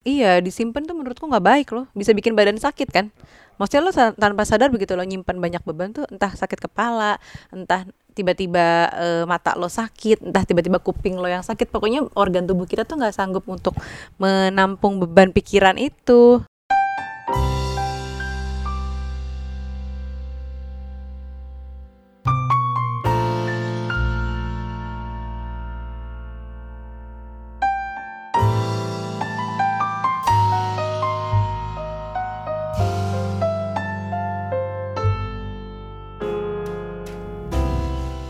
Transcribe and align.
Iya, 0.00 0.40
disimpan 0.40 0.88
tuh 0.88 0.96
menurutku 0.96 1.28
nggak 1.28 1.44
baik 1.44 1.68
loh. 1.76 1.84
Bisa 1.92 2.16
bikin 2.16 2.32
badan 2.32 2.56
sakit 2.56 2.88
kan. 2.88 3.12
Maksudnya 3.60 3.82
lo 3.84 3.92
tanpa 4.16 4.48
sadar 4.48 4.72
begitu 4.72 4.96
lo 4.96 5.04
nyimpan 5.04 5.36
banyak 5.36 5.60
beban 5.68 5.92
tuh 5.92 6.08
entah 6.08 6.32
sakit 6.32 6.56
kepala, 6.56 7.20
entah 7.52 7.84
tiba-tiba 8.16 8.88
eh, 8.96 9.24
mata 9.28 9.52
lo 9.60 9.68
sakit, 9.68 10.24
entah 10.24 10.48
tiba-tiba 10.48 10.80
kuping 10.80 11.20
lo 11.20 11.28
yang 11.28 11.44
sakit. 11.44 11.68
Pokoknya 11.68 12.08
organ 12.16 12.48
tubuh 12.48 12.64
kita 12.64 12.88
tuh 12.88 12.96
nggak 12.96 13.12
sanggup 13.12 13.44
untuk 13.44 13.76
menampung 14.16 15.04
beban 15.04 15.36
pikiran 15.36 15.76
itu. 15.76 16.40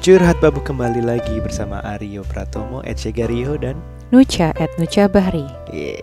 Curhat 0.00 0.40
Babu 0.40 0.64
kembali 0.64 1.04
lagi 1.04 1.45
bersama 1.45 1.84
Aryo 1.84 2.24
Pratomo, 2.24 2.80
Gario 3.12 3.60
dan 3.60 3.77
Nucha 4.09 4.48
at 4.56 4.73
Nucha 4.80 5.04
Bahri. 5.04 5.45
yeah. 5.68 6.00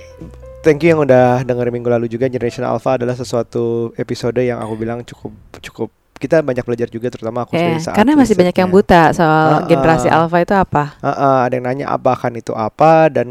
Thank 0.61 0.85
you 0.85 0.93
yang 0.93 1.01
udah 1.01 1.41
dengerin 1.41 1.73
minggu 1.73 1.89
lalu 1.89 2.05
juga 2.05 2.29
Generation 2.29 2.61
Alpha 2.61 2.93
adalah 2.93 3.17
sesuatu 3.17 3.89
episode 3.97 4.37
yang 4.37 4.61
aku 4.61 4.77
bilang 4.77 5.01
cukup 5.01 5.33
cukup 5.65 5.89
kita 6.17 6.41
banyak 6.41 6.61
belajar 6.61 6.87
juga 6.87 7.07
terutama 7.07 7.45
aku 7.45 7.53
Eh, 7.53 7.77
saat 7.77 7.93
karena 7.93 8.13
masih 8.13 8.33
banyak 8.33 8.53
yang 8.53 8.67
buta 8.67 9.09
soal 9.11 9.47
Ah, 9.53 9.65
generasi 9.65 10.07
ah. 10.07 10.21
alpha 10.21 10.37
itu 10.37 10.51
apa. 10.51 10.97
Ah, 10.99 11.09
ah, 11.09 11.37
ada 11.45 11.53
yang 11.53 11.65
nanya 11.65 11.85
apa 11.87 12.13
kan 12.13 12.33
itu 12.33 12.51
apa 12.51 13.07
dan 13.07 13.29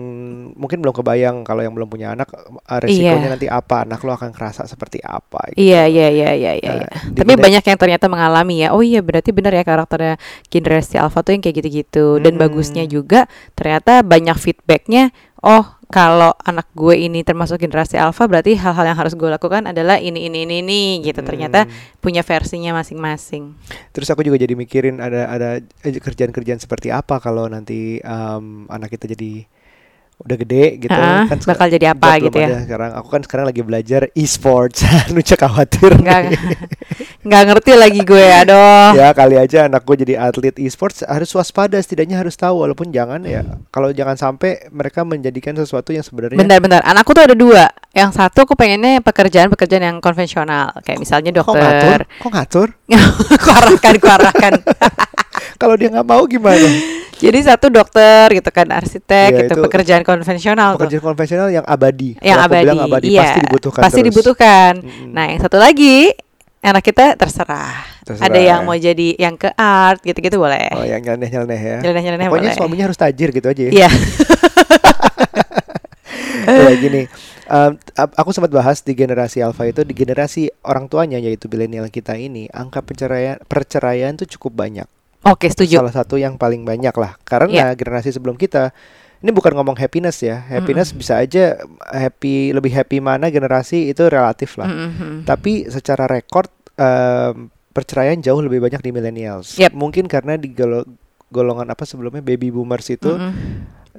mungkin 0.52 0.78
belum 0.78 0.94
kebayang 0.94 1.42
kalau 1.42 1.60
yang 1.60 1.70
belum 1.70 1.86
punya 1.86 2.12
anak 2.12 2.30
ah, 2.64 2.78
resikonya 2.78 3.26
Iya. 3.26 3.32
nanti 3.32 3.46
apa 3.46 3.82
anak 3.82 4.00
lo 4.00 4.12
akan 4.12 4.30
kerasa 4.30 4.64
seperti 4.64 4.98
apa 4.98 5.52
gitu. 5.52 5.66
Iya, 5.66 5.84
iya, 5.84 6.08
iya, 6.08 6.30
iya, 6.32 6.52
iya. 6.54 6.72
Nah, 6.72 6.86
iya. 6.86 6.88
Tapi 7.12 7.32
beda- 7.32 7.42
banyak 7.42 7.64
yang 7.64 7.78
ternyata 7.78 8.06
mengalami 8.06 8.54
ya. 8.62 8.68
Oh 8.70 8.80
iya, 8.80 9.00
berarti 9.00 9.30
benar 9.30 9.50
ya 9.50 9.62
karakternya 9.62 10.14
generasi 10.46 10.96
alpha 10.96 11.20
tuh 11.20 11.32
yang 11.32 11.42
kayak 11.42 11.60
gitu-gitu. 11.60 12.18
Dan 12.18 12.34
Mm-mm. 12.34 12.42
bagusnya 12.42 12.84
juga 12.84 13.26
ternyata 13.52 14.00
banyak 14.00 14.36
feedbacknya. 14.36 15.10
Oh, 15.38 15.75
kalau 15.86 16.34
anak 16.42 16.66
gue 16.74 16.98
ini 16.98 17.22
termasuk 17.22 17.56
generasi 17.56 17.94
alpha, 17.94 18.26
berarti 18.26 18.58
hal-hal 18.58 18.84
yang 18.84 18.98
harus 18.98 19.14
gue 19.14 19.30
lakukan 19.30 19.70
adalah 19.70 19.96
ini, 19.96 20.26
ini, 20.26 20.42
ini, 20.42 20.58
ini, 20.60 20.82
gitu. 21.00 21.22
Ternyata 21.22 21.64
Hmm. 21.64 21.72
punya 22.02 22.26
versinya 22.26 22.74
masing-masing. 22.74 23.54
Terus 23.94 24.10
aku 24.10 24.26
juga 24.26 24.36
jadi 24.36 24.52
mikirin 24.52 24.98
ada 24.98 25.30
ada 25.30 25.48
eh, 25.62 25.94
kerjaan-kerjaan 25.96 26.58
seperti 26.58 26.90
apa 26.90 27.22
kalau 27.22 27.46
nanti 27.46 28.02
em, 28.02 28.66
anak 28.66 28.92
kita 28.92 29.06
jadi 29.08 29.46
udah 30.16 30.36
gede 30.40 30.64
gitu 30.80 30.96
Ah, 30.96 31.28
seka- 31.28 31.44
bakal 31.52 31.68
jadi 31.68 31.92
apa 31.92 32.16
gitu 32.16 32.38
ya? 32.40 32.64
sekarang 32.64 32.90
aku 32.96 33.08
kan 33.12 33.20
sekarang 33.20 33.44
lagi 33.52 33.60
belajar 33.60 34.08
e-sports 34.16 34.80
Nuca 35.12 35.36
khawatir 35.36 35.92
Nggak, 35.92 36.20
nih. 36.32 36.40
Nggak 37.26 37.42
ngerti 37.44 37.72
lagi 37.74 38.00
gue, 38.00 38.26
aduh. 38.40 38.94
ya 38.94 39.10
kali 39.10 39.34
aja 39.34 39.66
anak 39.66 39.82
gue 39.82 39.96
jadi 39.98 40.14
atlet 40.22 40.54
e-sports 40.56 41.02
harus 41.02 41.26
waspada 41.30 41.74
setidaknya 41.76 42.16
harus 42.16 42.34
tahu 42.34 42.62
walaupun 42.62 42.88
jangan 42.88 43.18
ya 43.22 43.42
kalau 43.68 43.90
jangan 43.90 44.14
sampai 44.14 44.70
mereka 44.70 45.02
menjadikan 45.02 45.52
sesuatu 45.52 45.90
yang 45.90 46.00
sebenarnya 46.00 46.38
Bentar-bentar, 46.38 46.80
anakku 46.80 47.10
tuh 47.10 47.26
ada 47.26 47.34
dua. 47.34 47.66
Yang 47.90 48.10
satu 48.14 48.44
aku 48.44 48.54
pengennya 48.54 49.00
pekerjaan-pekerjaan 49.00 49.82
yang 49.82 49.98
konvensional, 49.98 50.70
kayak 50.80 51.00
misalnya 51.00 51.32
kok 51.32 51.48
ngatur 51.48 51.58
dokter. 51.58 52.00
kok 52.06 52.30
ngatur 52.30 52.68
kuarahkan, 53.44 53.94
kuarahkan. 53.98 54.52
kalau 55.60 55.74
dia 55.74 55.88
nggak 55.90 56.06
mau 56.06 56.22
gimana 56.24 56.68
Jadi 57.16 57.38
satu 57.42 57.72
dokter 57.72 58.28
gitu 58.30 58.52
kan, 58.52 58.68
arsitek 58.68 59.28
Iya, 59.32 59.38
gitu, 59.48 59.52
itu 59.56 59.64
pekerjaan 59.64 60.04
konvensional 60.04 60.76
tuh. 60.76 60.84
pekerjaan 60.84 61.00
konvensional 61.02 61.48
yang 61.48 61.64
abadi 61.64 62.12
Yang 62.20 62.38
abadi, 62.44 62.60
bilang 62.68 62.80
abadi 62.84 63.06
iya, 63.08 63.20
pasti 63.24 63.40
dibutuhkan 63.40 63.80
pasti 63.80 63.96
terus. 63.96 64.08
dibutuhkan. 64.12 64.72
Mm-mm. 64.78 65.08
Nah, 65.16 65.24
yang 65.32 65.40
satu 65.40 65.56
lagi 65.56 66.12
anak 66.68 66.82
kita 66.82 67.14
terserah. 67.14 67.86
Terserah, 68.02 68.26
Ada 68.26 68.38
yang 68.38 68.60
ya. 68.62 68.66
mau 68.66 68.74
jadi 68.74 69.08
yang 69.16 69.34
ke 69.34 69.50
art 69.52 69.98
gitu-gitu 70.00 70.36
boleh. 70.36 70.70
oh 70.72 70.82
yang 70.82 71.00
nyeleneh-nyeleneh 71.00 71.60
ya 71.60 71.78
Nyeleneh-nyeleneh 71.80 72.26
pokoknya 72.26 72.50
boleh. 72.50 72.58
suaminya 72.58 72.84
harus 72.86 72.96
tajir 72.96 73.30
gitu 73.30 73.46
aja 73.46 73.62
ya 73.62 73.70
Iya. 73.72 73.88
ya 76.46 76.72
gini 76.76 77.02
um, 77.46 77.72
aku 78.14 78.30
sempat 78.30 78.50
bahas 78.50 78.78
di 78.80 78.92
generasi 78.92 79.42
alpha 79.42 79.64
itu 79.64 79.82
di 79.82 79.92
generasi 79.92 80.46
orang 80.62 80.86
tuanya 80.86 81.18
yaitu 81.18 81.46
milenial 81.46 81.86
kita 81.88 82.14
ini 82.14 82.46
angka 82.48 82.80
perceraian 82.80 83.42
perceraian 83.42 84.14
tuh 84.14 84.26
cukup 84.28 84.54
banyak 84.60 84.86
Oke, 85.24 85.50
setuju. 85.50 85.82
salah 85.82 85.90
satu 85.92 86.14
yang 86.14 86.38
paling 86.38 86.62
banyak 86.62 86.94
lah 86.94 87.18
karena 87.20 87.50
Iya. 87.50 87.66
generasi 87.74 88.14
sebelum 88.14 88.38
kita 88.38 88.70
ini 89.18 89.34
bukan 89.34 89.58
ngomong 89.58 89.74
happiness 89.74 90.22
ya 90.22 90.38
happiness 90.46 90.94
bisa 90.94 91.18
aja 91.18 91.58
happy 91.82 92.54
lebih 92.54 92.70
happy 92.70 93.02
mana 93.02 93.26
generasi 93.26 93.90
itu 93.90 94.06
relatif 94.06 94.54
lah 94.54 94.70
Mm-mm. 94.70 95.26
tapi 95.26 95.66
secara 95.66 96.06
rekor 96.06 96.46
em, 96.76 97.48
perceraian 97.70 98.16
jauh 98.16 98.40
lebih 98.40 98.58
banyak 98.58 98.80
di 98.80 98.90
millennials 98.90 99.56
Yep. 99.56 99.72
mungkin 99.72 100.04
karena 100.06 100.36
di 100.36 100.48
golo- 100.50 100.88
golongan 101.28 101.66
apa 101.66 101.82
sebelumnya 101.82 102.20
baby 102.20 102.48
boomers 102.48 102.88
itu 102.88 103.10
Mm-mm. 103.10 103.32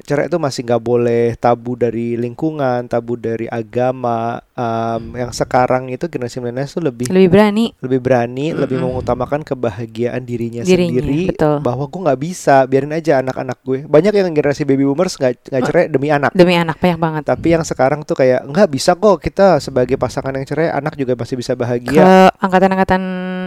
Cerai 0.02 0.28
itu 0.28 0.38
masih 0.38 0.62
nggak 0.64 0.84
boleh 0.84 1.26
tabu 1.36 1.74
dari 1.74 2.14
lingkungan, 2.14 2.86
tabu 2.86 3.16
dari 3.16 3.46
agama. 3.48 4.42
em, 4.58 5.14
yang 5.14 5.30
sekarang 5.30 5.86
itu 5.88 6.10
generasi 6.10 6.42
milenial 6.42 6.66
itu 6.66 6.82
lebih 6.82 7.06
Lebih 7.14 7.30
berani. 7.30 7.66
lebih 7.78 8.00
berani, 8.02 8.46
lebih 8.52 8.82
Mm-mm. 8.82 8.90
mengutamakan 8.90 9.46
kebahagiaan 9.46 10.26
dirinya, 10.26 10.66
Dirinya, 10.66 10.98
sendiri. 10.98 11.30
betul. 11.30 11.62
Bahwa 11.62 11.86
gue 11.86 12.02
nggak 12.02 12.18
bisa, 12.20 12.66
biarin 12.66 12.90
aja 12.90 13.22
anak-anak 13.22 13.54
gue. 13.62 13.86
Banyak 13.86 14.18
yang 14.18 14.34
generasi 14.34 14.66
baby 14.66 14.82
boomers 14.82 15.14
nggak 15.14 15.54
nggak 15.54 15.62
cerai 15.62 15.86
demi 15.88 16.10
anak. 16.10 16.34
Demi 16.34 16.58
anak 16.58 16.82
banyak 16.82 16.98
banget. 16.98 17.24
Tapi 17.30 17.48
yang 17.54 17.62
sekarang 17.62 18.02
tuh 18.02 18.18
kayak 18.18 18.50
nggak 18.50 18.66
bisa 18.68 18.98
kok 18.98 19.22
kita 19.22 19.62
sebagai 19.62 19.94
pasangan 19.94 20.34
yang 20.34 20.44
cerai, 20.44 20.74
anak 20.74 20.98
juga 20.98 21.14
masih 21.14 21.38
bisa 21.38 21.54
bahagia. 21.54 21.94
ke 21.94 22.10
angkatan-angkatan 22.42 23.02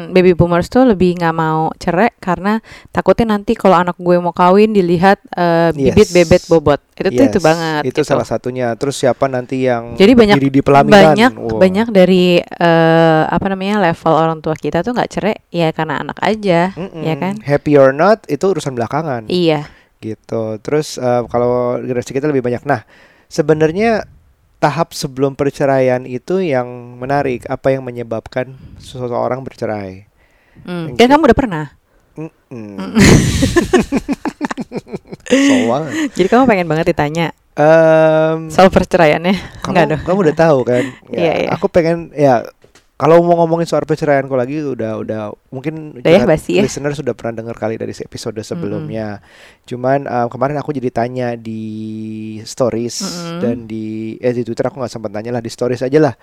baby 0.09 0.33
boomers 0.33 0.67
tuh 0.67 0.85
lebih 0.85 1.15
nggak 1.15 1.33
mau 1.33 1.69
cerai 1.75 2.09
karena 2.17 2.59
takutnya 2.89 3.35
nanti 3.35 3.53
kalau 3.53 3.77
anak 3.77 3.97
gue 3.97 4.17
mau 4.17 4.31
kawin 4.31 4.71
dilihat 4.71 5.21
eh, 5.31 5.71
bibit 5.71 6.07
Yes. 6.07 6.15
bebet 6.15 6.43
bobot 6.47 6.81
itu 6.95 7.09
tuh 7.11 7.17
Yes, 7.19 7.29
itu 7.29 7.41
banget 7.41 7.83
Itu 7.83 8.01
gitu. 8.01 8.01
salah 8.07 8.25
satunya. 8.25 8.73
Terus 8.75 8.95
siapa 8.95 9.25
nanti 9.25 9.63
yang 9.63 9.95
Jadi 9.95 10.13
banyak- 10.13 10.37
di 10.39 10.61
pelaminan? 10.61 11.13
banyak 11.13 11.33
Wow. 11.35 11.59
banyak 11.59 11.87
dari 11.89 12.25
eh, 12.39 13.23
apa 13.27 13.47
namanya 13.47 13.81
level 13.83 14.13
orang 14.13 14.39
tua 14.39 14.55
kita 14.55 14.81
tuh 14.81 14.93
nggak 14.93 15.11
cerai 15.11 15.37
ya 15.49 15.69
karena 15.71 15.99
anak 15.99 16.17
aja 16.21 16.73
Mm-mm. 16.73 17.01
ya 17.01 17.15
kan 17.15 17.35
Happy 17.41 17.75
or 17.75 17.91
not 17.91 18.25
itu 18.27 18.45
urusan 18.47 18.73
belakangan. 18.73 19.27
iya 19.27 19.69
gitu. 19.99 20.57
Terus 20.59 20.97
eh, 20.97 21.23
kalau 21.27 21.77
generasi 21.77 22.11
kita 22.11 22.25
lebih 22.25 22.41
banyak. 22.41 22.65
Nah, 22.65 22.89
sebenarnya 23.27 24.05
tahap 24.61 24.93
sebelum 24.93 25.33
perceraian 25.33 26.05
itu 26.05 26.39
yang 26.39 26.69
menarik. 26.95 27.43
Apa 27.47 27.73
yang 27.73 27.83
menyebabkan 27.83 28.53
seseorang 28.77 29.41
bercerai? 29.41 30.05
Hmm. 30.63 30.93
Kan 30.95 31.07
you. 31.07 31.11
kamu 31.11 31.25
udah 31.27 31.39
pernah 31.39 31.67
Mm-mm. 32.13 32.77
Soal. 35.31 35.83
jadi 36.13 36.29
kamu 36.29 36.43
pengen 36.45 36.67
banget 36.67 36.93
ditanya 36.93 37.31
Em, 37.53 38.47
soal 38.49 38.69
perceraiannya 38.69 39.35
kamu, 39.61 39.71
Nggak 39.71 39.87
dong. 39.87 40.01
kamu 40.07 40.19
udah 40.23 40.37
tahu 40.39 40.59
kan? 40.65 40.85
Ya, 41.09 41.19
Iya, 41.19 41.33
iya. 41.45 41.49
Aku 41.53 41.67
pengen 41.67 42.09
ya 42.13 42.47
kalau 43.01 43.25
mau 43.25 43.33
ngomongin 43.41 43.65
soal 43.65 43.89
perceraianku 43.89 44.37
lagi 44.37 44.61
udah 44.61 45.01
udah 45.01 45.33
mungkin 45.49 45.97
Udah 46.05 46.11
ya, 46.13 46.29
basi 46.29 46.61
ya. 46.61 46.69
listener 46.69 46.93
sudah 46.93 47.17
pernah 47.17 47.41
dengar 47.41 47.57
kali 47.57 47.81
dari 47.81 47.97
episode 47.97 48.37
sebelumnya. 48.45 49.25
Cuman 49.65 50.05
em, 50.05 50.29
kemarin 50.29 50.61
aku 50.61 50.77
jadi 50.77 50.93
tanya 50.93 51.33
di 51.33 51.65
stories 52.45 53.01
Mm-mm. 53.01 53.41
dan 53.41 53.57
di 53.65 54.21
eh 54.21 54.37
di 54.37 54.45
Twitter 54.45 54.69
aku 54.69 54.77
nggak 54.77 54.93
sempat 54.93 55.17
tanya 55.17 55.33
lah 55.33 55.41
di 55.41 55.49
stories 55.49 55.81
aja 55.81 55.97
lah. 55.97 56.15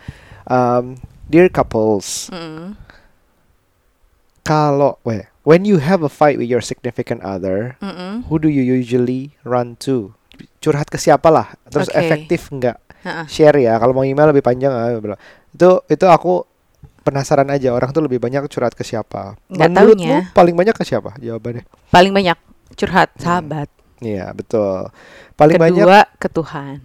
Em, 0.45 0.93
dear 1.25 1.49
couples, 1.49 2.29
Mm. 2.29 2.77
kalau 4.45 5.01
weh, 5.01 5.25
when 5.43 5.65
you 5.65 5.81
have 5.81 6.05
a 6.05 6.11
fight 6.11 6.37
with 6.37 6.47
your 6.47 6.61
significant 6.61 7.19
other, 7.25 7.75
Mm-mm. 7.81 8.23
who 8.29 8.37
do 8.37 8.47
you 8.47 8.61
usually 8.61 9.33
run 9.41 9.75
to? 9.81 10.13
Curhat 10.61 10.93
ke 10.93 11.01
siapa 11.01 11.27
lah? 11.33 11.57
Terus 11.67 11.89
Oke. 11.89 11.97
efektif 11.97 12.53
nggak? 12.53 12.77
Share 13.25 13.57
ya 13.57 13.79
kalau 13.79 13.95
mau 13.95 14.03
email 14.03 14.29
lebih 14.29 14.43
panjang 14.43 14.69
ah, 14.69 14.91
itu 14.93 15.69
itu 15.87 16.05
aku 16.05 16.43
penasaran 17.07 17.47
aja 17.47 17.71
orang 17.71 17.95
tuh 17.95 18.03
lebih 18.03 18.19
banyak 18.19 18.43
curhat 18.51 18.75
ke 18.75 18.83
siapa. 18.83 19.39
Nggak 19.47 19.69
menurutmu 19.71 20.03
taunya. 20.03 20.19
paling 20.35 20.55
banyak 20.59 20.75
ke 20.75 20.83
siapa 20.83 21.15
jawabannya? 21.23 21.63
Paling 21.87 22.11
banyak 22.11 22.37
curhat 22.75 23.15
sahabat. 23.15 23.71
Iya 24.03 24.35
betul. 24.35 24.91
Paling 25.39 25.55
banyak 25.55 25.87
kedua 25.87 25.99
ke 26.19 26.27
Tuhan. 26.27 26.75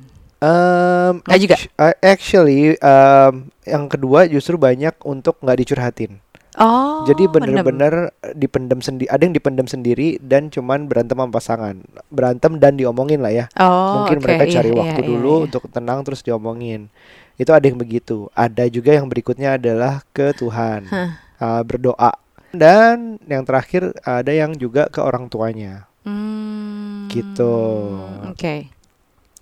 Um, 0.42 1.22
Nggak 1.22 1.40
juga? 1.42 1.56
actu- 1.58 1.98
actually 2.02 2.62
um, 2.78 3.50
yang 3.66 3.84
kedua 3.90 4.26
justru 4.30 4.54
banyak 4.54 4.94
untuk 5.02 5.42
nggak 5.42 5.58
dicurhatin. 5.58 6.22
Oh 6.58 7.02
jadi 7.08 7.26
bener-bener 7.32 8.12
dipendam 8.36 8.78
sendiri 8.84 9.08
ada 9.08 9.22
yang 9.24 9.32
dipendam 9.32 9.66
sendiri 9.66 10.20
dan 10.20 10.52
cuman 10.52 10.86
berantem 10.86 11.19
sama 11.19 11.30
pasangan. 11.34 11.76
Berantem 12.12 12.58
dan 12.62 12.78
diomongin 12.78 13.24
lah 13.24 13.32
ya. 13.32 13.44
Oh, 13.58 14.02
mungkin 14.02 14.22
oke, 14.22 14.24
mereka 14.28 14.44
iya, 14.46 14.52
cari 14.60 14.70
iya, 14.70 14.78
waktu 14.78 15.00
iya, 15.02 15.08
dulu 15.08 15.32
iya. 15.34 15.42
untuk 15.50 15.62
tenang 15.70 15.98
terus 16.06 16.20
diomongin 16.22 16.92
itu 17.34 17.50
ada 17.50 17.62
yang 17.62 17.76
begitu. 17.76 18.26
Ada 18.32 18.67
juga 18.67 18.93
yang 18.93 19.06
berikutnya 19.06 19.56
adalah 19.56 20.05
ke 20.11 20.32
Tuhan. 20.32 20.87
Uh, 21.37 21.62
berdoa. 21.62 22.12
Dan 22.50 23.17
yang 23.25 23.43
terakhir 23.43 23.96
ada 24.00 24.29
yang 24.29 24.52
juga 24.52 24.87
ke 24.87 25.00
orang 25.00 25.26
tuanya. 25.26 25.88
Hmm, 26.02 27.08
Gitu. 27.08 27.56
Oke. 28.26 28.69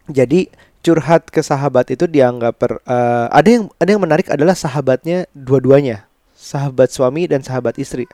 jadi 0.06 0.50
curhat 0.80 1.28
ke 1.28 1.38
sahabat 1.38 1.86
itu 1.88 2.04
dianggap 2.04 2.56
per, 2.56 2.72
eh, 2.82 3.26
ada 3.28 3.46
yang 3.46 3.64
ada 3.76 3.90
yang 3.90 4.00
menarik 4.00 4.26
adalah 4.26 4.54
sahabatnya 4.54 5.28
dua-duanya. 5.30 6.08
Sahabat 6.32 6.88
suami 6.88 7.28
dan 7.28 7.44
sahabat 7.44 7.76
istri. 7.76 8.08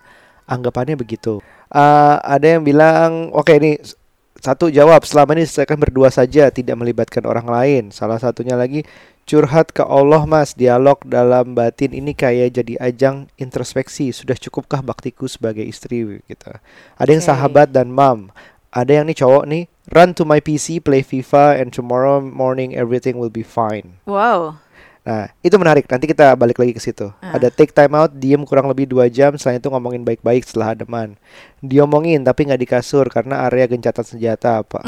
Anggapannya 0.45 0.95
begitu. 0.95 1.41
Eh, 1.69 2.17
ada 2.19 2.47
yang 2.47 2.63
bilang 2.63 3.31
oke 3.33 3.49
ini 3.51 3.79
s- 3.79 3.97
satu 4.39 4.69
jawab. 4.69 5.03
Selama 5.03 5.35
ini 5.35 5.47
saya 5.47 5.65
akan 5.65 5.79
berdua 5.79 6.09
saja 6.09 6.51
tidak 6.51 6.77
melibatkan 6.77 7.25
orang 7.25 7.47
lain. 7.47 7.83
Salah 7.91 8.19
satunya 8.19 8.55
lagi 8.55 8.85
curhat 9.27 9.75
ke 9.75 9.83
Allah 9.83 10.25
mas. 10.25 10.55
Dialog 10.55 11.03
dalam 11.05 11.53
batin 11.53 11.93
ini 11.93 12.15
kayak 12.15 12.63
jadi 12.63 12.79
ajang 12.81 13.27
introspeksi. 13.37 14.15
Sudah 14.15 14.39
cukupkah 14.39 14.81
baktiku 14.81 15.27
sebagai 15.27 15.67
istri? 15.67 16.23
Gitu. 16.25 16.51
Ada 16.97 17.11
yang 17.11 17.25
sahabat 17.27 17.75
dan 17.75 17.93
mam. 17.93 18.31
Ada 18.71 19.03
yang 19.03 19.11
nih 19.11 19.19
cowok 19.19 19.45
nih 19.51 19.65
run 19.91 20.15
to 20.15 20.27
my 20.27 20.43
PC 20.43 20.83
play 20.83 21.03
FIFA 21.03 21.63
and 21.63 21.71
tomorrow 21.71 22.19
morning 22.19 22.75
everything 22.75 23.19
will 23.19 23.33
be 23.33 23.47
fine. 23.47 23.99
Wow. 24.07 24.63
Nah, 25.07 25.31
itu 25.39 25.55
menarik. 25.55 25.87
Nanti 25.87 26.11
kita 26.11 26.35
balik 26.35 26.59
lagi 26.59 26.75
ke 26.75 26.83
situ. 26.83 27.15
Ah. 27.23 27.39
Ada 27.39 27.55
take 27.55 27.71
time 27.71 27.95
out, 27.95 28.11
diem 28.11 28.43
kurang 28.43 28.67
lebih 28.67 28.91
dua 28.91 29.07
jam. 29.07 29.39
Selain 29.39 29.63
itu 29.63 29.71
ngomongin 29.71 30.03
baik-baik 30.03 30.43
setelah 30.43 30.75
ademan. 30.75 31.15
Diomongin 31.63 32.27
tapi 32.27 32.51
nggak 32.51 32.59
di 32.59 32.67
kasur 32.67 33.07
karena 33.07 33.47
area 33.47 33.71
gencatan 33.71 34.03
senjata 34.03 34.67
apa. 34.67 34.83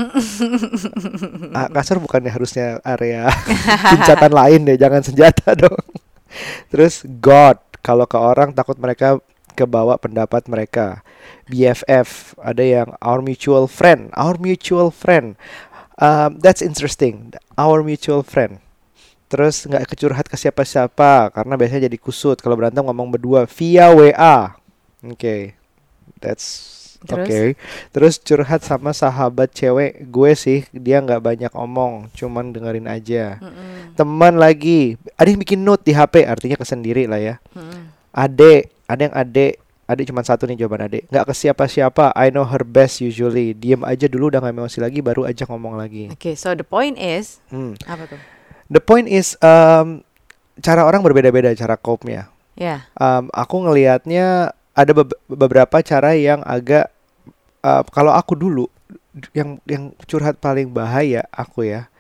ah, 1.59 1.71
kasur 1.71 2.03
bukannya 2.03 2.35
harusnya 2.35 2.83
area 2.83 3.31
gencatan 3.95 4.35
lain 4.35 4.61
deh, 4.67 4.75
jangan 4.75 5.07
senjata 5.07 5.55
dong. 5.63 5.79
Terus 6.75 7.07
God, 7.23 7.63
kalau 7.79 8.11
ke 8.11 8.19
orang 8.19 8.51
takut 8.51 8.75
mereka 8.75 9.23
kebawa 9.55 10.03
pendapat 10.03 10.51
mereka. 10.51 11.07
BFF, 11.47 12.35
ada 12.43 12.63
yang 12.67 12.99
our 12.99 13.23
mutual 13.23 13.71
friend, 13.71 14.11
our 14.19 14.35
mutual 14.35 14.91
friend. 14.91 15.39
Um, 15.99 16.43
that's 16.43 16.63
interesting, 16.63 17.35
our 17.55 17.87
mutual 17.87 18.27
friend. 18.27 18.63
Terus 19.29 19.69
nggak 19.69 19.85
kecurhat 19.93 20.27
ke 20.27 20.35
siapa-siapa 20.35 21.29
karena 21.31 21.55
biasanya 21.55 21.85
jadi 21.87 21.99
kusut 22.01 22.41
kalau 22.41 22.57
berantem 22.57 22.81
ngomong 22.81 23.13
berdua 23.13 23.45
via 23.45 23.93
WA. 23.93 24.57
Oke, 25.05 25.53
that's 26.19 26.75
Terus? 26.99 27.29
oke. 27.29 27.41
Terus 27.95 28.15
curhat 28.19 28.67
sama 28.67 28.91
sahabat 28.91 29.55
cewek 29.55 30.03
gue 30.11 30.33
sih 30.35 30.67
dia 30.75 30.99
nggak 30.99 31.23
banyak 31.23 31.53
omong, 31.55 32.11
cuman 32.11 32.51
dengerin 32.51 32.91
aja. 32.91 33.39
Mm-mm. 33.39 33.95
Teman 33.95 34.35
lagi, 34.35 34.99
ada 35.15 35.29
yang 35.31 35.39
bikin 35.39 35.63
note 35.63 35.87
di 35.87 35.95
HP, 35.95 36.27
artinya 36.27 36.59
kesendiri 36.59 37.07
lah 37.07 37.23
ya. 37.23 37.35
Mm-mm. 37.55 37.95
Ade, 38.11 38.75
ada 38.91 38.99
yang 38.99 39.15
ade, 39.15 39.61
ade 39.87 40.03
cuma 40.11 40.27
satu 40.27 40.51
nih 40.51 40.59
jawaban 40.59 40.91
ade. 40.91 41.07
Nggak 41.07 41.31
ke 41.31 41.35
siapa-siapa, 41.39 42.11
I 42.19 42.35
know 42.35 42.43
her 42.43 42.67
best 42.67 42.99
usually. 42.99 43.55
Diem 43.55 43.87
aja 43.87 44.11
dulu 44.11 44.35
udah 44.35 44.43
nggak 44.43 44.59
emosi 44.59 44.79
lagi, 44.83 44.99
baru 44.99 45.23
aja 45.23 45.47
ngomong 45.47 45.79
lagi. 45.79 46.11
Oke, 46.11 46.35
so 46.35 46.51
the 46.57 46.67
point 46.67 46.99
is 46.99 47.39
Hmm. 47.55 47.79
apa 47.87 48.11
tuh? 48.11 48.38
The 48.69 48.81
point 48.85 49.09
is, 49.09 49.35
um, 49.41 50.05
cara 50.61 50.85
orang 50.85 51.01
berbeda-beda 51.01 51.57
cara 51.57 51.81
cope-nya. 51.81 52.29
Ya. 52.59 52.85
Um, 53.01 53.33
aku 53.33 53.65
ngelihatnya 53.65 54.53
ada 54.77 54.93
beb- 54.93 55.19
beberapa 55.31 55.81
cara 55.81 56.13
yang 56.15 56.45
agak, 56.45 56.93
uh, 57.65 57.83
kalau 57.89 58.13
aku 58.13 58.37
dulu, 58.37 58.69
yang 59.35 59.59
yang 59.67 59.91
curhat 60.07 60.39
paling 60.39 60.71
bahaya 60.71 61.27
aku 61.35 61.67
ya. 61.67 61.91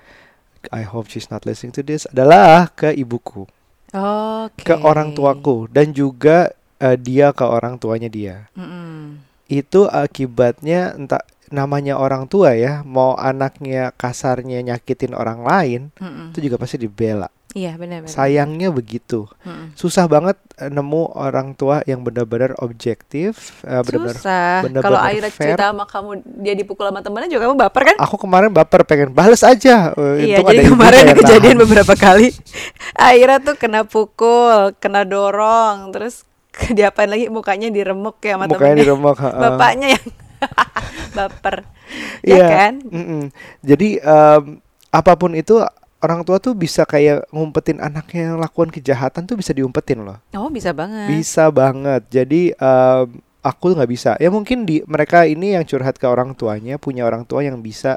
I 0.74 0.82
hope 0.84 1.08
she's 1.08 1.30
not 1.30 1.46
listening 1.46 1.72
to 1.78 1.82
this 1.86 2.04
adalah 2.10 2.68
ke 2.68 2.92
ibuku. 2.92 3.46
Oke. 3.88 4.68
ke 4.68 4.74
orang 4.84 5.16
tuaku 5.16 5.64
dan 5.72 5.96
juga 5.96 6.52
eh, 6.76 6.96
dia 7.00 7.32
ke 7.32 7.40
orang 7.40 7.80
tuanya 7.80 8.12
dia. 8.12 8.44
Mm-mm. 8.52 9.16
Itu 9.48 9.88
akibatnya 9.88 10.92
entah 10.92 11.24
namanya 11.50 11.94
orang 11.94 12.24
tua 12.24 12.52
ya, 12.52 12.80
mau 12.82 13.14
anaknya 13.14 13.90
kasarnya 13.92 14.60
nyakitin 14.62 15.12
orang 15.12 15.40
lain, 15.40 15.82
Mm-mm. 15.94 16.30
itu 16.30 16.42
juga 16.42 16.56
pasti 16.56 16.76
dibela. 16.76 17.26
Iya 17.48 17.74
benar-benar. 17.74 18.12
Sayangnya 18.12 18.68
begitu. 18.68 19.24
Mm-mm. 19.40 19.72
Susah 19.72 20.04
banget 20.04 20.36
eh, 20.56 20.68
nemu 20.68 21.16
orang 21.16 21.52
tua 21.52 21.80
yang 21.82 22.00
benar-benar 22.00 22.52
objektif, 22.58 23.56
eh, 23.62 23.80
benar-benar 23.80 24.14
Susah. 24.14 24.52
bener-bener 24.60 24.84
Kalau 24.84 25.00
Aira 25.00 25.28
fair. 25.28 25.56
cerita 25.56 25.64
sama 25.66 25.84
kamu 25.84 26.10
dia 26.38 26.52
dipukul 26.52 26.84
sama 26.84 27.00
temennya 27.00 27.30
juga 27.30 27.48
kamu 27.48 27.56
baper 27.58 27.82
kan? 27.82 27.96
Aku 27.98 28.16
kemarin 28.16 28.52
baper 28.52 28.84
pengen 28.84 29.10
bales 29.10 29.40
aja. 29.40 29.96
Eh, 29.96 30.28
Iya, 30.28 30.44
jadi 30.44 30.60
ada 30.60 30.62
kemarin 30.68 31.00
yang 31.02 31.18
kejadian 31.18 31.56
nahan. 31.56 31.64
beberapa 31.64 31.94
kali. 31.94 32.28
Aira 33.08 33.40
tuh 33.40 33.56
kena 33.56 33.82
pukul, 33.82 34.76
kena 34.76 35.02
dorong, 35.02 35.88
terus 35.90 36.28
diapain 36.76 37.08
lagi 37.08 37.26
mukanya 37.28 37.70
diremuk 37.70 38.20
ya 38.20 38.36
sama 38.36 38.44
Mukanya 38.44 38.60
temennya. 38.60 38.82
diremuk. 38.84 39.16
Bapaknya 39.16 39.88
yang 39.96 40.06
baper. 41.10 41.64
Ya 42.20 42.36
Iya, 42.36 42.46
kan? 42.52 42.74
mm-mm. 42.84 43.22
Jadi 43.64 43.96
em, 43.96 44.42
apa 44.92 45.12
pun 45.16 45.32
itu 45.32 45.56
orang 46.04 46.20
tua 46.20 46.36
tuh 46.36 46.52
bisa 46.52 46.84
kayak 46.84 47.24
ngumpetin 47.32 47.80
anaknya 47.80 48.34
yang 48.34 48.36
lakukan 48.36 48.68
kejahatan 48.68 49.24
tuh 49.24 49.40
bisa 49.40 49.56
diumpetin 49.56 50.04
loh. 50.04 50.20
Oh, 50.36 50.52
bisa 50.52 50.76
banget. 50.76 51.08
Bisa 51.08 51.48
banget. 51.48 52.04
Jadi 52.12 52.52
em, 52.52 53.06
aku 53.40 53.72
nggak 53.72 53.88
bisa. 53.88 54.10
Ya 54.20 54.28
mungkin 54.28 54.68
di 54.68 54.84
mereka 54.84 55.24
ini 55.24 55.56
yang 55.56 55.64
curhat 55.64 55.96
ke 55.96 56.04
orang 56.04 56.36
tuanya 56.36 56.76
punya 56.76 57.08
orang 57.08 57.24
tua 57.24 57.40
yang 57.40 57.56
bisa 57.64 57.96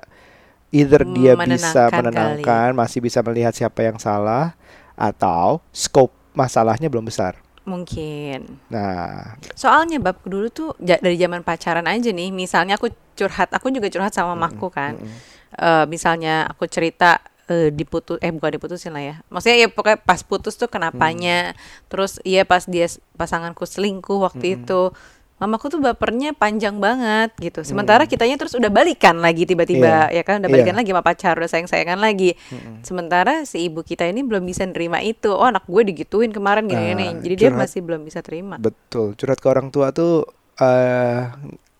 either 0.71 1.03
dia 1.03 1.35
bisa 1.35 1.91
Menenangkan 1.91 1.99
menenangkan, 1.99 2.69
masih 2.71 3.03
bisa 3.03 3.19
melihat 3.19 3.51
siapa 3.51 3.83
yang 3.83 3.99
salah 3.99 4.55
atau 4.95 5.59
scope 5.75 6.15
masalahnya 6.31 6.87
belum 6.87 7.03
besar. 7.11 7.35
Mungkin. 7.61 8.57
Nah, 8.73 9.37
Soalnya 9.53 10.01
bab 10.01 10.17
dulu 10.25 10.49
tuh 10.49 10.69
dari 10.81 11.13
zaman 11.17 11.45
pacaran 11.45 11.85
aja 11.85 12.09
nih, 12.09 12.33
misalnya 12.33 12.75
aku 12.81 12.89
curhat, 13.13 13.53
aku 13.53 13.69
juga 13.69 13.87
curhat 13.93 14.13
sama 14.13 14.33
mamaku 14.33 14.67
kan. 14.73 14.97
mm-mm. 14.97 15.39
Eh, 15.51 15.85
misalnya 15.91 16.47
aku 16.47 16.63
cerita 16.71 17.19
eh, 17.51 17.69
diputus 17.75 18.15
eh 18.23 18.31
bukan 18.31 18.55
diputusin 18.55 18.95
lah 18.95 19.03
ya. 19.03 19.15
Maksudnya 19.27 19.57
ya 19.61 19.67
pokoknya 19.67 19.99
pas 19.99 20.23
putus 20.23 20.55
tuh 20.55 20.71
kenapanya. 20.71 21.53
Terus 21.91 22.23
iya 22.23 22.47
pas 22.47 22.63
dia 22.65 22.87
pasanganku 23.19 23.67
selingkuh 23.67 24.23
waktu 24.23 24.57
itu. 24.63 24.95
Mamaku 25.41 25.73
tuh 25.73 25.81
bapernya 25.81 26.37
panjang 26.37 26.77
banget 26.77 27.33
gitu. 27.41 27.65
Sementara 27.65 28.05
kitanya 28.05 28.37
terus 28.37 28.53
udah 28.53 28.69
balikan 28.69 29.17
lagi 29.17 29.49
tiba-tiba 29.49 30.13
ya 30.13 30.21
kan 30.21 30.37
udah 30.37 30.49
balikan 30.53 30.77
lagi 30.77 30.93
sama 30.93 31.01
pacar, 31.01 31.33
udah 31.33 31.49
sayang-sayangan 31.49 31.97
lagi. 31.97 32.37
Sementara 32.85 33.41
si 33.49 33.65
ibu 33.65 33.81
kita 33.81 34.05
ini 34.05 34.21
belum 34.21 34.45
bisa 34.45 34.69
nerima 34.69 35.01
itu. 35.01 35.33
Oh, 35.33 35.49
anak 35.49 35.65
gue 35.65 35.81
digituin 35.81 36.29
kemarin 36.29 36.69
gini-gini. 36.69 37.09
Ah, 37.09 37.17
Jadi 37.17 37.33
dia 37.41 37.49
curhat. 37.49 37.65
masih 37.65 37.79
belum 37.81 38.05
bisa 38.05 38.21
terima. 38.21 38.61
Betul, 38.61 39.17
curhat 39.17 39.41
ke 39.41 39.47
orang 39.49 39.73
tua 39.73 39.89
tuh 39.89 40.29
eh 40.61 41.25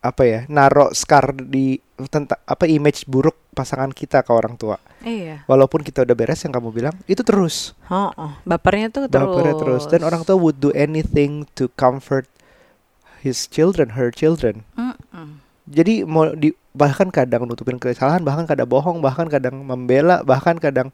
apa 0.02 0.22
ya, 0.26 0.42
narok 0.50 0.90
scar 0.98 1.30
di 1.30 1.78
tentang 2.10 2.42
apa 2.42 2.66
image 2.66 3.06
buruk 3.06 3.38
pasangan 3.54 3.94
kita 3.94 4.26
ke 4.26 4.34
orang 4.34 4.58
tua. 4.58 4.74
Iya. 5.06 5.46
Walaupun 5.46 5.86
kita 5.86 6.02
udah 6.02 6.16
beres 6.18 6.42
yang 6.42 6.50
kamu 6.50 6.74
bilang, 6.74 6.94
itu 7.06 7.22
terus. 7.22 7.78
Oh, 7.86 8.10
oh. 8.10 8.34
bapernya 8.42 8.90
tuh 8.90 9.06
terus. 9.06 9.22
Bapernya 9.22 9.54
terus. 9.54 9.82
Dan 9.86 10.02
orang 10.02 10.26
tua 10.26 10.34
would 10.34 10.58
do 10.58 10.74
anything 10.74 11.46
to 11.54 11.70
comfort 11.78 12.26
his 13.22 13.46
children, 13.46 13.94
her 13.94 14.10
children. 14.10 14.66
Mm-mm. 14.74 15.38
Jadi 15.70 16.02
mau 16.02 16.34
di 16.34 16.50
bahkan 16.74 17.06
kadang 17.08 17.46
nutupin 17.46 17.78
kesalahan, 17.78 18.26
bahkan 18.26 18.50
kadang 18.50 18.66
bohong, 18.66 18.98
bahkan 18.98 19.30
kadang 19.30 19.62
membela, 19.62 20.26
bahkan 20.26 20.58
kadang 20.58 20.90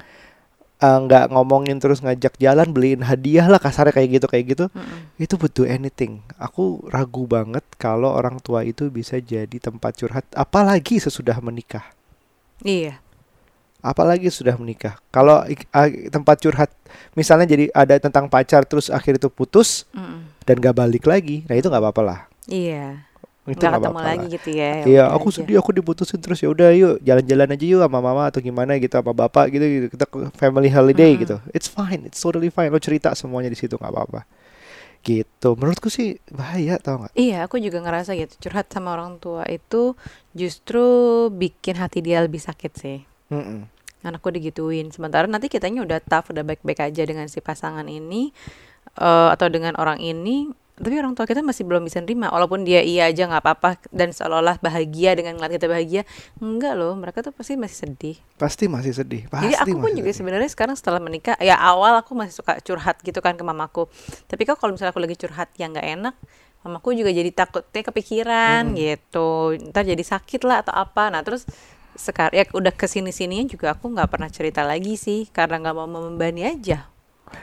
eh, 0.79 0.99
nggak 1.09 1.33
ngomongin 1.33 1.81
terus 1.81 2.05
ngajak 2.05 2.37
jalan, 2.37 2.69
beliin 2.71 3.01
hadiah 3.01 3.49
lah 3.49 3.57
kasarnya 3.57 3.97
kayak 3.97 4.21
gitu 4.21 4.27
kayak 4.29 4.45
gitu 4.53 4.65
Mm-mm. 4.71 5.17
itu 5.17 5.35
would 5.41 5.57
do 5.57 5.65
anything. 5.65 6.21
Aku 6.37 6.85
ragu 6.93 7.25
banget 7.25 7.65
kalau 7.81 8.13
orang 8.13 8.37
tua 8.45 8.61
itu 8.63 8.93
bisa 8.93 9.17
jadi 9.19 9.57
tempat 9.57 9.97
curhat, 9.97 10.29
apalagi 10.37 11.01
sesudah 11.01 11.41
menikah. 11.41 11.89
Iya. 12.61 13.01
Apalagi 13.79 14.27
sudah 14.29 14.59
menikah. 14.59 14.99
Kalau 15.15 15.47
a- 15.47 15.99
tempat 16.11 16.43
curhat, 16.43 16.75
misalnya 17.13 17.47
jadi 17.47 17.69
ada 17.73 17.95
tentang 17.99 18.27
pacar 18.27 18.63
terus 18.65 18.89
akhir 18.89 19.19
itu 19.19 19.29
putus 19.29 19.85
Mm-mm. 19.93 20.27
dan 20.45 20.55
gak 20.59 20.77
balik 20.77 21.05
lagi, 21.05 21.45
nah 21.47 21.55
itu 21.55 21.67
nggak 21.67 21.83
apa-apa 21.83 22.03
lah. 22.03 22.21
Iya. 22.47 23.05
Itu 23.49 23.65
Nggak 23.65 23.65
nggak 23.65 23.81
ketemu 23.81 23.97
apa-apa 23.97 24.09
lagi 24.13 24.27
lah. 24.29 24.35
gitu 24.37 24.49
ya. 24.53 24.71
ya 24.77 24.85
Iya, 24.85 25.05
aku 25.09 25.27
aja. 25.33 25.37
sedih, 25.41 25.57
aku 25.57 25.71
diputusin 25.73 26.21
terus 26.21 26.39
ya 26.39 26.53
udah 26.53 26.69
yuk 26.77 27.01
jalan-jalan 27.01 27.49
aja 27.49 27.65
yuk 27.65 27.81
sama 27.81 27.99
mama 27.99 28.23
atau 28.29 28.45
gimana 28.45 28.77
gitu 28.77 28.93
sama 28.93 29.13
bapak 29.17 29.49
gitu, 29.49 29.65
gitu. 29.65 29.87
kita 29.97 30.05
family 30.37 30.69
holiday 30.69 31.17
Mm-mm. 31.17 31.23
gitu. 31.25 31.37
It's 31.57 31.65
fine, 31.65 32.05
it's 32.05 32.21
totally 32.21 32.53
fine. 32.53 32.69
Lo 32.69 32.77
cerita 32.77 33.17
semuanya 33.17 33.49
di 33.49 33.57
situ 33.57 33.81
nggak 33.81 33.89
apa-apa. 33.89 34.29
Gitu. 35.01 35.49
Menurutku 35.57 35.89
sih 35.89 36.21
bahaya 36.29 36.77
tau 36.77 37.01
nggak? 37.01 37.15
Iya, 37.17 37.49
aku 37.49 37.57
juga 37.57 37.81
ngerasa 37.81 38.13
gitu. 38.19 38.37
Curhat 38.45 38.69
sama 38.69 38.93
orang 38.93 39.17
tua 39.17 39.49
itu 39.49 39.97
justru 40.37 40.85
bikin 41.33 41.81
hati 41.81 42.05
dia 42.05 42.21
lebih 42.21 42.43
sakit 42.43 42.73
sih. 42.77 42.99
Mm-mm. 43.33 43.65
Anakku 44.07 44.31
digituin. 44.31 44.95
Sementara 44.95 45.27
nanti 45.27 45.51
kitanya 45.51 45.83
udah 45.83 45.99
tough, 45.99 46.31
udah 46.31 46.47
baik-baik 46.47 46.81
aja 46.83 47.03
dengan 47.03 47.27
si 47.27 47.43
pasangan 47.43 47.87
ini 47.91 48.31
eh, 48.99 49.29
atau 49.35 49.47
dengan 49.51 49.75
orang 49.79 49.99
ini. 49.99 50.51
Tapi 50.79 50.95
orang 50.95 51.19
tua 51.19 51.27
kita 51.27 51.43
masih 51.43 51.67
belum 51.67 51.83
bisa 51.91 51.99
nerima. 51.99 52.31
Walaupun 52.31 52.63
dia 52.63 52.79
iya 52.87 53.11
aja 53.11 53.27
nggak 53.27 53.43
apa-apa 53.43 53.83
dan 53.91 54.15
seolah-olah 54.15 54.63
bahagia 54.63 55.19
dengan 55.19 55.35
ngeliat 55.35 55.59
kita 55.59 55.67
bahagia. 55.67 56.03
Enggak 56.39 56.79
loh, 56.79 56.95
mereka 56.95 57.19
tuh 57.27 57.35
pasti 57.35 57.59
masih 57.59 57.79
sedih. 57.83 58.17
Pasti 58.39 58.71
masih 58.71 58.95
sedih. 58.95 59.27
Pasti 59.27 59.51
Jadi 59.51 59.55
aku 59.59 59.75
pun 59.83 59.91
juga 59.91 60.15
sebenarnya 60.15 60.47
sekarang 60.47 60.79
setelah 60.79 61.03
menikah, 61.03 61.35
ya 61.43 61.59
awal 61.59 61.99
aku 61.99 62.15
masih 62.15 62.39
suka 62.39 62.63
curhat 62.63 63.03
gitu 63.03 63.19
kan 63.19 63.35
ke 63.35 63.43
mamaku. 63.43 63.91
Tapi 64.31 64.47
kok 64.47 64.63
kalau 64.63 64.79
misalnya 64.79 64.95
aku 64.95 65.03
lagi 65.03 65.19
curhat 65.19 65.51
yang 65.59 65.75
nggak 65.75 65.89
enak, 65.99 66.15
mamaku 66.63 66.95
juga 66.95 67.11
jadi 67.11 67.31
takutnya 67.35 67.83
kepikiran 67.83 68.63
gitu. 68.79 69.59
Ntar 69.75 69.83
jadi 69.83 70.05
sakit 70.07 70.47
lah 70.47 70.63
atau 70.63 70.79
apa. 70.79 71.11
Nah 71.11 71.27
terus 71.27 71.43
sekarang 71.99 72.33
ya 72.33 72.45
udah 72.49 72.71
ke 72.71 72.87
sini 72.87 73.11
sininya 73.11 73.45
juga 73.45 73.75
aku 73.75 73.91
nggak 73.91 74.09
pernah 74.09 74.31
cerita 74.31 74.63
lagi 74.63 74.95
sih 74.95 75.27
karena 75.27 75.59
nggak 75.59 75.75
mau 75.75 75.85
membebani 75.85 76.47
aja 76.47 76.87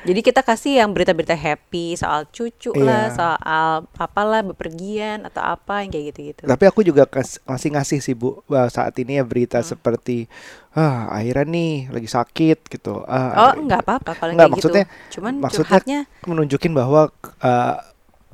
jadi 0.01 0.17
kita 0.19 0.41
kasih 0.41 0.81
yang 0.81 0.89
berita-berita 0.89 1.35
happy 1.35 1.93
soal 1.93 2.25
cucu 2.25 2.73
lah 2.73 3.05
Iya. 3.05 3.13
soal 3.13 3.69
apalah 3.93 4.41
bepergian 4.41 5.21
atau 5.23 5.45
apa 5.45 5.85
yang 5.85 5.93
kayak 5.93 6.05
gitu-gitu 6.09 6.41
Tapi 6.43 6.63
aku 6.65 6.81
juga 6.81 7.05
kas- 7.05 7.37
masih 7.43 7.69
ngasih 7.69 7.99
sih 8.01 8.17
Bu 8.17 8.41
Wah, 8.47 8.65
saat 8.65 8.97
ini 8.97 9.15
ya 9.15 9.23
berita 9.23 9.61
Hmm. 9.61 9.69
seperti 9.69 10.25
ah 10.71 11.13
akhirnya 11.13 11.45
nih 11.45 11.73
lagi 11.93 12.09
sakit 12.09 12.65
gitu. 12.67 12.97
oh 12.97 13.05
Ah, 13.05 13.53
nggak 13.53 13.85
apa-apa 13.85 14.11
kalau 14.15 14.33
Nggak, 14.33 14.41
kayak 14.41 14.53
maksudnya- 14.57 14.87
gitu 14.89 15.13
cuman 15.13 15.33
maksudnya 15.37 15.99
menunjukin 16.23 16.73
bahwa 16.73 17.13
uh, 17.39 17.75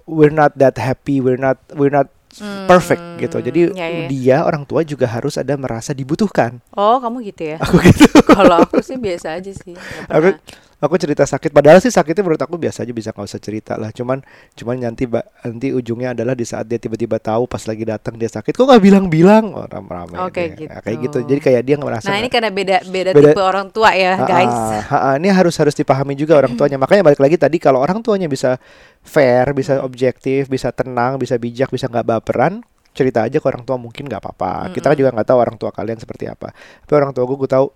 we're 0.08 0.32
not 0.32 0.56
that 0.56 0.76
happy, 0.78 1.20
we're 1.20 1.36
not 1.36 1.60
we're 1.74 1.92
not 1.92 2.08
perfect 2.66 3.02
Hmm, 3.02 3.20
gitu. 3.20 3.38
Jadi 3.44 3.60
ya, 3.76 3.88
ya. 3.88 4.06
dia 4.08 4.38
orang 4.42 4.64
tua 4.64 4.82
juga 4.82 5.06
harus 5.06 5.36
ada 5.36 5.54
merasa 5.60 5.92
dibutuhkan. 5.92 6.58
oh 6.74 6.98
kamu 6.98 7.28
gitu 7.32 7.56
ya 7.56 7.58
Aku 7.60 7.78
gitu. 7.84 8.08
kalau 8.38 8.64
aku 8.64 8.80
sih 8.80 8.96
biasa 8.96 9.38
aja 9.38 9.52
sih 9.52 9.76
Aku. 10.08 10.36
Aku 10.82 10.98
cerita 10.98 11.22
sakit 11.22 11.50
padahal 11.50 11.78
sih 11.78 11.88
sakitnya 11.88 12.22
menurut 12.22 12.42
aku 12.42 12.58
biasa 12.58 12.82
aja 12.82 12.90
bisa 12.90 13.10
nggak 13.10 13.24
usah 13.24 13.38
cerita 13.38 13.78
lah 13.78 13.90
cuman 13.90 14.20
cuman 14.52 14.76
nanti 14.82 15.06
nanti 15.06 15.68
ujungnya 15.70 16.12
adalah 16.12 16.34
di 16.34 16.42
saat 16.42 16.66
dia 16.66 16.76
tiba-tiba 16.76 17.16
tahu 17.16 17.46
pas 17.46 17.62
lagi 17.62 17.86
datang 17.86 18.18
dia 18.18 18.28
sakit 18.28 18.50
kok 18.50 18.66
nggak 18.66 18.82
bilang-bilang 18.82 19.54
orang 19.54 19.86
ramai 19.86 20.18
deh. 20.44 20.58
gitu. 20.58 20.68
Nah, 20.68 20.82
kayak 20.82 20.98
gitu 21.00 21.18
jadi 21.22 21.40
kayak 21.40 21.62
dia 21.62 21.76
nggak 21.78 21.88
merasa 21.88 22.06
nah 22.06 22.18
ini 22.18 22.28
karena 22.28 22.50
beda 22.50 22.78
beda, 22.84 23.10
Beda- 23.12 23.30
tipe 23.30 23.42
orang 23.42 23.68
tua 23.70 23.90
ya 23.94 24.14
Ah, 24.14 24.26
guys 24.26 24.50
ah, 24.50 24.82
ah, 24.82 25.06
ah, 25.08 25.14
ini 25.16 25.30
harus 25.30 25.54
harus 25.54 25.72
dipahami 25.72 26.14
juga 26.14 26.34
orang 26.36 26.58
tuanya. 26.58 26.76
Makanya 26.84 27.06
balik 27.06 27.22
lagi 27.22 27.38
tadi 27.38 27.58
kalau 27.58 27.78
orang 27.78 28.02
tuanya 28.02 28.26
bisa 28.26 28.58
fair, 29.00 29.54
bisa 29.54 29.80
objektif, 29.80 30.48
bisa 30.48 30.70
tenang, 30.70 31.16
bisa 31.16 31.38
bijak, 31.38 31.70
bisa 31.70 31.86
nggak 31.86 32.06
baperan, 32.08 32.62
cerita 32.92 33.22
aja 33.22 33.38
ke 33.38 33.46
orang 33.46 33.62
tua 33.62 33.78
mungkin 33.78 34.06
nggak 34.06 34.18
apa-apa. 34.20 34.72
Kita 34.72 34.90
kan 34.90 34.98
juga 34.98 35.12
nggak 35.12 35.28
tahu 35.28 35.38
orang 35.38 35.56
tua 35.56 35.70
kalian 35.70 35.96
seperti 35.96 36.26
apa. 36.26 36.52
Tapi 36.82 36.94
orang 36.94 37.12
tua 37.12 37.24
gue 37.24 37.38
gue 37.38 37.48
tahu 37.48 37.66
ha- 37.70 37.74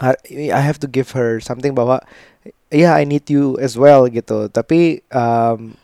I 0.00 0.62
have 0.62 0.80
to 0.80 0.88
give 0.88 1.12
her 1.12 1.42
something 1.42 1.76
bahwa 1.76 2.00
ya 2.72 2.96
I 2.96 3.04
need 3.04 3.28
you 3.28 3.60
as 3.60 3.76
well 3.76 4.08
gitu. 4.08 4.48
Tapi 4.48 5.04
um, 5.12 5.76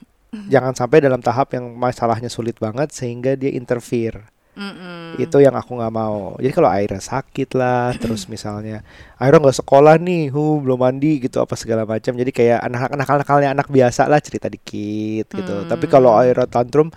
jangan 0.48 0.76
sampai 0.76 1.00
dalam 1.00 1.20
tahap 1.24 1.56
yang 1.56 1.72
masalahnya 1.76 2.28
sulit 2.28 2.56
banget 2.60 2.92
sehingga 2.92 3.34
dia 3.34 3.52
interfere 3.52 4.28
Mm-mm. 4.58 5.14
itu 5.22 5.38
yang 5.38 5.54
aku 5.54 5.78
nggak 5.78 5.94
mau 5.94 6.34
jadi 6.42 6.50
kalau 6.50 6.66
Aira 6.66 6.98
sakit 6.98 7.54
lah 7.54 7.94
terus 8.02 8.26
misalnya 8.26 8.82
Aira 9.16 9.38
nggak 9.38 9.62
sekolah 9.62 9.96
nih 10.02 10.34
hu 10.34 10.58
belum 10.58 10.82
mandi 10.82 11.22
gitu 11.22 11.38
apa 11.38 11.54
segala 11.54 11.86
macam 11.86 12.12
jadi 12.18 12.28
kayak 12.34 12.58
anak-anak 12.66 13.54
anak 13.54 13.68
biasa 13.70 14.10
lah 14.10 14.18
cerita 14.18 14.50
dikit 14.50 15.30
gitu 15.30 15.64
tapi 15.70 15.86
kalau. 15.86 16.10
Aira 16.18 16.44
tantrum 16.50 16.90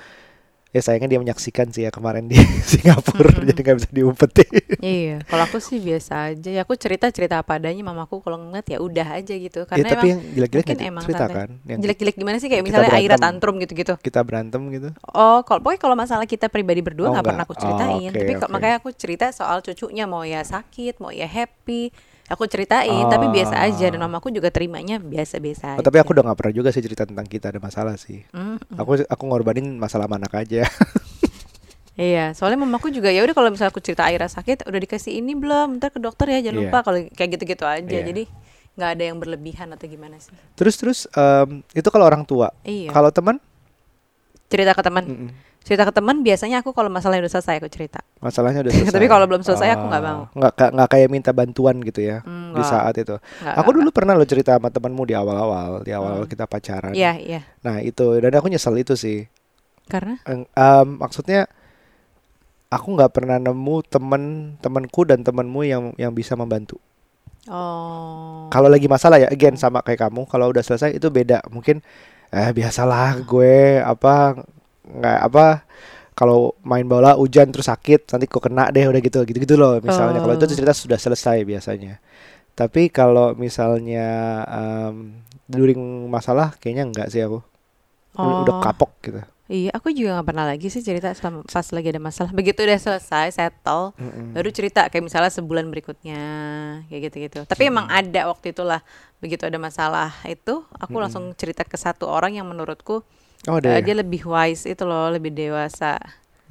ya 0.71 0.79
sayangnya 0.79 1.09
dia 1.09 1.19
menyaksikan 1.19 1.67
sih 1.67 1.83
ya 1.83 1.91
kemarin 1.91 2.25
di 2.25 2.39
Singapura 2.71 3.43
jadi 3.43 3.59
nggak 3.59 3.77
bisa 3.77 3.89
diumpetin 3.91 4.49
Iya, 4.81 5.21
kalau 5.23 5.43
aku 5.43 5.59
sih 5.59 5.77
biasa 5.77 6.33
aja. 6.33 6.49
Ya 6.49 6.61
aku 6.61 6.73
cerita 6.73 7.05
cerita 7.07 7.37
apa 7.37 7.55
adanya. 7.55 7.83
Mamaku 7.83 8.17
kalau 8.19 8.39
ngeliat 8.39 8.65
ya 8.65 8.79
udah 8.79 9.07
aja 9.13 9.29
gitu. 9.29 9.61
ya 9.61 9.67
Karena 9.67 9.85
tapi 9.85 10.07
emang 10.07 10.09
yang 10.09 10.21
jelek-jelek 10.33 10.65
emang 10.81 11.03
cerita 11.03 11.19
tante. 11.21 11.35
kan 11.35 11.49
yang 11.63 11.79
jelek-jelek 11.79 12.15
gimana 12.15 12.37
sih 12.37 12.49
kayak 12.49 12.63
misalnya 12.63 12.89
Aira 12.89 13.13
berantem. 13.13 13.21
tantrum 13.21 13.55
gitu-gitu. 13.57 13.93
kita 13.99 14.19
berantem 14.21 14.61
gitu 14.71 14.89
Oh, 15.07 15.43
kalau 15.43 15.59
pokoknya 15.59 15.81
kalau 15.81 15.93
masalah 15.93 16.25
kita 16.25 16.49
pribadi 16.49 16.81
berdua 16.81 17.07
Oh, 17.07 17.13
nggak 17.13 17.25
pernah 17.25 17.43
nggak. 17.43 17.51
aku 17.51 17.61
ceritain. 17.61 18.09
Oh, 18.09 18.09
oke, 18.09 18.17
Tapi 18.17 18.33
oke. 18.33 18.47
makanya 18.49 18.75
aku 18.79 18.89
cerita 18.91 19.25
soal 19.29 19.61
cucunya 19.61 20.05
mau 20.05 20.23
ya 20.23 20.41
sakit, 20.41 20.97
mau 20.97 21.11
ya 21.11 21.27
happy. 21.27 21.91
Aku 22.31 22.43
ceritain, 22.45 22.87
tapi 23.05 23.27
biasa 23.29 23.59
aja 23.59 23.85
dan 23.85 23.99
Ah. 23.99 24.07
mamaku 24.07 24.31
juga 24.31 24.47
terimanya 24.47 24.97
biasa-biasa 24.97 25.65
Oh, 25.69 25.73
aja. 25.75 25.83
tapi 25.83 25.97
aku 25.97 26.11
udah 26.11 26.23
nggak 26.23 26.37
pernah 26.37 26.53
juga 26.53 26.69
sih 26.69 26.79
cerita 26.79 27.03
tentang 27.03 27.23
kita 27.25 27.49
ada 27.49 27.59
masalah 27.59 27.95
sih 27.95 28.23
Mm, 28.31 28.55
aku 28.73 29.03
aku 29.03 29.23
ngorbanin 29.25 29.75
masalah 29.75 30.07
anak 30.07 30.31
aja 30.33 30.63
Iya, 31.93 32.31
soalnya 32.31 32.55
mamaku 32.57 32.87
juga 32.89 33.11
ya 33.11 33.19
udah 33.19 33.35
kalau 33.35 33.51
misalnya 33.51 33.69
aku 33.69 33.83
cerita 33.83 34.07
Aira 34.07 34.25
sakit, 34.25 34.63
udah 34.63 34.79
dikasih 34.79 35.11
ini 35.13 35.35
belum? 35.35 35.75
Ntar 35.75 35.91
ke 35.91 35.99
dokter 35.99 36.23
ya, 36.29 36.39
jangan 36.41 36.55
Iya. 36.55 36.63
lupa 36.65 36.77
kalau 36.81 36.99
kayak 37.05 37.29
gitu-gitu 37.35 37.63
aja. 37.63 37.83
Iya. 37.83 38.07
Jadi 38.07 38.23
nggak 38.71 38.89
ada 38.89 39.03
yang 39.03 39.17
berlebihan 39.19 39.67
atau 39.69 39.83
gimana 39.85 40.15
sih? 40.15 40.31
terus 40.55 40.79
terus 40.79 40.99
em, 41.11 41.59
itu 41.69 41.83
kalau 41.85 42.07
orang 42.07 42.23
tua 42.23 42.55
Iya. 42.63 42.87
kalau 42.89 43.11
teman 43.11 43.35
cerita 44.47 44.71
ke 44.71 44.81
teman. 44.81 45.03
mm-mm. 45.03 45.29
Cerita 45.61 45.85
ke 45.85 45.93
teman 45.93 46.25
biasanya 46.25 46.65
aku 46.65 46.73
kalau 46.73 46.89
masalahnya 46.89 47.29
udah 47.29 47.33
selesai 47.37 47.61
aku 47.61 47.69
cerita. 47.69 48.01
masalahnya 48.17 48.65
udah 48.65 48.73
selesai. 48.75 48.93
Tapi 48.97 49.05
kalau 49.05 49.25
belum 49.29 49.41
selesai, 49.41 49.77
aku 49.77 49.85
nggak 49.87 50.01
Ah, 50.01 50.09
mau. 50.09 50.21
Nggak 50.33 50.53
nggak 50.73 50.89
kayak 50.89 51.07
minta 51.07 51.31
bantuan 51.31 51.77
gitu 51.79 52.01
ya 52.01 52.25
Hmm, 52.25 52.57
di 52.57 52.63
saat 52.63 52.97
itu. 52.97 53.13
Nggak, 53.13 53.55
aku 53.55 53.69
dulu 53.71 53.89
pernah 53.89 54.17
lo 54.17 54.25
cerita 54.25 54.57
sama 54.57 54.69
temanmu 54.69 55.05
di 55.05 55.13
awal-awal, 55.13 55.81
di 55.81 55.93
awal-awal 55.93 56.25
Hmm. 56.25 56.33
kita 56.33 56.45
pacaran. 56.45 56.93
Iya, 56.93 57.13
iya. 57.17 57.41
Nah 57.61 57.77
itu 57.79 58.17
dan 58.17 58.33
aku 58.33 58.49
nyesel 58.49 58.73
itu 58.75 58.97
sih. 58.97 59.29
Karena 59.85 60.17
em, 60.25 60.87
maksudnya 60.97 61.45
aku 62.67 62.87
nggak 62.95 63.11
pernah 63.11 63.37
nemu 63.37 63.75
temen 63.85 64.23
temanku 64.57 65.03
dan 65.03 65.21
temanmu 65.21 65.61
yang 65.61 65.83
yang 65.95 66.09
bisa 66.11 66.33
membantu. 66.33 66.81
oh. 67.45 68.49
Kalau 68.49 68.67
lagi 68.67 68.85
masalah 68.85 69.17
ya, 69.17 69.27
again 69.27 69.55
sama 69.55 69.79
kayak 69.79 70.09
kamu. 70.09 70.25
Kalau 70.25 70.49
udah 70.49 70.59
selesai 70.59 70.91
itu 70.91 71.07
beda. 71.07 71.39
Mungkin 71.47 71.79
eh 72.31 72.51
biasalah 72.51 73.21
gue 73.21 73.79
apa 73.79 74.39
nggak 74.97 75.19
apa 75.27 75.45
kalau 76.11 76.53
main 76.61 76.85
bola 76.85 77.15
hujan 77.15 77.49
terus 77.49 77.71
sakit 77.71 78.11
nanti 78.11 78.25
kok 78.27 78.43
kena 78.43 78.69
deh 78.69 78.83
udah 78.85 79.01
gitu 79.01 79.23
gitu 79.23 79.37
gitu 79.39 79.55
loh 79.55 79.79
misalnya 79.79 80.19
kalau 80.19 80.35
itu 80.35 80.45
Oh. 80.45 80.51
cerita 80.51 80.73
sudah 80.75 80.99
selesai 80.99 81.47
biasanya 81.47 81.97
tapi 82.53 82.91
kalau 82.91 83.33
misalnya 83.33 84.07
em, 84.45 84.95
during 85.47 85.79
masalah 86.07 86.53
kayaknya 86.59 86.83
enggak 86.87 87.07
sih 87.09 87.23
aku 87.23 87.39
udah, 88.15 88.35
udah 88.43 88.55
Oh. 88.57 88.61
kapok 88.61 88.91
gitu 89.03 89.21
Iya, 89.51 89.75
aku 89.75 89.91
juga 89.91 90.15
nggak 90.15 90.27
pernah 90.31 90.47
lagi 90.47 90.71
sih 90.71 90.79
cerita 90.79 91.11
selama 91.11 91.43
pas 91.43 91.67
lagi 91.75 91.91
ada 91.91 91.99
masalah. 91.99 92.31
Begitu 92.31 92.63
udah 92.63 92.79
selesai, 92.79 93.35
settle, 93.35 93.91
Mm-mm. 93.99 94.31
baru 94.31 94.47
cerita 94.47 94.87
kayak 94.87 95.03
misalnya 95.03 95.27
sebulan 95.27 95.67
berikutnya, 95.67 96.23
kayak 96.87 97.11
gitu-gitu. 97.11 97.39
Tapi 97.43 97.67
emang 97.67 97.91
ada 97.91 98.31
waktu 98.31 98.55
itulah, 98.55 98.79
begitu 99.19 99.43
ada 99.43 99.59
masalah 99.59 100.15
itu, 100.23 100.63
aku 100.71 100.95
Mm-mm. 100.95 101.03
langsung 101.03 101.23
cerita 101.35 101.67
ke 101.67 101.75
satu 101.75 102.07
orang 102.07 102.39
yang 102.39 102.47
menurutku 102.47 103.03
oh 103.49 103.57
ada 103.61 103.69
eh, 103.69 103.79
ya? 103.81 103.85
dia 103.85 103.95
lebih 104.01 104.21
wise 104.27 104.63
itu 104.71 104.83
loh, 104.89 105.09
lebih 105.15 105.31
dewasa. 105.33 105.97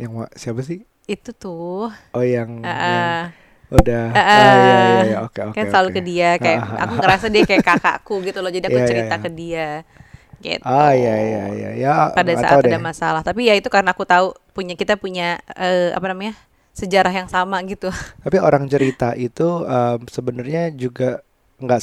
yang 0.01 0.13
wa- 0.19 0.33
siapa 0.35 0.61
sih 0.67 0.81
Itu 1.11 1.31
tuh, 1.35 1.91
oh 2.17 2.25
yang, 2.35 2.51
eh, 2.65 2.69
yang 2.91 3.07
eh, 3.15 3.21
udah 3.71 4.03
eh, 4.15 4.21
ah, 4.29 4.55
iya 4.63 4.77
iya 4.89 5.01
iya 5.09 5.17
oke 5.27 5.41
oke 5.51 5.65
kan 5.65 5.67
selalu 5.71 5.91
oke. 5.91 5.95
ke 5.97 6.01
dia, 6.05 6.29
kayak 6.43 6.61
Ah, 6.61 6.87
ah, 6.87 6.87
aku 6.87 6.95
ngerasa 7.01 7.27
dia 7.35 7.43
kayak 7.49 7.65
kakakku 7.67 8.23
gitu 8.27 8.39
loh, 8.45 8.51
jadi 8.55 8.67
aku 8.71 8.79
Iya, 8.79 8.85
iya, 8.93 9.03
cerita 9.03 9.15
iya. 9.15 9.21
ke 9.23 9.29
dia, 9.33 9.83
gitu. 10.43 10.75
ah 10.75 10.91
iya 10.99 11.13
iya 11.27 11.41
iya 11.57 11.69
ya 11.83 11.91
pada 12.17 12.35
saat 12.37 12.61
ada 12.67 12.77
deh. 12.77 12.81
masalah. 12.81 13.23
Tapi 13.27 13.49
ya 13.51 13.55
itu 13.59 13.69
karena 13.71 13.93
aku 13.95 14.05
tahu 14.09 14.35
punya 14.57 14.75
kita 14.75 14.99
punya 14.99 15.39
eh, 15.57 15.95
apa 15.95 16.07
namanya 16.11 16.35
sejarah 16.75 17.13
yang 17.15 17.29
sama 17.31 17.61
gitu. 17.67 17.91
Tapi 18.25 18.37
orang 18.41 18.65
cerita 18.73 19.09
itu 19.17 19.65
em, 19.65 20.01
sebenarnya 20.09 20.63
juga 20.77 21.25
nggak 21.61 21.81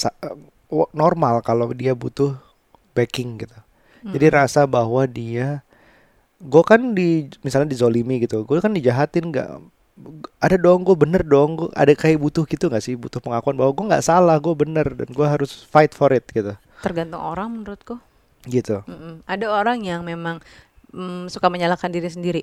normal 0.93 1.35
kalau 1.45 1.71
dia 1.73 1.93
butuh 1.97 2.31
backing 2.95 3.41
gitu. 3.41 3.57
Jadi 4.13 4.25
Mm-mm. 4.27 4.37
rasa 4.39 4.63
bahwa 4.65 5.03
dia, 5.07 5.61
gue 6.39 6.63
kan 6.63 6.95
di 6.95 7.27
misalnya 7.43 7.69
dizolimi 7.71 8.23
gitu, 8.23 8.43
gue 8.47 8.57
kan 8.63 8.71
dijahatin 8.73 9.31
nggak 9.33 9.49
ada 10.37 10.55
dong 10.61 10.85
gue 10.85 10.93
bener 10.93 11.25
dong 11.25 11.57
gue 11.57 11.69
ada 11.73 11.89
kayak 11.97 12.21
butuh 12.21 12.45
gitu 12.45 12.69
nggak 12.69 12.83
sih 12.85 12.93
butuh 12.93 13.17
pengakuan 13.17 13.57
bahwa 13.57 13.73
gue 13.73 13.85
nggak 13.89 14.05
salah 14.05 14.37
gue 14.37 14.53
bener 14.53 14.85
dan 14.93 15.09
gue 15.09 15.25
harus 15.25 15.65
fight 15.65 15.97
for 15.97 16.13
it 16.13 16.21
gitu 16.29 16.53
tergantung 16.85 17.21
orang 17.21 17.49
menurutku. 17.49 17.97
gitu 18.45 18.85
Mm-mm. 18.87 19.25
Ada 19.27 19.49
orang 19.51 19.83
yang 19.83 20.05
memang 20.05 20.39
mm, 20.93 21.27
suka 21.33 21.49
menyalahkan 21.49 21.89
diri 21.91 22.07
sendiri 22.07 22.41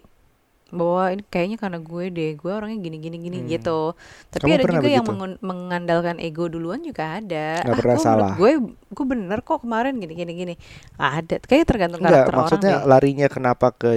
bahwa 0.66 1.04
ini 1.08 1.22
kayaknya 1.24 1.56
karena 1.56 1.78
gue 1.78 2.04
deh, 2.08 2.30
gue 2.34 2.50
orangnya 2.50 2.78
gini 2.78 2.96
gini 2.98 3.16
gini 3.18 3.38
Hmm. 3.38 3.48
gitu. 3.48 3.80
Tapi 4.28 4.42
Kamu 4.42 4.54
ada 4.54 4.64
juga 4.64 4.88
yang 4.88 5.02
begitu? 5.02 5.10
mengun- 5.12 5.38
mengandalkan 5.40 6.16
ego 6.18 6.44
duluan 6.46 6.80
juga 6.80 7.18
ada. 7.18 7.60
Nggak 7.60 7.68
ah, 7.68 7.78
pernah 7.78 7.94
gue 7.94 8.02
menurut 8.02 8.24
salah. 8.24 8.32
gue 8.34 8.50
gue 8.90 9.06
bener 9.06 9.38
kok 9.40 9.58
kemarin 9.60 9.92
gini 9.96 10.14
gini 10.14 10.32
gini. 10.34 10.54
Ada, 10.94 11.38
kayak 11.40 11.64
tergantung 11.64 12.00
Enggak, 12.00 12.26
karakter 12.26 12.34
maksudnya 12.34 12.72
orang 12.72 12.80
deh. 12.80 12.90
larinya 12.90 13.26
kenapa 13.28 13.66
ke 13.70 13.90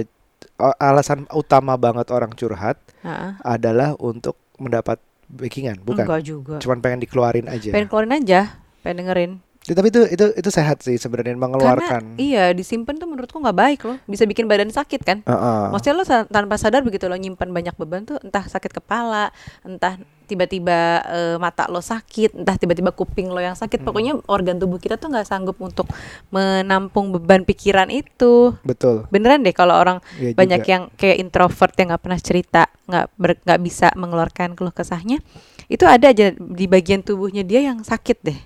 a- 0.56 0.78
alasan 0.80 1.26
utama 1.30 1.74
banget 1.74 2.06
orang 2.08 2.30
curhat 2.30 2.78
Ah, 3.00 3.38
adalah 3.42 3.94
untuk 3.96 4.38
mendapat 4.56 4.98
backingan 5.26 5.78
bukan 5.78 6.02
Enggak 6.02 6.22
juga. 6.22 6.54
cuman 6.58 6.78
pengen 6.78 7.00
dikeluarin 7.00 7.46
aja 7.46 7.68
Pengen 7.68 7.86
keluarin 7.86 8.12
aja, 8.12 8.40
pengen 8.80 8.96
dengerin. 9.02 9.32
Ya, 9.68 9.76
tapi 9.76 9.92
itu 9.92 10.00
itu 10.08 10.24
itu 10.32 10.48
sehat 10.48 10.80
sih 10.80 10.96
sebenarnya 10.96 11.36
mengeluarkan. 11.36 12.00
Karena 12.08 12.16
iya 12.16 12.50
disimpan 12.50 12.96
tuh 12.96 13.04
menurutku 13.04 13.36
nggak 13.36 13.52
baik 13.54 13.80
loh. 13.84 14.00
Bisa 14.08 14.24
bikin 14.24 14.48
badan 14.48 14.72
sakit 14.72 15.00
kan? 15.04 15.18
Heeh. 15.22 15.62
Maksudnya 15.68 15.94
lo 15.94 16.04
tanpa 16.24 16.56
sadar 16.56 16.80
begitu 16.80 17.04
lo 17.04 17.14
nyimpan 17.14 17.52
banyak 17.52 17.76
beban 17.76 18.02
tuh 18.02 18.16
entah 18.18 18.42
sakit 18.42 18.72
kepala, 18.72 19.28
entah 19.60 20.00
tiba-tiba 20.24 20.78
eh, 21.04 21.36
mata 21.36 21.68
lo 21.68 21.80
sakit, 21.80 22.36
entah 22.36 22.56
tiba-tiba 22.56 22.92
kuping 22.92 23.28
lo 23.28 23.40
yang 23.40 23.52
Hmm. 23.52 23.64
sakit. 23.64 23.84
Pokoknya 23.84 24.16
organ 24.24 24.56
tubuh 24.56 24.76
kita 24.76 24.96
tuh 24.96 25.12
nggak 25.12 25.24
sanggup 25.24 25.60
untuk 25.60 25.84
menampung 26.28 27.12
beban 27.12 27.44
pikiran 27.44 27.88
itu. 27.88 28.56
Betul. 28.64 29.04
Beneran 29.08 29.44
deh 29.44 29.52
kalau 29.52 29.76
orang 29.76 29.98
Iya 30.16 30.32
banyak 30.32 30.60
juga. 30.64 30.72
yang 30.72 30.82
kayak 30.96 31.16
introvert 31.18 31.74
yang 31.76 31.92
nggak 31.92 32.02
pernah 32.02 32.20
cerita, 32.20 32.62
nggak 32.88 33.04
nggak 33.44 33.60
bisa 33.60 33.88
mengeluarkan 33.94 34.52
keluh 34.52 34.72
kesahnya, 34.72 35.20
itu 35.66 35.84
ada 35.84 36.08
aja 36.08 36.32
di 36.32 36.64
bagian 36.64 37.00
tubuhnya 37.00 37.44
dia 37.44 37.60
yang 37.60 37.80
sakit 37.80 38.18
deh. 38.22 38.38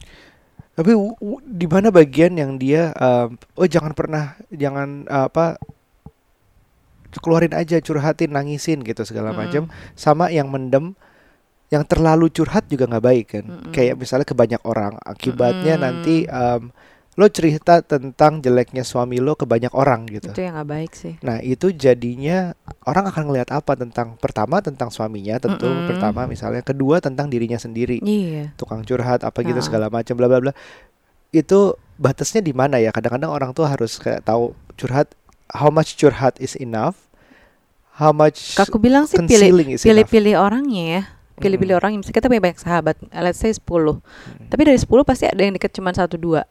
Tapi 0.82 0.98
di 1.46 1.66
mana 1.70 1.94
bagian 1.94 2.34
yang 2.34 2.58
dia 2.58 2.90
em, 2.98 3.38
oh 3.54 3.68
jangan 3.70 3.94
pernah 3.94 4.34
jangan 4.50 5.06
eh, 5.06 5.24
apa 5.30 5.62
keluarin 7.22 7.54
aja 7.54 7.78
curhatin 7.78 8.34
nangisin 8.34 8.82
gitu 8.82 9.06
segala 9.06 9.30
macam 9.30 9.70
sama 9.94 10.34
yang 10.34 10.50
mendem 10.50 10.98
yang 11.70 11.86
terlalu 11.86 12.28
curhat 12.34 12.66
juga 12.66 12.90
nggak 12.90 13.04
baik 13.04 13.26
kan. 13.30 13.44
Kayak 13.70 13.94
misalnya 13.96 14.26
ke 14.26 14.34
banyak 14.34 14.60
orang, 14.66 14.98
akibatnya 15.00 15.78
Mm-mm. 15.78 15.84
nanti 15.86 16.16
em, 16.26 16.74
lo 17.12 17.28
cerita 17.28 17.84
tentang 17.84 18.40
jeleknya 18.40 18.80
suami 18.82 19.20
lo 19.20 19.36
ke 19.36 19.44
banyak 19.44 19.68
orang 19.76 20.08
gitu. 20.08 20.32
Itu 20.32 20.40
yang 20.40 20.56
nggak 20.56 20.68
baik 20.72 20.92
sih. 20.96 21.14
Nah 21.20 21.44
itu 21.44 21.68
jadinya 21.68 22.56
orang 22.88 23.12
akan 23.12 23.28
ngelihat 23.28 23.52
apa 23.52 23.76
tentang 23.76 24.16
pertama 24.16 24.64
tentang 24.64 24.88
suaminya 24.88 25.36
tentu 25.36 25.68
Mm-mm. 25.68 25.92
pertama 25.92 26.24
misalnya 26.24 26.64
kedua 26.64 27.04
tentang 27.04 27.28
dirinya 27.28 27.60
sendiri 27.60 28.00
Iya. 28.00 28.56
tukang 28.56 28.80
curhat 28.80 29.28
apa 29.28 29.44
gitu 29.44 29.60
Ah. 29.60 29.64
segala 29.64 29.86
macam 29.92 30.16
bla 30.16 30.24
bla 30.24 30.40
bla 30.40 30.52
itu 31.32 31.76
batasnya 31.96 32.40
di 32.40 32.56
mana 32.56 32.80
ya 32.80 32.88
kadang-kadang 32.90 33.28
orang 33.28 33.50
tuh 33.52 33.68
harus 33.68 34.00
kayak 34.00 34.24
tahu 34.24 34.56
curhat 34.76 35.12
how 35.52 35.68
much 35.68 35.96
curhat 35.96 36.40
is 36.40 36.56
enough 36.56 36.96
how 38.00 38.08
much 38.08 38.56
Aku 38.56 38.80
bilang 38.80 39.04
sih 39.04 39.20
pilih 39.20 39.52
pilih-pilih 39.76 40.34
orangnya 40.40 40.84
ya. 40.88 41.02
Pilih-pilih 41.36 41.74
orangnya. 41.76 41.98
Misalnya 42.00 42.16
kita 42.22 42.28
punya 42.30 42.42
banyak 42.44 42.60
sahabat, 42.60 42.96
let's 43.12 43.36
say 43.36 43.50
10. 43.50 43.98
Tapi 44.46 44.62
dari 44.62 44.78
10 44.78 44.88
pasti 45.02 45.26
ada 45.26 45.42
yang 45.42 45.52
deket 45.52 45.74
cuma 45.74 45.90
satu 45.90 46.14
dua. 46.14 46.46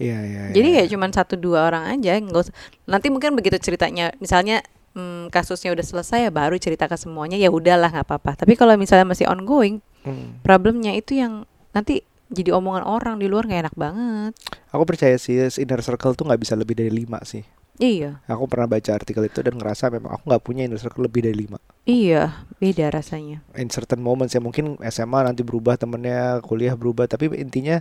Iya 0.00 0.18
iya. 0.24 0.42
Jadi 0.50 0.68
iya. 0.72 0.76
kayak 0.80 0.88
cuma 0.96 1.06
satu 1.12 1.36
dua 1.36 1.68
orang 1.68 1.84
aja, 1.92 2.16
nggak 2.16 2.40
usah. 2.48 2.54
Nanti 2.88 3.12
mungkin 3.12 3.36
begitu 3.36 3.60
ceritanya, 3.60 4.16
misalnya 4.16 4.64
hmm, 4.96 5.28
kasusnya 5.28 5.76
udah 5.76 5.84
selesai 5.84 6.26
ya 6.26 6.30
baru 6.32 6.56
cerita 6.56 6.88
ke 6.88 6.96
semuanya 6.96 7.36
ya 7.36 7.52
udahlah 7.52 7.92
nggak 7.92 8.08
apa-apa. 8.08 8.40
Tapi 8.40 8.56
kalau 8.56 8.74
misalnya 8.80 9.04
masih 9.04 9.28
ongoing, 9.28 9.84
Hmm. 10.00 10.40
problemnya 10.40 10.96
itu 10.96 11.12
yang 11.12 11.44
nanti 11.76 12.00
jadi 12.32 12.56
omongan 12.56 12.88
orang 12.88 13.20
di 13.20 13.28
luar 13.28 13.44
nggak 13.44 13.68
enak 13.68 13.76
banget. 13.76 14.32
Aku 14.72 14.88
percaya 14.88 15.20
sih 15.20 15.36
inner 15.60 15.84
circle 15.84 16.16
tuh 16.16 16.24
nggak 16.24 16.40
bisa 16.40 16.56
lebih 16.56 16.72
dari 16.72 16.88
lima 16.88 17.20
sih. 17.20 17.44
Iya, 17.80 18.20
Aku 18.28 18.44
pernah 18.44 18.68
baca 18.68 18.92
artikel 18.92 19.24
itu 19.24 19.40
dan 19.40 19.56
ngerasa 19.56 19.88
memang 19.88 20.12
aku 20.16 20.28
nggak 20.28 20.44
punya 20.44 20.68
inner 20.68 20.76
circle 20.76 21.04
lebih 21.04 21.24
dari 21.24 21.36
lima. 21.36 21.56
iya, 21.84 22.44
beda 22.60 22.92
rasanya. 22.92 23.40
In 23.56 23.72
certain 23.72 24.04
moments 24.04 24.36
ya 24.36 24.40
mungkin 24.40 24.76
SMA 24.84 25.20
nanti 25.24 25.40
berubah 25.40 25.80
temennya, 25.80 26.44
kuliah 26.44 26.76
berubah, 26.76 27.08
tapi 27.08 27.32
intinya 27.36 27.80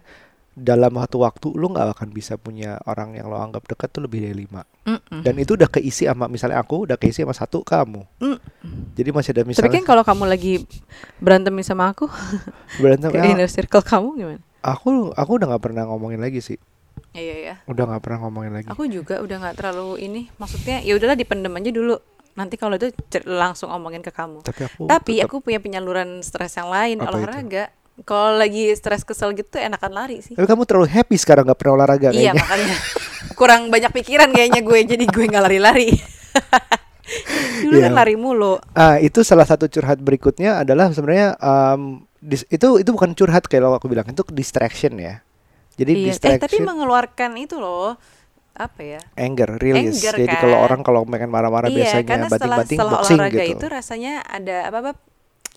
dalam 0.60 0.92
satu 1.00 1.24
waktu 1.24 1.48
lu 1.56 1.72
nggak 1.72 1.96
akan 1.96 2.10
bisa 2.12 2.36
punya 2.36 2.76
orang 2.84 3.16
yang 3.16 3.32
lo 3.32 3.40
anggap 3.40 3.64
dekat 3.64 3.90
tuh 3.96 4.04
lebih 4.04 4.20
dari 4.28 4.36
lima. 4.46 4.68
Mm-mm. 4.84 5.24
Dan 5.24 5.40
itu 5.40 5.56
udah 5.56 5.72
keisi 5.72 6.06
sama 6.06 6.28
misalnya 6.28 6.60
aku 6.60 6.84
udah 6.84 7.00
keisi 7.00 7.24
sama 7.24 7.32
satu 7.32 7.64
kamu. 7.64 8.04
Mm. 8.20 8.38
Jadi 9.00 9.10
masih 9.16 9.32
ada 9.32 9.42
Tapi 9.42 9.50
misalnya 9.56 9.76
kan 9.80 9.86
kalau 9.88 10.04
kamu 10.04 10.24
lagi 10.28 10.54
berantem 11.24 11.56
sama 11.64 11.96
aku, 11.96 12.12
berantem 12.78 13.10
ke 13.16 13.20
inner 13.24 13.48
circle 13.48 13.82
kamu 13.82 14.10
gimana? 14.20 14.42
aku 14.60 15.16
aku 15.16 15.32
udah 15.40 15.48
nggak 15.56 15.64
pernah 15.64 15.84
ngomongin 15.88 16.20
lagi 16.20 16.44
sih. 16.44 16.60
Iya 17.16 17.36
ya. 17.42 17.56
Udah 17.66 17.90
nggak 17.90 18.04
pernah 18.04 18.20
ngomongin 18.28 18.52
lagi. 18.54 18.68
Aku 18.70 18.86
juga 18.86 19.24
udah 19.24 19.36
nggak 19.40 19.56
terlalu 19.56 20.04
ini. 20.04 20.22
Maksudnya 20.38 20.84
ya 20.84 20.94
udahlah 21.00 21.18
dipendem 21.18 21.56
aja 21.56 21.72
dulu. 21.72 21.96
Nanti 22.38 22.56
kalau 22.56 22.78
itu 22.78 22.94
langsung 23.26 23.72
omongin 23.72 24.04
ke 24.06 24.14
kamu. 24.14 24.46
Tapi 24.46 24.62
aku 24.68 24.82
Tapi 24.86 25.14
aku 25.26 25.36
punya 25.42 25.60
penyaluran 25.60 26.22
stres 26.22 26.56
yang 26.56 26.70
lain, 26.70 27.02
Apa 27.02 27.10
itu? 27.18 27.60
Kalau 28.02 28.36
lagi 28.36 28.72
stres 28.74 29.04
kesel 29.04 29.32
gitu 29.34 29.56
enakan 29.56 29.92
lari 29.92 30.20
sih. 30.20 30.34
Tapi 30.34 30.46
kamu 30.46 30.64
terlalu 30.64 30.88
happy 30.88 31.16
sekarang 31.16 31.44
nggak 31.44 31.58
pernah 31.58 31.74
olahraga 31.76 32.10
Iya 32.10 32.32
kayaknya. 32.32 32.34
makanya 32.38 32.76
kurang 33.34 33.62
banyak 33.68 33.92
pikiran 33.94 34.30
kayaknya 34.30 34.62
gue 34.62 34.80
jadi 34.86 35.06
gue 35.06 35.26
nggak 35.26 35.44
lari-lari. 35.44 35.90
Dulu 37.66 37.76
Iya. 37.76 37.90
kan 37.90 37.94
lari 37.96 38.16
mulu. 38.16 38.62
Ah, 38.72 38.98
itu 38.98 39.20
salah 39.22 39.44
satu 39.44 39.66
curhat 39.66 39.98
berikutnya 39.98 40.62
adalah 40.62 40.90
sebenarnya 40.90 41.36
dis- 42.20 42.46
itu 42.48 42.78
itu 42.78 42.90
bukan 42.90 43.12
curhat 43.12 43.46
kayak 43.46 43.62
lo 43.62 43.74
aku 43.74 43.88
bilang 43.88 44.06
itu 44.06 44.22
distraction 44.30 44.96
ya. 44.96 45.20
Jadi 45.74 45.92
Iya. 45.92 46.00
Eh 46.00 46.06
distraction 46.12 46.44
tapi 46.46 46.58
mengeluarkan 46.62 47.32
itu 47.36 47.58
loh 47.58 47.96
apa 48.54 48.82
ya? 48.84 49.00
anger, 49.16 49.56
release. 49.56 50.04
Anger, 50.04 50.16
Jadi 50.20 50.36
kalau 50.36 50.58
kan? 50.60 50.66
orang 50.68 50.80
kalau 50.84 51.00
pengen 51.04 51.32
marah-marah 51.32 51.72
iya, 51.72 51.78
biasanya 51.80 52.04
banting-banting 52.28 52.76
setelah 52.76 52.92
boxing 52.94 53.16
olahraga 53.18 53.40
gitu. 53.40 53.56
itu 53.56 53.66
rasanya 53.72 54.14
ada 54.22 54.58
apa 54.68 54.78
apa 54.84 54.92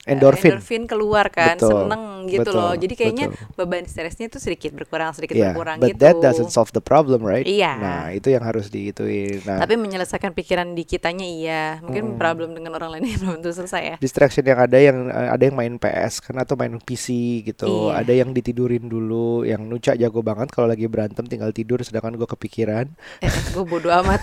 endorfin. 0.02 0.59
endorfin 0.59 0.82
keluar 0.90 1.30
kan, 1.30 1.54
Betul, 1.59 1.87
seneng 1.87 2.02
gitu 2.26 2.42
betul, 2.50 2.59
loh. 2.59 2.75
Jadi 2.75 2.94
kayaknya 2.99 3.26
betul. 3.30 3.54
beban 3.54 3.85
stresnya 3.87 4.26
itu 4.26 4.38
sedikit 4.42 4.75
berkurang, 4.75 5.14
sedikit 5.14 5.38
Yeah, 5.38 5.54
berkurang 5.54 5.78
but 5.78 5.94
gitu. 5.94 6.02
that 6.02 6.18
doesn't 6.18 6.50
solve 6.50 6.75
the 6.75 6.82
problem, 6.82 7.23
right? 7.23 7.47
Iya. 7.47 7.73
Nah, 7.78 8.02
itu 8.11 8.30
yang 8.30 8.42
harus 8.42 8.66
diituin. 8.66 9.47
Nah, 9.47 9.62
Tapi 9.62 9.78
menyelesaikan 9.78 10.34
pikiran 10.34 10.75
di 10.75 10.82
kitanya 10.82 11.23
iya. 11.23 11.65
Mungkin 11.78 12.19
problem 12.19 12.54
dengan 12.54 12.75
orang 12.75 12.99
lain 12.99 13.06
belum 13.23 13.38
tentu 13.38 13.54
selesai 13.54 13.82
ya. 13.82 13.97
distraction 14.02 14.43
yang 14.43 14.58
ada 14.58 14.78
yang 14.78 15.06
eh, 15.06 15.28
ada 15.30 15.43
yang 15.47 15.54
main 15.54 15.75
PS 15.78 16.19
kan 16.19 16.34
atau 16.43 16.58
main 16.58 16.75
PC 16.82 17.06
gitu. 17.47 17.95
Iya. 17.95 18.02
Ada 18.02 18.12
yang 18.26 18.30
ditidurin 18.34 18.91
dulu, 18.91 19.47
yang 19.47 19.62
Nuca 19.62 19.95
jago 19.95 20.21
banget 20.21 20.50
kalau 20.50 20.67
lagi 20.67 20.91
berantem 20.91 21.25
tinggal 21.30 21.54
tidur 21.54 21.78
sedangkan 21.82 22.19
gue 22.19 22.26
kepikiran. 22.26 22.86
Eh, 23.23 23.30
gue 23.54 23.65
bodo 23.65 23.88
amat. 23.91 24.21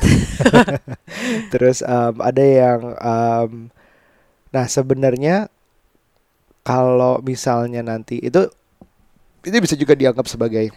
Terus 1.53 1.81
em, 1.83 2.15
ada 2.19 2.43
yang 2.43 2.81
em, 2.99 3.51
nah 4.49 4.65
sebenarnya 4.65 5.47
kalau 6.61 7.19
misalnya 7.19 7.81
nanti 7.81 8.17
itu 8.17 8.47
ini 9.41 9.57
bisa 9.57 9.73
juga 9.73 9.95
dianggap 9.95 10.27
sebagai 10.27 10.69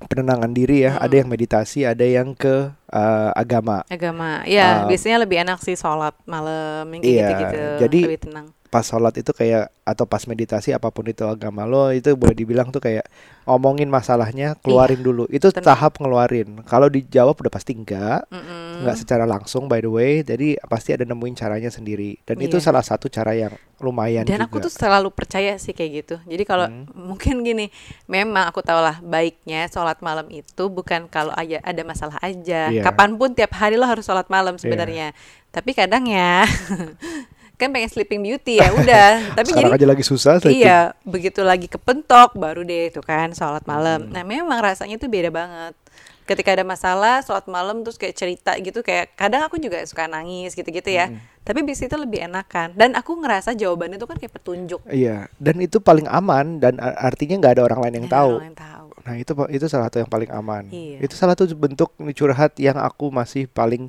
penenangan 0.00 0.50
diri 0.50 0.86
ya. 0.86 0.94
Ada 0.96 1.14
Mm. 1.14 1.20
yang 1.22 1.28
meditasi, 1.28 1.80
ada 1.82 2.02
yang 2.02 2.30
ke 2.32 2.70
eh, 2.88 3.30
agama. 3.36 3.84
Agama. 3.86 4.40
Ya, 4.48 4.80
Um, 4.80 4.88
biasanya 4.88 5.20
lebih 5.20 5.44
enak 5.44 5.60
sih 5.60 5.76
sholat 5.76 6.16
malam 6.24 6.88
yang 6.88 7.02
Iya, 7.04 7.26
gitu-gitu. 7.28 7.64
jadi- 7.84 8.06
lebih 8.08 8.22
tenang. 8.24 8.46
Pas 8.68 8.84
sholat 8.84 9.16
itu 9.16 9.32
kayak 9.32 9.72
atau 9.82 10.04
pas 10.04 10.20
meditasi 10.22 10.70
apa 10.70 10.92
pun 10.92 11.08
itu 11.08 11.24
agama 11.24 11.64
lo 11.64 11.88
itu 11.88 12.12
boleh 12.12 12.36
dibilang 12.36 12.68
tuh 12.68 12.78
kayak 12.78 13.08
ngomongin 13.44 13.88
masalahnya, 13.88 14.60
keluarin 14.60 15.00
dulu. 15.00 15.24
Itu 15.26 15.48
Tenang. 15.48 15.72
tahap 15.72 15.96
ngeluarin. 15.96 16.60
Kalau 16.62 16.86
dijawab 16.86 17.32
udah 17.34 17.48
pasti 17.48 17.72
enggak. 17.72 18.28
Mm-mm. 18.28 18.66
nggak 18.78 18.94
secara 18.94 19.26
langsung 19.26 19.66
by 19.66 19.82
the 19.82 19.90
way 19.90 20.22
jadi 20.22 20.54
pasti 20.70 20.94
ada 20.94 21.02
nemuin 21.02 21.34
caranya 21.34 21.66
sendiri 21.66 22.14
dan 22.22 22.38
itu 22.38 22.62
Iya. 22.62 22.70
salah 22.70 22.78
satu 22.78 23.10
cara 23.10 23.34
yang 23.34 23.50
lumayan 23.82 24.22
Dan 24.22 24.38
juga 24.38 24.46
aku 24.46 24.56
tuh 24.60 24.70
selalu 24.70 25.10
percaya 25.10 25.54
sih 25.56 25.74
kayak 25.74 25.90
gitu. 25.98 26.16
Jadi 26.22 26.42
kalau 26.44 26.70
Hmm. 26.70 26.86
mungkin 26.94 27.42
gini, 27.42 27.74
memang 28.04 28.46
aku 28.46 28.60
tahu 28.60 28.78
lah 28.78 28.98
baiknya 29.00 29.66
sholat 29.66 29.98
malam 29.98 30.30
itu 30.30 30.64
bukan 30.68 31.06
kalau 31.06 31.32
aja 31.32 31.58
ada 31.58 31.82
masalah 31.82 32.18
aja. 32.20 32.70
Iya. 32.70 32.82
Kapan 32.82 33.18
pun 33.18 33.34
tiap 33.34 33.50
hari 33.52 33.74
lo 33.74 33.82
harus 33.82 34.04
sholat 34.04 34.28
malam 34.28 34.54
sebenarnya. 34.54 35.10
Tapi 35.48 35.72
kadang 35.72 36.04
ya 36.04 36.46
kan 37.58 37.74
pengen 37.74 37.90
sleeping 37.90 38.22
beauty 38.22 38.62
ya 38.62 38.70
udah. 38.70 39.10
Tapi 39.36 39.46
sekarang 39.50 39.74
jadi 39.74 39.82
aja 39.82 39.86
lagi 39.90 40.04
susah 40.06 40.38
sleeping. 40.38 40.62
Iya, 40.62 40.94
begitu 41.02 41.42
lagi 41.42 41.66
kepentok 41.66 42.38
baru 42.38 42.62
deh 42.62 42.88
itu 42.88 43.02
kan 43.02 43.34
sholat 43.34 43.66
malam. 43.66 44.06
Hmm. 44.06 44.14
Nah 44.14 44.22
memang 44.22 44.62
rasanya 44.62 44.94
tuh 44.96 45.10
beda 45.10 45.28
banget. 45.28 45.74
Ketika 46.22 46.54
ada 46.54 46.62
masalah 46.62 47.24
sholat 47.24 47.48
malam 47.48 47.82
terus 47.82 47.96
kayak 47.96 48.14
cerita 48.14 48.52
gitu 48.60 48.84
kayak 48.84 49.16
kadang 49.16 49.42
aku 49.42 49.58
juga 49.58 49.82
suka 49.82 50.06
nangis 50.06 50.54
gitu-gitu 50.54 50.86
ya. 50.86 51.10
Hmm. 51.10 51.18
Tapi 51.42 51.64
bis 51.64 51.80
itu 51.80 51.96
lebih 51.96 52.22
enakan. 52.22 52.76
Dan 52.78 52.94
aku 52.94 53.18
ngerasa 53.18 53.56
jawabannya 53.56 53.98
itu 53.98 54.06
kan 54.06 54.16
kayak 54.16 54.34
petunjuk. 54.38 54.78
iya 54.86 55.26
dan 55.36 55.58
itu 55.58 55.82
paling 55.82 56.06
aman 56.06 56.62
dan 56.62 56.78
artinya 56.78 57.42
nggak 57.42 57.52
ada 57.58 57.62
orang 57.66 57.80
lain 57.82 57.94
yang 57.98 58.06
ada 58.06 58.16
tahu 58.22 58.32
orang 58.38 58.48
yang 58.52 58.60
tahu. 58.60 58.88
nah 59.02 59.14
itu 59.16 59.32
itu 59.48 59.64
salah 59.66 59.88
satu 59.88 59.98
yang 59.98 60.10
paling 60.12 60.28
aman 60.28 60.62
Iya. 60.68 60.96
itu 61.00 61.14
salah 61.16 61.32
satu 61.32 61.48
bentuk 61.56 61.90
curhat 62.12 62.52
yang 62.60 62.76
aku 62.76 63.08
masih 63.08 63.48
paling 63.48 63.88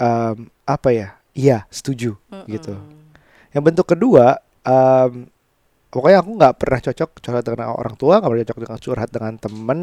em, 0.00 0.36
apa 0.64 0.88
ya 0.90 1.08
iya 1.34 1.66
setuju 1.68 2.16
gitu 2.46 2.74
Mm-mm. 2.74 3.12
yang 3.52 3.62
bentuk 3.66 3.86
kedua 3.90 4.38
em, 4.62 5.28
pokoknya 5.90 6.18
aku 6.22 6.30
nggak 6.34 6.54
pernah 6.58 6.80
cocok 6.82 7.10
curhat 7.22 7.44
dengan 7.46 7.74
orang 7.74 7.94
tua 7.94 8.18
nggak 8.18 8.30
pernah 8.30 8.44
cocok 8.46 8.60
dengan 8.62 8.80
curhat 8.80 9.10
dengan 9.10 9.34
temen 9.38 9.80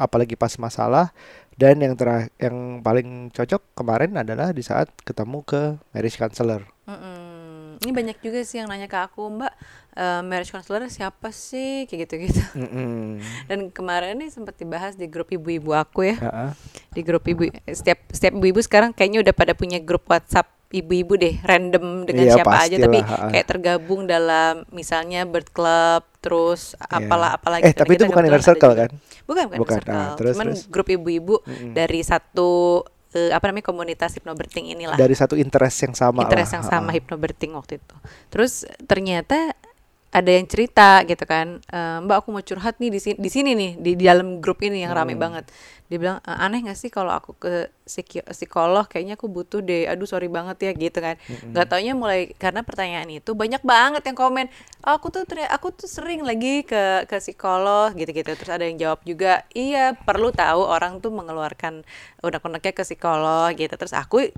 apalagi 0.00 0.36
pas 0.36 0.52
masalah 0.56 1.12
dan 1.56 1.76
yang 1.84 1.92
terakhir 1.92 2.32
yang 2.40 2.80
paling 2.80 3.28
cocok 3.28 3.60
kemarin 3.76 4.16
adalah 4.16 4.56
di 4.56 4.64
saat 4.64 4.88
ketemu 5.04 5.44
ke 5.44 5.76
marriage 5.92 6.16
counselor 6.16 6.64
Mm-mm. 6.82 7.78
Ini 7.82 7.90
banyak 7.94 8.18
juga 8.22 8.42
sih 8.42 8.62
yang 8.62 8.70
nanya 8.70 8.90
ke 8.90 8.98
aku, 8.98 9.26
Mbak, 9.26 9.54
eh, 9.94 10.22
marriage 10.26 10.50
counselor 10.50 10.86
siapa 10.90 11.30
sih? 11.30 11.86
Kayak 11.86 12.06
gitu-gitu. 12.06 12.42
Mm-mm. 12.58 13.22
Dan 13.50 13.70
kemarin 13.70 14.18
nih 14.18 14.30
sempat 14.34 14.58
dibahas 14.58 14.98
di 14.98 15.06
grup 15.06 15.30
ibu-ibu 15.30 15.74
aku 15.74 16.10
ya. 16.10 16.16
Ha-ha. 16.18 16.46
di 16.92 17.00
grup 17.00 17.24
ibu 17.24 17.48
setiap 17.72 18.04
setiap 18.12 18.36
ibu-ibu 18.36 18.60
sekarang 18.60 18.92
kayaknya 18.92 19.24
udah 19.24 19.34
pada 19.34 19.56
punya 19.56 19.80
grup 19.80 20.04
WhatsApp 20.10 20.44
ibu-ibu 20.72 21.14
deh 21.20 21.36
random 21.44 22.08
dengan 22.08 22.24
Iya, 22.26 22.34
siapa 22.40 22.56
aja 22.64 22.76
tapi 22.80 22.98
kayak 23.04 23.46
tergabung 23.46 24.08
dalam 24.08 24.64
misalnya 24.72 25.28
bird 25.28 25.52
club 25.52 26.02
terus 26.24 26.72
apalah 26.80 27.36
apalagi 27.36 27.68
eh 27.68 27.74
tapi 27.76 28.00
itu 28.00 28.08
bukan 28.08 28.24
inner 28.24 28.40
circle 28.42 28.72
kan 28.72 28.90
bukan 29.28 29.44
bukan, 29.52 29.58
Bukan, 29.60 29.78
inner 29.78 29.84
circle 29.84 29.94
ah, 30.00 30.16
terus, 30.16 30.34
cuman 30.34 30.46
terus. 30.56 30.62
grup 30.72 30.88
ibu-ibu 30.88 31.34
Mm-mm. 31.44 31.76
dari 31.76 32.00
satu 32.00 32.82
eh, 33.12 33.30
apa 33.30 33.52
namanya 33.52 33.68
komunitas 33.68 34.16
hypnobirthing 34.16 34.72
inilah 34.72 34.96
dari 34.96 35.12
satu 35.12 35.36
interest 35.36 35.84
yang 35.84 35.94
sama 35.94 36.24
interest 36.24 36.50
lah. 36.50 36.56
yang 36.58 36.64
sama 36.64 36.90
hypnobirthing 36.90 37.52
waktu 37.52 37.76
itu. 37.78 37.96
Terus 38.32 38.64
ternyata 38.88 39.52
ada 40.12 40.28
yang 40.28 40.44
cerita 40.44 41.00
gitu 41.08 41.24
kan, 41.24 41.64
"Eh, 41.72 41.98
Mbak 42.04 42.16
aku 42.20 42.28
mau 42.36 42.44
curhat 42.44 42.76
nih 42.76 42.92
di 42.92 43.00
sini, 43.00 43.16
di 43.16 43.30
sini 43.32 43.50
nih 43.56 43.70
di, 43.80 43.90
di 43.96 44.04
dalam 44.04 44.44
grup 44.44 44.60
ini 44.60 44.84
yang 44.84 44.92
rame 44.92 45.16
Hmm. 45.16 45.24
banget. 45.24 45.48
Dia 45.88 45.96
bilang 45.96 46.18
"Eh, 46.20 46.36
aneh 46.36 46.60
gak 46.68 46.76
sih 46.76 46.92
kalau 46.92 47.16
aku 47.16 47.32
ke 47.34 47.72
psiki- 47.88 48.20
psikolog, 48.28 48.84
kayaknya 48.84 49.16
aku 49.16 49.32
butuh 49.32 49.64
deh. 49.64 49.88
Aduh 49.88 50.04
sorry 50.04 50.28
banget 50.28 50.60
ya 50.60 50.72
gitu 50.76 51.00
kan. 51.00 51.16
Gak 51.56 51.64
taunya 51.72 51.96
mulai 51.96 52.36
karena 52.36 52.60
pertanyaan 52.60 53.08
itu 53.08 53.32
banyak 53.32 53.64
banget 53.64 54.04
yang 54.04 54.16
komen. 54.16 54.52
"Oh, 54.84 55.00
aku 55.00 55.08
tuh 55.08 55.24
ternyata- 55.24 55.52
aku 55.56 55.72
tuh 55.72 55.88
sering 55.88 56.20
lagi 56.20 56.60
ke 56.62 57.08
ke 57.08 57.16
psikolog 57.16 57.96
gitu-gitu. 57.96 58.36
Terus 58.36 58.52
ada 58.52 58.68
yang 58.68 58.76
jawab 58.76 59.00
juga, 59.08 59.48
iya 59.56 59.96
perlu 59.96 60.28
tahu 60.28 60.60
orang 60.60 61.00
tuh 61.00 61.08
mengeluarkan 61.08 61.88
unek-uneknya 62.20 62.72
ke 62.76 62.84
psikolog 62.84 63.48
gitu. 63.56 63.72
Terus 63.72 63.96
aku 63.96 64.28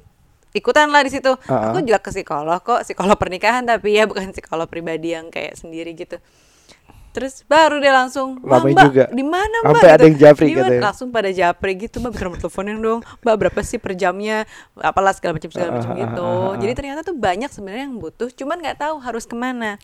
ikutan 0.55 0.87
lah 0.89 1.03
di 1.03 1.11
situ. 1.11 1.35
Uh-uh. 1.35 1.75
Aku 1.75 1.83
juga 1.83 1.99
ke 1.99 2.15
psikolog 2.15 2.63
kok, 2.63 2.87
psikolog 2.87 3.19
pernikahan 3.19 3.67
tapi 3.67 3.99
ya 3.99 4.07
bukan 4.07 4.31
psikolog 4.31 4.71
pribadi 4.71 5.13
yang 5.13 5.29
kayak 5.29 5.59
sendiri 5.59 5.93
gitu. 5.93 6.23
Terus 7.15 7.47
baru 7.47 7.79
dia 7.79 7.95
langsung, 7.95 8.43
"Wah, 8.43 8.59
Ramai 8.59 8.75
Mbak, 8.75 8.85
juga. 8.91 9.05
di 9.15 9.23
mana 9.23 9.57
Mbak?" 9.63 9.71
Sampai 9.71 9.91
ada 9.95 10.03
yang 10.03 10.19
japri 10.19 10.47
"Di 10.51 10.55
mana?" 10.59 10.67
katanya. 10.67 10.83
Langsung 10.91 11.09
pada 11.15 11.31
japri 11.31 11.73
gitu, 11.79 11.97
"Mbak 12.03 12.11
bisa 12.11 12.23
nomor 12.27 12.39
teleponnya 12.43 12.75
dong. 12.75 13.01
Mbak 13.23 13.37
berapa 13.39 13.61
sih 13.63 13.79
per 13.79 13.93
jamnya?" 13.95 14.39
Apalah 14.75 15.15
segala 15.15 15.39
macam 15.39 15.51
segala 15.55 15.71
macam 15.79 15.91
Uh, 15.91 15.95
uh, 15.95 15.99
uh, 15.99 16.03
gitu. 16.03 16.27
uh, 16.27 16.35
uh. 16.51 16.53
Jadi 16.59 16.73
ternyata 16.75 17.01
tuh 17.07 17.15
banyak 17.15 17.51
sebenarnya 17.55 17.85
yang 17.87 17.97
butuh, 18.03 18.29
cuman 18.35 18.57
nggak 18.67 18.79
tahu 18.83 18.95
harus 18.99 19.25
ke 19.31 19.37
mana. 19.39 19.79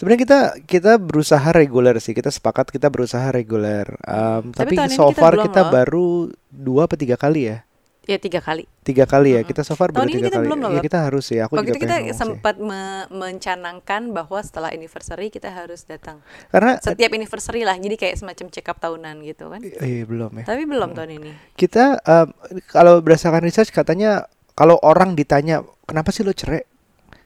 Sebenarnya 0.00 0.20
kita 0.24 0.38
kita 0.64 0.92
berusaha 0.96 1.48
reguler 1.52 1.94
sih. 2.00 2.16
Kita 2.16 2.32
sepakat 2.32 2.72
kita 2.72 2.88
berusaha 2.88 3.28
reguler. 3.28 3.92
Um, 4.08 4.56
Tapi 4.56 4.72
tapi 4.72 4.96
so 4.96 5.12
kita 5.12 5.20
far 5.20 5.36
kita 5.44 5.68
loh. 5.68 5.70
baru 5.76 6.08
dua 6.48 6.88
atau 6.88 6.96
tiga 6.96 7.20
kali 7.20 7.52
ya. 7.52 7.68
Ya 8.02 8.18
tiga 8.18 8.42
kali. 8.42 8.66
Tiga 8.82 9.06
kali 9.06 9.38
ya. 9.38 9.46
Kita 9.46 9.62
so 9.62 9.78
far 9.78 9.94
Tahun 9.94 10.10
ini 10.10 10.18
tiga 10.18 10.26
kita 10.26 10.38
kali. 10.42 10.46
belum 10.50 10.58
loh, 10.58 10.70
ya 10.74 10.82
kita 10.82 10.98
harus 11.06 11.26
ya. 11.30 11.46
Aku 11.46 11.54
Waktu 11.54 11.70
juga 11.70 11.78
itu 11.78 11.86
kita 11.86 11.96
sempat 12.18 12.58
me- 12.58 13.06
mencanangkan 13.14 14.10
bahwa 14.10 14.42
setelah 14.42 14.74
anniversary 14.74 15.30
kita 15.30 15.54
harus 15.54 15.86
datang. 15.86 16.18
Karena 16.50 16.82
Setiap 16.82 17.14
anniversary 17.14 17.62
lah, 17.62 17.78
jadi 17.78 17.94
kayak 17.94 18.18
semacam 18.18 18.46
check 18.50 18.66
up 18.66 18.82
tahunan 18.82 19.22
gitu 19.22 19.54
kan. 19.54 19.62
eh, 19.62 20.02
belum 20.02 20.34
ya. 20.42 20.44
Tapi 20.50 20.62
belum 20.66 20.98
tahun 20.98 21.10
ini. 21.22 21.30
Kita 21.54 22.02
um, 22.02 22.28
kalau 22.66 22.98
berdasarkan 22.98 23.46
research 23.46 23.70
katanya 23.70 24.26
kalau 24.58 24.82
orang 24.82 25.14
ditanya 25.14 25.62
kenapa 25.86 26.10
sih 26.10 26.26
lo 26.26 26.34
cerai? 26.34 26.66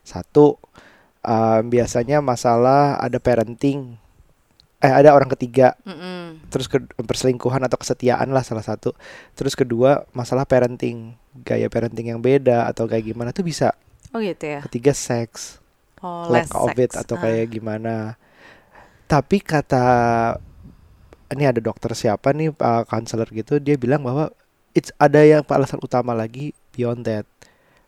Satu 0.04 0.60
um, 1.24 1.62
biasanya 1.66 2.20
masalah 2.20 3.00
ada 3.00 3.16
parenting. 3.16 3.96
Eh 4.78 4.92
ada 4.92 5.10
orang 5.10 5.28
ketiga 5.30 5.72
Mm-mm. 5.82 6.46
terus 6.46 6.66
ke 6.66 6.76
perselingkuhan 6.98 7.58
atau 7.60 7.76
kesetiaan 7.76 8.28
lah 8.28 8.40
salah 8.40 8.60
satu 8.60 8.92
terus 9.32 9.52
kedua 9.52 10.04
masalah 10.12 10.44
parenting 10.44 11.16
gaya 11.40 11.66
parenting 11.66 12.08
yang 12.08 12.20
beda 12.20 12.64
atau 12.66 12.84
kayak 12.84 13.08
gimana 13.08 13.30
tuh 13.30 13.40
bisa 13.42 13.72
Oh 14.12 14.20
gitu 14.20 14.44
ya. 14.46 14.60
ketiga 14.64 14.92
seks 14.92 15.58
Oh, 15.98 16.28
lack 16.28 16.52
of 16.52 16.76
it 16.76 16.92
sex. 16.92 17.02
atau 17.02 17.16
Ah. 17.16 17.22
kayak 17.22 17.46
gimana 17.50 18.20
tapi 19.06 19.40
kata 19.40 19.84
ini 21.28 21.44
ada 21.44 21.58
dokter 21.58 21.90
siapa 21.92 22.30
nih 22.30 22.52
uh, 22.52 22.84
counselor 22.84 23.26
gitu 23.28 23.56
dia 23.56 23.74
bilang 23.74 24.00
bahwa 24.00 24.28
it's 24.72 24.92
ada 24.96 25.18
yang 25.20 25.42
alasan 25.42 25.80
utama 25.80 26.12
lagi 26.12 26.52
beyond 26.70 27.02
that 27.02 27.24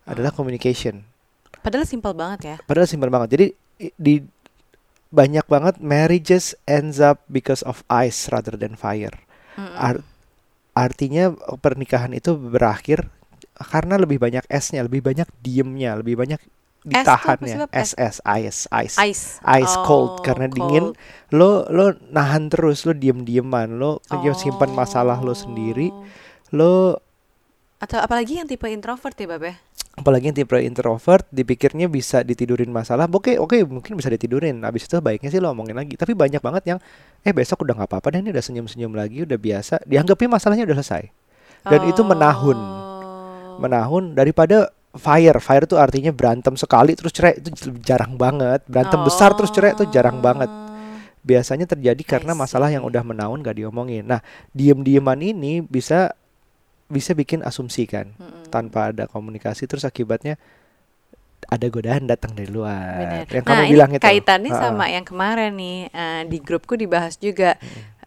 adalah 0.03 0.29
communication 0.29 1.05
Padahal 1.59 1.83
simpel 1.83 2.11
banget 2.13 2.39
ya. 2.41 2.55
padahal 2.61 2.87
simpel 2.87 3.07
banget 3.07 3.29
jadi 3.29 3.45
di 3.93 4.25
banyak 5.09 5.45
banget 5.45 5.81
marriages 5.81 6.53
ends 6.65 7.01
up 7.01 7.25
because 7.27 7.65
of 7.65 7.81
ice 7.89 8.29
rather 8.29 8.53
than 8.53 8.77
fire. 8.77 9.13
Ar- 9.57 10.05
artinya 10.71 11.33
pernikahan 11.59 12.13
itu 12.13 12.37
berakhir 12.37 13.09
karena 13.59 13.99
lebih 13.99 14.21
banyak 14.21 14.45
esnya, 14.47 14.85
lebih 14.85 15.03
banyak 15.03 15.27
diemnya, 15.43 15.99
lebih 15.99 16.15
banyak 16.15 16.39
ditahannya. 16.79 17.67
Es 17.75 17.91
es 17.99 18.23
ice 18.23 18.69
ice 18.71 18.95
Ice. 19.03 19.23
ice 19.43 19.75
Oh, 19.75 19.83
cold 19.83 20.13
karena 20.23 20.47
dingin. 20.47 20.95
cold. 20.95 21.35
Lo 21.35 21.67
lo 21.67 21.91
nahan 22.07 22.47
terus, 22.47 22.87
lo 22.87 22.95
diem 22.95 23.27
dieman, 23.27 23.75
lo 23.75 23.99
lo 24.07 24.31
simpan 24.31 24.71
masalah 24.71 25.19
lo 25.19 25.35
sendiri, 25.35 25.91
Oh. 25.91 26.05
lo 26.55 26.73
Atau 27.79 27.97
apalagi 27.99 28.43
yang 28.43 28.47
tipe 28.47 28.67
introvert 28.67 29.15
ya, 29.15 29.27
Bab 29.27 29.43
ya? 29.43 29.55
apalagi 29.99 30.31
yang 30.31 30.37
tipe 30.39 30.55
introvert 30.63 31.27
dipikirnya 31.27 31.91
bisa 31.91 32.23
ditidurin 32.23 32.71
masalah. 32.71 33.11
Oke 33.11 33.35
oke 33.35 33.59
mungkin 33.67 33.99
bisa 33.99 34.07
ditidurin. 34.07 34.63
Habis 34.63 34.87
itu 34.87 34.95
baiknya 35.03 35.27
sih 35.27 35.43
lo 35.43 35.51
omongin 35.51 35.75
lagi. 35.75 35.99
Tapi 35.99 36.15
banyak 36.15 36.39
banget 36.39 36.63
yang 36.75 36.79
eh 37.19 37.35
besok 37.35 37.67
udah 37.67 37.75
nggak 37.75 37.89
apa-apa 37.91 38.15
deh 38.15 38.23
ini 38.23 38.31
udah 38.31 38.43
senyum 38.43 38.65
senyum 38.71 38.95
lagi 38.95 39.27
udah 39.27 39.35
biasa. 39.35 39.83
Dianggapnya 39.83 40.29
masalahnya 40.31 40.63
udah 40.63 40.77
selesai. 40.79 41.03
Dan 41.67 41.81
itu 41.91 42.01
menahun. 42.01 42.57
Oh. 42.57 42.87
menahun 43.59 44.15
daripada 44.15 44.71
fire. 44.95 45.35
Fire 45.43 45.67
tuh 45.67 45.75
artinya 45.75 46.15
berantem 46.15 46.55
sekali 46.55 46.95
terus 46.95 47.11
cerai. 47.11 47.35
Itu 47.35 47.75
jarang 47.83 48.15
banget. 48.15 48.63
Berantem 48.71 49.03
besar 49.03 49.35
terus 49.35 49.51
cerai 49.51 49.75
itu 49.75 49.83
jarang 49.91 50.23
banget. 50.23 50.47
Oh. 50.47 50.67
biasanya 51.19 51.67
terjadi 51.67 51.99
karena 52.07 52.31
masalah 52.31 52.71
yang 52.71 52.87
udah 52.87 53.03
menahun 53.03 53.43
gak 53.43 53.59
diomongin. 53.59 54.07
Nah 54.07 54.23
diem 54.55 54.79
dieman 54.79 55.19
ini 55.19 55.59
bisa 55.59 56.15
bisa 56.89 57.13
bikin 57.13 57.45
asumsi 57.45 57.85
kan 57.85 58.11
Mm-mm. 58.17 58.49
tanpa 58.49 58.89
ada 58.89 59.05
komunikasi 59.05 59.69
terus 59.69 59.85
akibatnya 59.85 60.41
ada 61.47 61.65
godaan 61.71 62.09
datang 62.09 62.35
dari 62.35 62.49
luar 62.51 63.25
Benar. 63.25 63.25
yang 63.31 63.45
nah, 63.45 63.55
kamu 63.55 63.63
ini 63.63 63.71
bilang 63.71 63.91
itu 63.95 64.03
kaitannya 64.03 64.51
Ha-ha. 64.51 64.63
sama 64.69 64.85
yang 64.91 65.05
kemarin 65.07 65.51
nih 65.55 65.77
eh, 65.87 66.21
di 66.27 66.37
grupku 66.43 66.75
dibahas 66.75 67.15
juga. 67.15 67.55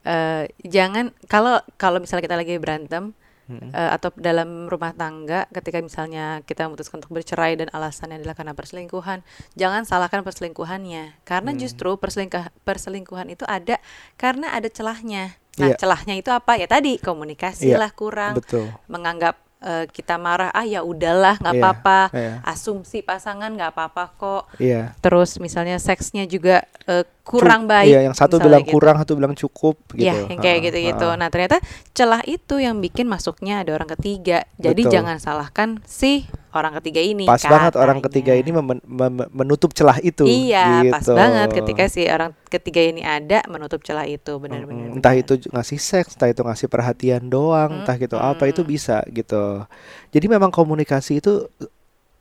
Eh, 0.03 0.51
jangan 0.67 1.15
kalau 1.31 1.63
kalau 1.79 2.03
misalnya 2.03 2.27
kita 2.27 2.37
lagi 2.37 2.59
berantem 2.59 3.15
Mm-mm. 3.53 3.71
eh, 3.71 3.91
atau 3.93 4.09
dalam 4.17 4.65
rumah 4.67 4.97
tangga 4.97 5.45
ketika 5.53 5.79
misalnya 5.79 6.41
kita 6.49 6.65
memutuskan 6.65 7.05
untuk 7.05 7.13
bercerai 7.13 7.61
dan 7.61 7.69
alasannya 7.69 8.25
adalah 8.25 8.33
karena 8.33 8.57
perselingkuhan, 8.57 9.21
jangan 9.53 9.85
salahkan 9.85 10.25
perselingkuhannya 10.25 11.21
karena 11.23 11.51
Hmm. 11.53 11.61
justru 11.61 11.95
perselingkuh 11.95 12.65
perselingkuhan 12.65 13.29
itu 13.29 13.45
ada 13.45 13.77
karena 14.17 14.57
ada 14.57 14.67
celahnya. 14.67 15.37
Nah, 15.61 15.69
Iya. 15.69 15.77
celahnya 15.77 16.17
itu 16.17 16.33
apa? 16.33 16.57
Ya 16.57 16.65
tadi 16.65 16.97
komunikasi 16.97 17.69
Iya, 17.69 17.77
lah 17.77 17.93
kurang, 17.93 18.41
betul 18.41 18.73
menganggap 18.89 19.37
eh, 19.63 19.85
kita 19.87 20.15
marah, 20.17 20.51
ah 20.51 20.63
ya 20.63 20.83
udahlah 20.83 21.39
nggak 21.39 21.55
Iya, 21.55 21.63
apa-apa, 21.63 22.01
iya. 22.13 22.35
asumsi 22.43 23.01
pasangan 23.01 23.49
nggak 23.49 23.71
apa-apa 23.71 24.05
kok. 24.13 24.43
iya 24.59 24.93
Terus 24.99 25.39
misalnya 25.39 25.79
seksnya 25.79 26.27
juga 26.27 26.67
eh, 26.85 27.03
kurang 27.23 27.65
Cu- 27.65 27.71
baik. 27.71 27.89
iya 27.89 28.01
yang 28.03 28.13
satu 28.13 28.37
bilang 28.37 28.61
gitu. 28.61 28.75
kurang 28.75 28.97
satu 28.99 29.13
bilang 29.15 29.33
cukup 29.33 29.79
gitu 29.95 30.03
Ya, 30.05 30.27
yang 30.27 30.39
kayak 30.39 30.59
gitu-gitu. 30.67 31.09
Nah, 31.15 31.31
ternyata 31.31 31.63
celah 31.93 32.21
itu 32.25 32.59
yang 32.59 32.79
bikin 32.79 33.07
masuknya 33.07 33.63
ada 33.63 33.71
orang 33.73 33.91
ketiga. 33.95 34.43
Jadi 34.59 34.83
Betul. 34.83 34.93
jangan 34.93 35.17
salahkan 35.17 35.79
si 35.85 36.27
orang 36.53 36.73
ketiga 36.79 37.01
ini. 37.01 37.25
pas 37.25 37.41
banget 37.41 37.73
orang 37.75 37.99
katanya. 37.99 38.07
ketiga 38.13 38.33
ini 38.37 38.51
mem- 38.53 38.85
mem- 38.85 39.31
menutup 39.33 39.73
celah 39.73 39.97
itu 39.99 40.25
Iya, 40.25 40.93
pas 40.93 41.01
gitu. 41.01 41.17
banget 41.17 41.49
ketika 41.53 41.85
si 41.89 42.05
orang 42.05 42.33
ketiga 42.47 42.81
ini 42.81 43.01
ada 43.01 43.41
menutup 43.49 43.81
celah 43.81 44.05
itu, 44.05 44.37
benar-benar. 44.37 44.93
Mm, 44.93 44.97
entah 45.01 45.15
itu 45.15 45.41
ngasih 45.49 45.81
seks 45.81 46.15
entah 46.15 46.29
itu 46.29 46.45
ngasih 46.45 46.69
perhatian 46.69 47.25
doang 47.27 47.83
entah 47.83 47.97
gitu 47.97 48.17
apa 48.17 48.45
itu 48.47 48.61
bisa 48.63 49.01
gitu 49.09 49.65
jadi 50.09 50.27
memang 50.29 50.53
komunikasi 50.53 51.19
itu 51.19 51.49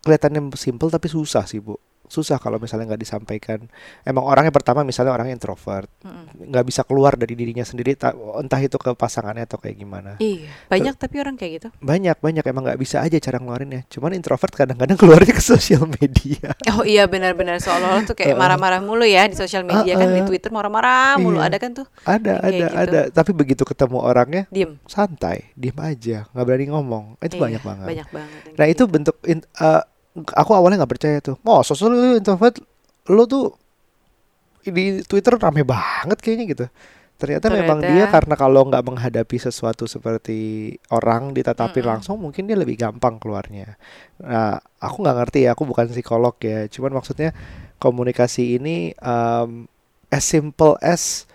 kelihatannya 0.02 0.50
simple 0.56 0.88
tapi 0.88 1.06
susah 1.06 1.46
sih 1.46 1.60
bu 1.60 1.76
susah 2.12 2.36
kalau 2.36 2.60
misalnya 2.60 2.92
nggak 2.92 3.00
disampaikan 3.00 3.72
emang 4.04 4.24
orangnya 4.26 4.52
pertama 4.52 4.84
misalnya 4.84 5.12
orang 5.12 5.32
introvert 5.32 5.88
nggak 6.36 6.66
bisa 6.68 6.84
keluar 6.84 7.16
dari 7.16 7.32
dirinya 7.32 7.64
sendiri 7.64 7.96
ta- 7.96 8.12
entah 8.36 8.60
itu 8.60 8.76
ke 8.76 8.92
pasangannya 8.92 9.46
atau 9.46 9.56
kayak 9.56 9.78
gimana 9.78 10.20
Iya, 10.20 10.52
banyak 10.68 11.00
tapi 11.00 11.16
orang 11.18 11.34
kayak 11.34 11.52
gitu. 11.56 11.68
banyak 11.80 12.20
banyak 12.20 12.44
emang 12.44 12.64
nggak 12.66 12.76
bisa 12.78 13.00
aja 13.00 13.16
cara 13.16 13.40
ngeluarinnya 13.40 13.88
cuman 13.88 14.12
introvert 14.12 14.52
kadang-kadang 14.52 15.00
keluarnya 15.02 15.32
ke 15.32 15.40
sosial 15.42 15.88
media 15.88 16.52
Oh 16.70 16.84
iya 16.84 17.08
benar-benar 17.08 17.58
soal-soal 17.58 18.04
tuh 18.04 18.14
kayak 18.14 18.36
marah-marah 18.36 18.82
mulu 18.82 19.04
ya 19.04 19.24
di 19.26 19.34
sosial 19.34 19.64
media 19.64 19.96
kan 19.96 20.10
di. 20.10 20.22
Twitter 20.22 20.52
marah-marah 20.52 21.16
mulu 21.16 21.40
Iya. 21.40 21.48
ada 21.48 21.58
kan 21.58 21.72
tuh 21.74 21.88
ada 22.04 22.34
ada 22.38 22.52
gitu. 22.52 22.76
ada 22.76 23.00
tapi 23.10 23.32
begitu 23.32 23.64
ketemu 23.64 23.98
orangnya 23.98 24.44
diem. 24.50 24.76
santai 24.86 25.48
diem 25.54 25.78
aja 25.78 26.28
nggak 26.28 26.44
berani 26.44 26.68
ngomong 26.68 27.16
itu 27.20 27.36
Iya, 27.36 27.42
banyak 27.42 27.64
banget 27.64 27.88
Banyak 27.88 28.08
banget. 28.10 28.40
Nah 28.52 28.58
kayak 28.60 28.68
itu 28.68 28.84
gitu. 28.84 28.92
bentuk 28.92 29.16
in- 29.24 29.48
eh, 29.58 29.82
aku 30.16 30.52
awalnya 30.52 30.84
nggak 30.84 30.92
percaya 30.92 31.18
tuh. 31.24 31.36
Oh, 31.46 31.64
sosok 31.64 31.88
lu 31.92 31.98
introvert, 32.20 32.60
lu 33.08 33.24
tuh 33.26 33.56
di 34.62 35.02
Twitter 35.08 35.40
rame 35.40 35.66
banget 35.66 36.18
kayaknya 36.22 36.46
gitu. 36.52 36.66
Ternyata, 37.22 37.54
memang 37.54 37.86
Ternyata- 37.86 37.94
dia 37.94 38.06
karena 38.10 38.34
kalau 38.34 38.66
nggak 38.66 38.82
menghadapi 38.82 39.38
sesuatu 39.38 39.86
seperti 39.86 40.74
orang 40.90 41.38
ditatapi 41.38 41.78
Mm-mm. 41.78 41.92
langsung, 41.94 42.18
mungkin 42.18 42.50
dia 42.50 42.58
lebih 42.58 42.82
gampang 42.82 43.22
keluarnya. 43.22 43.78
Nah, 44.26 44.58
aku 44.82 45.06
nggak 45.06 45.18
ngerti 45.22 45.46
ya, 45.46 45.54
aku 45.54 45.70
bukan 45.70 45.86
psikolog 45.94 46.34
ya. 46.42 46.66
Cuman 46.66 46.98
maksudnya 46.98 47.30
komunikasi 47.78 48.58
ini 48.58 48.98
um, 49.06 49.70
as 50.10 50.26
simple 50.26 50.82
as 50.82 51.30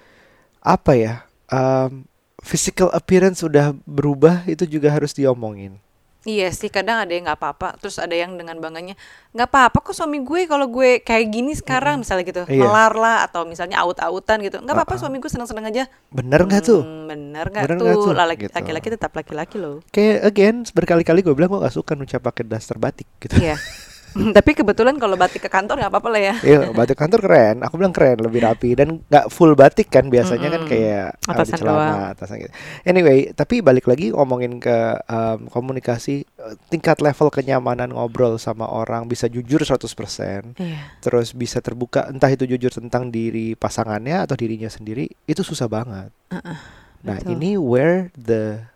apa 0.58 0.98
ya? 0.98 1.14
Um, 1.54 2.10
physical 2.42 2.90
appearance 2.90 3.46
udah 3.46 3.70
berubah 3.86 4.42
itu 4.50 4.66
juga 4.66 4.90
harus 4.90 5.14
diomongin. 5.14 5.78
Iya 6.26 6.50
sih 6.50 6.66
kadang 6.66 6.98
ada 6.98 7.08
yang 7.08 7.22
nggak 7.22 7.38
apa-apa 7.38 7.78
terus 7.78 7.96
ada 7.96 8.10
yang 8.10 8.34
dengan 8.34 8.58
bangganya 8.58 8.98
nggak 9.30 9.46
apa-apa 9.46 9.78
kok 9.80 9.94
suami 9.94 10.18
gue 10.18 10.44
kalau 10.44 10.66
gue 10.66 10.98
kayak 10.98 11.26
gini 11.28 11.54
sekarang 11.54 12.02
misalnya 12.02 12.24
gitu 12.24 12.42
Iya. 12.44 12.60
melar 12.60 12.92
lah 12.92 13.22
atau 13.22 13.46
misalnya 13.46 13.78
aut-autan 13.78 14.42
gitu 14.42 14.58
nggak 14.58 14.74
apa-apa 14.74 14.90
Uh-uh. 14.92 15.02
suami 15.02 15.16
gue 15.16 15.28
seneng-seneng 15.28 15.64
aja 15.64 15.86
Bener 16.08 16.42
nggak 16.42 16.62
tuh? 16.62 16.82
Hmm, 16.82 17.06
bener 17.06 17.46
nggak 17.46 17.62
tuh, 17.70 17.86
nggak? 18.10 18.26
Laki- 18.26 18.42
Gitu. 18.42 18.52
laki-laki 18.52 18.88
tetap 18.90 19.12
laki-laki 19.12 19.56
loh 19.56 19.78
kayak 19.88 20.26
again 20.26 20.66
berkali-kali 20.66 21.22
gue 21.22 21.30
bilang 21.30 21.46
gue 21.48 21.62
gak 21.62 21.72
suka 21.72 21.94
nucap 21.94 22.18
pakai 22.20 22.42
daster 22.42 22.74
batik 22.74 23.06
gitu. 23.18 23.38
iya 23.38 23.54
tapi 24.36 24.50
kebetulan 24.56 24.96
kalau 24.96 25.14
batik 25.18 25.44
ke 25.44 25.50
kantor 25.50 25.80
nggak 25.82 25.92
apa-apa 25.92 26.08
lah 26.12 26.22
ya 26.22 26.34
Iya, 26.46 26.58
batik 26.72 26.98
kantor 26.98 27.20
keren. 27.24 27.56
Aku 27.66 27.74
bilang 27.80 27.92
keren, 27.92 28.20
lebih 28.22 28.44
rapi 28.44 28.76
dan 28.78 29.02
nggak 29.06 29.26
full 29.32 29.52
batik 29.58 29.88
kan 29.90 30.08
biasanya 30.08 30.48
kan 30.52 30.62
kayak 30.68 31.06
Atasan 31.26 31.58
celana, 31.58 32.14
atasan 32.14 32.36
gitu. 32.40 32.52
Anyway, 32.86 33.32
tapi 33.34 33.60
balik 33.60 33.88
lagi 33.90 34.14
ngomongin 34.14 34.62
ke 34.62 35.00
um, 35.10 35.50
komunikasi 35.50 36.22
eh, 36.22 36.54
tingkat 36.70 37.02
level 37.02 37.28
kenyamanan 37.32 37.90
ngobrol 37.90 38.38
sama 38.38 38.68
orang 38.68 39.08
bisa 39.10 39.26
jujur 39.26 39.60
100%, 39.62 40.54
iya 40.60 40.94
terus 41.02 41.34
bisa 41.34 41.58
terbuka 41.58 42.06
entah 42.08 42.30
itu 42.30 42.46
jujur 42.46 42.70
tentang 42.70 43.10
diri 43.10 43.58
pasangannya 43.58 44.22
atau 44.22 44.34
dirinya 44.38 44.70
sendiri, 44.70 45.10
itu 45.26 45.42
susah 45.42 45.66
banget. 45.66 46.10
Uh-uh, 46.30 46.58
Nah, 47.06 47.22
betul. 47.22 47.38
ini 47.38 47.54
where 47.54 48.10
the 48.18 48.66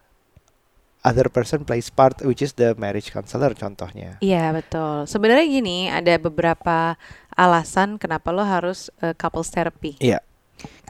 other 1.00 1.32
person 1.32 1.64
plays 1.64 1.88
part 1.88 2.20
which 2.24 2.44
is 2.44 2.52
the 2.56 2.76
marriage 2.76 3.08
counselor 3.08 3.56
contohnya. 3.56 4.20
Iya 4.20 4.52
betul. 4.52 5.08
Sebenarnya 5.08 5.46
gini, 5.48 5.88
ada 5.88 6.16
beberapa 6.20 7.00
alasan 7.32 7.96
kenapa 7.96 8.28
lo 8.32 8.44
harus 8.44 8.92
uh, 9.00 9.16
couples 9.16 9.48
therapy. 9.48 9.96
Iya. 10.00 10.20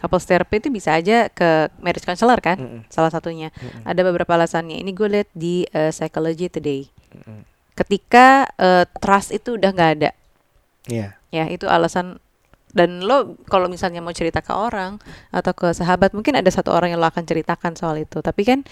Couples 0.02 0.26
therapy 0.26 0.58
itu 0.58 0.68
bisa 0.72 0.98
aja 0.98 1.30
ke 1.30 1.70
marriage 1.78 2.02
counselor 2.02 2.42
kan, 2.42 2.58
Mm-mm. 2.58 2.80
salah 2.90 3.12
satunya. 3.12 3.54
Mm-mm. 3.54 3.86
Ada 3.86 4.00
beberapa 4.02 4.34
alasannya. 4.34 4.82
Ini 4.82 4.90
gue 4.90 5.08
lihat 5.12 5.30
di 5.30 5.62
uh, 5.70 5.94
Psychology 5.94 6.50
Today. 6.50 6.90
Mm-mm. 7.14 7.46
Ketika 7.78 8.50
uh, 8.58 8.84
trust 8.98 9.30
itu 9.30 9.54
udah 9.54 9.70
nggak 9.70 9.92
ada, 10.00 10.10
Iya. 10.90 11.14
ya 11.30 11.44
itu 11.46 11.70
alasan. 11.70 12.18
Dan 12.70 13.02
lo 13.02 13.34
kalau 13.50 13.66
misalnya 13.66 13.98
mau 13.98 14.14
cerita 14.14 14.42
ke 14.42 14.54
orang 14.54 15.02
atau 15.34 15.50
ke 15.54 15.74
sahabat, 15.74 16.14
mungkin 16.14 16.38
ada 16.38 16.46
satu 16.50 16.70
orang 16.70 16.94
yang 16.94 17.02
lo 17.02 17.10
akan 17.10 17.26
ceritakan 17.26 17.74
soal 17.74 17.98
itu. 17.98 18.22
Tapi 18.22 18.42
kan 18.46 18.62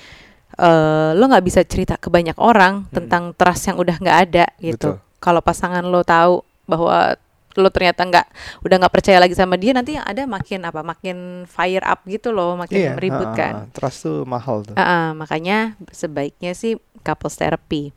eh, 0.58 1.10
lo 1.14 1.24
nggak 1.24 1.44
bisa 1.46 1.60
cerita 1.62 1.94
ke 1.94 2.10
banyak 2.10 2.34
orang 2.36 2.84
tentang 2.90 3.30
trust 3.32 3.70
yang 3.70 3.78
udah 3.78 3.96
nggak 3.96 4.18
ada 4.28 4.46
gitu. 4.58 4.98
Kalau 5.18 5.38
pasangan 5.38 5.82
lo 5.82 6.02
tahu 6.02 6.42
bahwa 6.66 7.14
lo 7.58 7.68
ternyata 7.74 8.06
nggak 8.06 8.26
udah 8.62 8.76
nggak 8.78 8.94
percaya 8.94 9.18
lagi 9.18 9.34
sama 9.34 9.58
dia, 9.58 9.74
nanti 9.74 9.98
yang 9.98 10.06
ada 10.06 10.22
makin 10.30 10.62
apa? 10.62 10.82
Makin 10.82 11.42
fire 11.50 11.82
up 11.82 12.06
gitu 12.06 12.30
loh, 12.30 12.54
makin 12.54 12.78
Iya. 12.78 12.92
ribut 12.94 13.30
kan. 13.34 13.66
ha. 13.66 13.70
Trust 13.74 14.06
tuh 14.06 14.22
mahal 14.22 14.62
tuh. 14.62 14.74
Ah, 14.78 14.82
ah, 14.82 15.06
makanya 15.14 15.74
sebaiknya 15.90 16.54
sih 16.54 16.78
couples 17.02 17.34
therapy. 17.34 17.90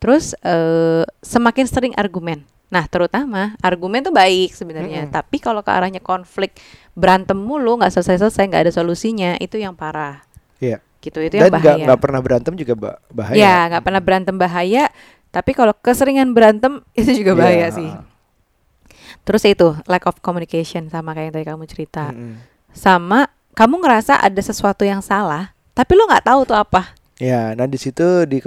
Terus 0.00 0.36
eh, 0.44 1.04
semakin 1.24 1.64
sering 1.64 1.94
argumen. 1.96 2.44
Nah, 2.68 2.84
terutama 2.90 3.54
argumen 3.62 4.02
tuh 4.02 4.10
baik 4.10 4.50
sebenarnya, 4.52 5.06
Mm-mm. 5.06 5.14
tapi 5.14 5.38
kalau 5.38 5.62
ke 5.62 5.70
arahnya 5.70 6.02
konflik 6.02 6.58
berantem 6.92 7.38
mulu 7.38 7.78
nggak 7.78 7.92
selesai-selesai 7.94 8.50
nggak 8.50 8.62
ada 8.68 8.72
solusinya, 8.74 9.38
itu 9.38 9.56
yang 9.56 9.72
parah. 9.78 10.26
Gitu 11.04 11.18
itu 11.20 11.36
Dan 11.36 11.52
yang 11.52 11.54
bahaya. 11.60 11.84
nggak 11.84 12.00
pernah 12.00 12.20
berantem 12.24 12.52
juga 12.56 12.72
ba- 12.72 12.98
bahaya. 13.12 13.36
Ya, 13.36 13.56
nggak 13.68 13.84
pernah 13.84 14.00
berantem 14.00 14.34
bahaya, 14.34 14.88
tapi 15.28 15.52
kalau 15.52 15.76
keseringan 15.76 16.32
berantem 16.32 16.80
itu 16.98 17.12
juga 17.14 17.36
bahaya 17.36 17.68
Iya, 17.68 17.76
sih. 17.76 17.90
ha, 17.90 18.00
ha. 18.00 18.12
Terus 19.22 19.44
itu 19.44 19.76
lack 19.84 20.04
of 20.04 20.20
communication 20.20 20.88
sama 20.88 21.12
kayak 21.12 21.28
yang 21.28 21.34
tadi 21.34 21.46
kamu 21.46 21.64
cerita. 21.64 22.04
Mm-mm. 22.08 22.40
Sama 22.72 23.28
kamu 23.52 23.80
ngerasa 23.80 24.18
ada 24.18 24.40
sesuatu 24.40 24.82
yang 24.82 25.00
salah, 25.00 25.52
tapi 25.72 25.92
lo 25.92 26.04
nggak 26.04 26.24
tahu 26.24 26.40
tuh 26.44 26.56
apa. 26.56 26.96
Ya, 27.14 27.54
nah 27.54 27.64
di 27.64 27.78
situ 27.78 28.02
di 28.26 28.42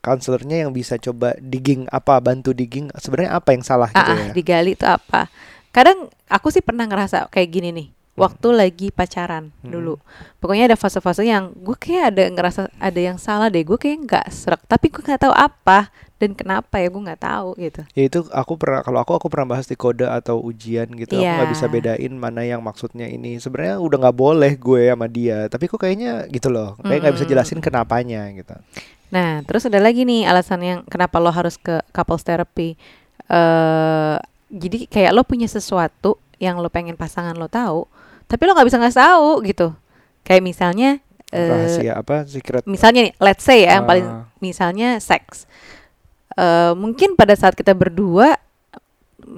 counselornya 0.00 0.64
yang 0.64 0.72
bisa 0.72 0.96
coba 0.96 1.36
digging 1.36 1.84
apa, 1.88 2.16
bantu 2.18 2.50
digging 2.50 2.88
sebenarnya 2.94 3.36
apa 3.36 3.52
yang 3.52 3.60
salah 3.60 3.92
gitu 3.92 4.00
Ah, 4.00 4.08
ah, 4.10 4.24
ya. 4.24 4.32
digali 4.32 4.72
itu 4.72 4.86
apa? 4.88 5.28
Kadang 5.68 6.08
aku 6.24 6.48
sih 6.48 6.64
pernah 6.64 6.86
ngerasa 6.86 7.28
kayak 7.28 7.48
gini 7.50 7.68
nih. 7.70 7.88
Waktu 8.14 8.48
lagi 8.50 8.88
pacaran 8.88 9.50
Hmm. 9.58 9.70
dulu, 9.70 9.94
pokoknya 10.38 10.70
ada 10.70 10.76
fase-fase 10.76 11.22
yang 11.22 11.50
gue 11.52 11.74
kayak 11.74 12.04
ada 12.08 12.24
ngerasa 12.28 12.60
ada 12.72 13.00
yang 13.00 13.18
salah 13.18 13.48
deh. 13.48 13.60
Gue 13.60 13.74
kayak 13.74 13.98
nggak 14.02 14.26
serak, 14.28 14.62
tapi 14.64 14.86
gue 14.86 15.02
nggak 15.02 15.18
tahu 15.20 15.34
apa 15.34 15.90
dan 16.14 16.30
kenapa 16.30 16.78
ya 16.78 16.86
gue 16.86 17.02
nggak 17.02 17.18
tahu 17.20 17.48
gitu. 17.58 17.82
Ya 17.90 18.06
itu 18.06 18.22
aku 18.30 18.54
pernah 18.54 18.80
kalau 18.80 18.98
aku 18.98 19.12
aku 19.12 19.26
pernah 19.26 19.50
bahas 19.50 19.66
di 19.66 19.74
kode 19.74 20.06
atau 20.06 20.38
ujian 20.38 20.86
gitu 20.88 21.10
aku 21.12 21.26
nggak 21.26 21.42
Iya. 21.42 21.52
bisa 21.52 21.66
bedain 21.66 22.14
mana 22.14 22.42
yang 22.42 22.62
maksudnya 22.62 23.04
ini 23.04 23.36
sebenarnya 23.36 23.76
udah 23.76 23.98
nggak 24.00 24.16
boleh 24.16 24.52
gue 24.54 24.82
sama 24.86 25.04
dia 25.04 25.46
tapi 25.46 25.66
kok 25.66 25.76
kayaknya 25.76 26.24
gitu 26.28 26.48
loh 26.48 26.78
kayak 26.80 27.02
nggak 27.02 27.14
bisa 27.14 27.24
Mm-mm. 27.24 27.34
jelasin 27.34 27.58
kenapanya 27.58 28.30
gitu 28.30 28.54
Nah, 29.10 29.42
terus 29.42 29.62
ada 29.62 29.78
lagi 29.78 30.02
nih 30.02 30.22
alasan 30.24 30.58
yang 30.58 30.78
kenapa 30.84 31.18
lo 31.18 31.30
harus 31.30 31.54
ke 31.56 31.82
couples 31.90 32.22
therapy. 32.22 32.74
eh 33.28 34.16
jadi 34.50 34.86
kayak 34.86 35.12
lo 35.12 35.22
punya 35.22 35.46
sesuatu 35.46 36.14
yang 36.38 36.58
lo 36.58 36.68
pengen 36.68 36.94
pasangan 36.94 37.34
lo 37.34 37.46
tahu, 37.46 37.86
tapi 38.34 38.42
lo 38.50 38.58
nggak 38.58 38.66
bisa 38.66 38.82
ngasih 38.82 38.98
tahu 38.98 39.28
gitu. 39.46 39.66
Kayak 40.26 40.42
misalnya, 40.42 40.90
eh, 41.30 41.46
rahasia 41.46 41.92
apa 41.94 42.26
secret 42.26 42.66
misalnya 42.66 43.06
nih, 43.06 43.14
let's 43.22 43.46
say 43.46 43.62
ya, 43.62 43.78
yang 43.78 43.86
paling 43.86 44.02
Ah. 44.02 44.26
misalnya 44.42 44.98
seks. 44.98 45.46
Eh 46.34 46.74
mungkin 46.74 47.14
pada 47.14 47.38
saat 47.38 47.54
kita 47.54 47.70
berdua, 47.78 48.34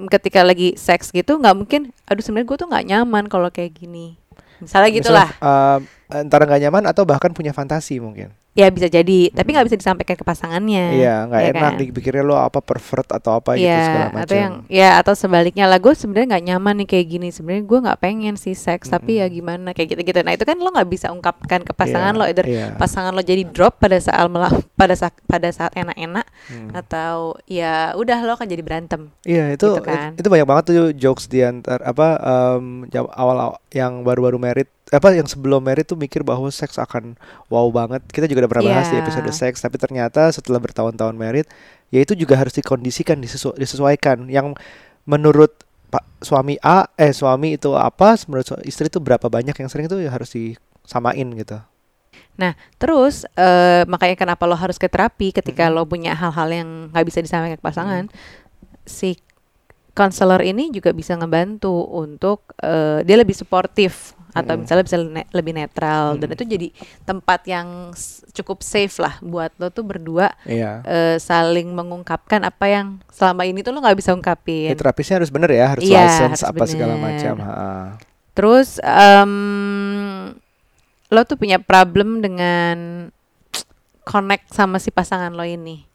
ketika 0.09 0.41
lagi 0.41 0.73
seks 0.73 1.13
gitu, 1.13 1.37
nggak 1.37 1.53
mungkin. 1.53 1.93
Aduh 2.09 2.25
sebenarnya 2.25 2.47
gue 2.49 2.57
tuh 2.57 2.67
nggak 2.73 2.85
nyaman 2.89 3.23
kalau 3.29 3.53
kayak 3.53 3.77
gini. 3.77 4.17
Misalnya 4.57 4.89
gitulah. 4.89 5.29
Misalnya, 5.37 5.77
eh, 6.09 6.17
antara 6.25 6.43
nggak 6.49 6.61
nyaman 6.65 6.83
atau 6.89 7.05
bahkan 7.05 7.29
punya 7.29 7.53
fantasi 7.53 8.01
mungkin 8.01 8.33
Ya 8.57 8.67
bisa 8.67 8.87
jadi, 8.87 9.29
tapi 9.29 9.53
nggak 9.53 9.65
bisa 9.65 9.77
disampaikan 9.77 10.13
ke 10.13 10.25
pasangannya. 10.25 10.97
iya 10.97 11.15
nggak 11.23 11.39
ya 11.39 11.49
enak 11.51 11.61
kan? 11.69 11.79
dipikirnya 11.79 12.23
lo 12.23 12.35
apa 12.35 12.57
pervert 12.57 13.05
atau 13.07 13.37
apa 13.37 13.53
gitu 13.53 13.63
Iya, 13.63 13.77
segala 13.79 14.05
atau 14.07 14.17
macam 14.17 14.35
yang 14.35 14.53
ya 14.67 14.89
atau 14.97 15.13
sebaliknya 15.13 15.65
lah 15.65 15.77
gue 15.77 15.93
sebenarnya 15.93 16.27
nggak 16.27 16.45
nyaman 16.47 16.73
nih 16.75 16.87
kayak 16.87 17.05
gini 17.07 17.27
sebenarnya 17.29 17.63
gue 17.63 17.79
nggak 17.79 17.99
pengen 17.99 18.33
sih 18.35 18.53
seks 18.53 18.89
tapi 18.89 19.11
ya 19.15 19.27
gimana 19.27 19.71
kayak 19.71 19.93
gitu 19.93 20.01
gitu 20.03 20.19
nah 20.19 20.33
itu 20.33 20.41
kan 20.41 20.57
lo 20.57 20.67
nggak 20.67 20.87
bisa 20.87 21.07
ungkapkan 21.07 21.61
ke 21.61 21.71
pasangan 21.71 22.11
Iya, 22.11 22.17
lo 22.17 22.25
either 22.25 22.45
iya. 22.45 22.67
pasangan 22.73 23.11
lo 23.11 23.21
jadi 23.21 23.45
drop 23.45 23.77
pada 23.77 23.97
saat 23.97 24.25
mela- 24.25 24.49
pada 24.73 24.95
saat 24.95 25.13
pada 25.23 25.49
saat 25.49 25.71
enak-enak 25.73 26.25
Hmm. 26.47 26.69
atau 26.73 27.15
ya 27.45 27.93
udah 27.93 28.17
lo 28.19 28.33
akan 28.33 28.47
jadi 28.47 28.61
berantem 28.61 29.13
Iya 29.21 29.53
itu 29.53 29.69
Gitu 29.69 29.83
kan. 29.83 30.15
itu 30.15 30.25
banyak 30.25 30.47
banget 30.47 30.63
tuh 30.65 30.75
jokes 30.93 31.27
di 31.27 31.39
antar 31.39 31.77
apa 31.79 32.07
em, 32.17 32.65
jam 32.87 33.05
awal 33.07 33.37
yang 33.69 34.01
baru-baru 34.01 34.39
merit 34.39 34.69
apa 34.87 35.11
yang 35.11 35.27
sebelum 35.27 35.59
merit 35.59 35.83
tuh 35.83 35.99
mikir 35.99 36.23
bahwa 36.23 36.47
seks 36.47 36.79
akan 36.79 37.19
wow 37.51 37.67
banget 37.69 37.99
kita 38.07 38.23
juga 38.25 38.47
udah 38.47 38.51
pernah 38.51 38.65
bahas 38.71 38.87
di 38.87 38.95
Iya. 38.95 39.03
episode 39.03 39.27
seks 39.35 39.59
tapi 39.59 39.75
ternyata 39.75 40.31
setelah 40.31 40.63
bertahun-tahun 40.63 41.15
merit 41.15 41.47
ya 41.91 41.99
itu 41.99 42.15
juga 42.15 42.39
harus 42.39 42.55
dikondisikan 42.55 43.19
disesu- 43.19 43.55
disesuaikan 43.59 44.31
yang 44.31 44.55
menurut 45.03 45.51
pak 45.87 46.03
suami 46.19 46.55
A 46.63 46.87
eh 46.95 47.11
suami 47.11 47.55
itu 47.55 47.71
apa 47.75 48.15
menurut 48.27 48.47
istri 48.63 48.87
itu 48.87 48.99
berapa 48.99 49.27
banyak 49.27 49.55
yang 49.55 49.69
sering 49.71 49.87
itu 49.87 49.99
ya 49.99 50.11
harus 50.11 50.31
disamain 50.31 51.27
gitu 51.35 51.59
nah 52.37 52.53
terus 52.77 53.25
eh, 53.35 53.83
makanya 53.89 54.15
kenapa 54.15 54.45
lo 54.47 54.55
harus 54.55 54.77
ke 54.77 54.87
terapi 54.87 55.33
ketika 55.33 55.67
Mm-mm. 55.67 55.75
lo 55.75 55.83
punya 55.83 56.13
hal-hal 56.15 56.47
yang 56.51 56.69
nggak 56.93 57.05
bisa 57.07 57.19
disampaikan 57.19 57.57
ke 57.59 57.63
pasangan 57.65 58.03
si 58.85 59.17
konselor 59.97 60.45
ini 60.45 60.69
juga 60.69 60.93
bisa 60.93 61.17
ngebantu 61.17 61.73
untuk 61.89 62.53
eh, 62.61 63.01
dia 63.01 63.17
lebih 63.17 63.33
suportif 63.33 64.13
atau 64.29 64.53
Mm-mm. 64.53 64.61
misalnya 64.61 64.83
bisa 64.83 64.97
ne- 64.97 65.29
lebih 65.31 65.53
netral 65.53 66.15
dan 66.15 66.27
Mm. 66.27 66.35
itu 66.35 66.43
jadi 66.45 66.67
tempat 67.03 67.41
yang 67.43 67.95
cukup 68.31 68.59
safe 68.59 68.97
lah 68.97 69.15
buat 69.19 69.55
lo 69.55 69.69
tuh 69.69 69.81
berdua 69.81 70.35
iya 70.43 70.83
eh, 70.83 71.15
saling 71.17 71.71
mengungkapkan 71.71 72.43
apa 72.43 72.65
yang 72.65 72.87
selama 73.07 73.43
ini 73.43 73.59
tuh 73.59 73.71
lo 73.71 73.79
nggak 73.79 73.95
bisa 73.95 74.11
Ya, 74.11 74.15
ungkapin. 74.15 74.71
terapisnya 74.73 75.15
harus 75.17 75.29
bener 75.29 75.49
ya 75.49 75.65
harus 75.69 75.83
Iya, 75.83 75.99
license 76.01 76.41
harus 76.41 76.51
apa 76.51 76.63
segala 76.65 76.93
bener. 76.93 77.05
macam 77.07 77.35
ha. 77.41 77.55
Terus 78.33 78.77
em, 78.77 79.33
lo 81.07 81.21
tuh 81.23 81.35
punya 81.35 81.57
problem 81.57 82.19
dengan 82.19 83.07
connect 84.03 84.51
sama 84.51 84.77
si 84.77 84.87
pasangan 84.87 85.31
lo 85.31 85.41
ini. 85.41 85.86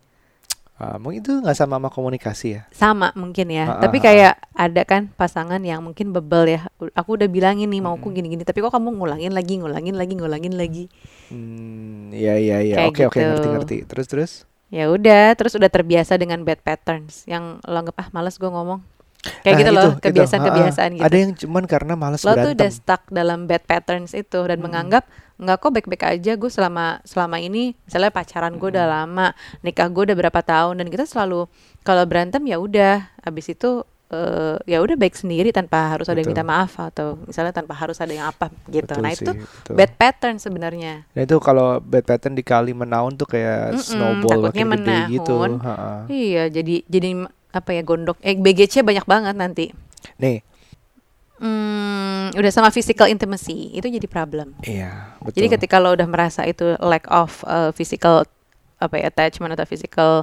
Ah, 0.82 0.98
mungkin 0.98 1.22
itu 1.22 1.30
nggak 1.38 1.54
sama 1.54 1.78
sama 1.78 1.88
komunikasi 1.88 2.46
ya 2.52 2.62
sama 2.74 3.14
mungkin 3.14 3.46
ya 3.48 3.70
Ah, 3.70 3.78
tapi 3.78 3.96
ah, 3.96 4.02
ah, 4.02 4.04
kayak 4.04 4.34
ada 4.50 4.82
kan 4.82 5.02
pasangan 5.14 5.62
yang 5.62 5.78
mungkin 5.78 6.10
bebel 6.10 6.50
ya 6.50 6.60
aku 6.92 7.14
udah 7.14 7.30
bilangin 7.30 7.70
nih 7.70 7.78
mauku 7.78 8.10
Mm-mm. 8.10 8.18
gini-gini 8.18 8.42
tapi 8.42 8.58
kok 8.58 8.74
kamu 8.74 8.90
ngulangin 8.98 9.30
lagi 9.30 9.62
ngulangin 9.62 9.94
lagi 9.94 10.12
ngulangin 10.12 10.54
lagi 10.58 10.84
Hmm, 11.30 12.10
iya 12.10 12.34
iya 12.34 12.56
iya. 12.60 12.76
Kayak 12.76 12.90
Oke 12.90 13.02
oke 13.06 13.14
gitu. 13.14 13.28
ngerti 13.30 13.48
ngerti. 13.48 13.76
Terus 13.86 14.06
terus. 14.06 14.32
ya 14.68 14.88
udah 14.88 15.32
terus 15.32 15.52
udah 15.52 15.68
terbiasa 15.68 16.16
dengan 16.16 16.42
bad 16.42 16.58
patterns 16.58 17.22
yang 17.24 17.60
lo 17.62 17.76
anggap 17.76 17.94
ah 17.94 18.08
males 18.10 18.34
gue 18.34 18.48
ngomong 18.48 18.80
kayak 19.40 19.54
Nah, 19.54 19.60
gitu 19.60 19.70
itu, 19.70 19.78
loh 19.78 19.90
kebiasaan-kebiasaan 20.00 20.90
Ha-ha. 20.90 20.98
gitu 20.98 21.06
Ada 21.06 21.16
yang 21.16 21.32
cuman 21.36 21.64
karena 21.64 21.94
malas 21.94 22.20
lo 22.20 22.26
tuh 22.26 22.34
berantem. 22.34 22.56
udah 22.56 22.70
stuck 22.72 23.02
dalam 23.06 23.44
bad 23.44 23.62
patterns 23.62 24.12
itu 24.12 24.40
dan 24.40 24.56
Mm-mm. 24.56 24.64
menganggap 24.64 25.04
nggak 25.42 25.58
kok 25.58 25.72
baik-baik 25.74 26.04
aja. 26.06 26.32
Gue 26.38 26.48
selama 26.48 27.02
selama 27.02 27.42
ini 27.42 27.74
misalnya 27.84 28.14
pacaran 28.14 28.54
gue 28.54 28.68
udah 28.70 28.86
lama 28.86 29.34
nikah 29.66 29.90
gue 29.90 30.02
udah 30.06 30.16
berapa 30.16 30.40
tahun 30.40 30.78
dan 30.78 30.86
kita 30.88 31.04
selalu 31.04 31.50
kalau 31.82 32.06
berantem 32.06 32.42
ya 32.46 32.62
udah. 32.62 33.10
Habis 33.26 33.58
itu 33.58 33.82
eh, 34.14 34.56
ya 34.70 34.78
udah 34.78 34.94
baik 34.94 35.18
sendiri 35.18 35.50
tanpa 35.50 35.98
harus 35.98 36.06
ada 36.06 36.22
yang 36.22 36.30
minta 36.30 36.46
maaf 36.46 36.78
atau 36.78 37.18
misalnya 37.26 37.50
tanpa 37.50 37.74
harus 37.74 37.98
ada 37.98 38.12
yang 38.14 38.30
apa 38.30 38.54
gitu. 38.70 38.86
Betul 38.86 39.02
nah 39.02 39.12
sih, 39.12 39.26
itu 39.26 39.32
betul. 39.34 39.74
bad 39.74 39.92
pattern 39.98 40.36
sebenarnya. 40.38 40.92
Nah 41.10 41.22
itu 41.26 41.36
kalau 41.42 41.82
bad 41.82 42.06
pattern 42.06 42.38
dikali 42.38 42.72
menaun 42.72 43.18
tuh 43.18 43.26
kayak 43.26 43.74
Mm-mm, 43.74 43.82
snowball 43.82 44.48
takutnya 44.48 44.66
makin 44.68 44.84
gede 44.86 44.98
gitu. 45.18 45.34
Ha-ha. 45.58 46.06
iya 46.06 46.46
jadi 46.46 46.86
jadi 46.86 47.26
apa 47.52 47.70
ya 47.76 47.82
gondok. 47.84 48.16
Eh 48.24 48.36
BGC 48.36 48.80
banyak 48.80 49.04
banget 49.04 49.36
nanti. 49.36 49.66
Nih, 50.18 50.42
Hmm, 51.42 52.30
udah 52.38 52.52
sama 52.54 52.70
physical 52.70 53.10
intimacy 53.10 53.74
itu 53.74 53.90
jadi 53.90 54.06
problem 54.06 54.54
iya 54.62 55.18
betul. 55.18 55.42
Jadi 55.42 55.46
ketika 55.58 55.82
lo 55.82 55.90
udah 55.90 56.06
merasa 56.06 56.46
itu 56.46 56.78
lack 56.78 57.10
of 57.10 57.42
uh, 57.50 57.74
physical 57.74 58.22
apa 58.78 58.94
ya 59.02 59.10
attachment 59.10 59.50
atau 59.58 59.66
physical 59.66 60.22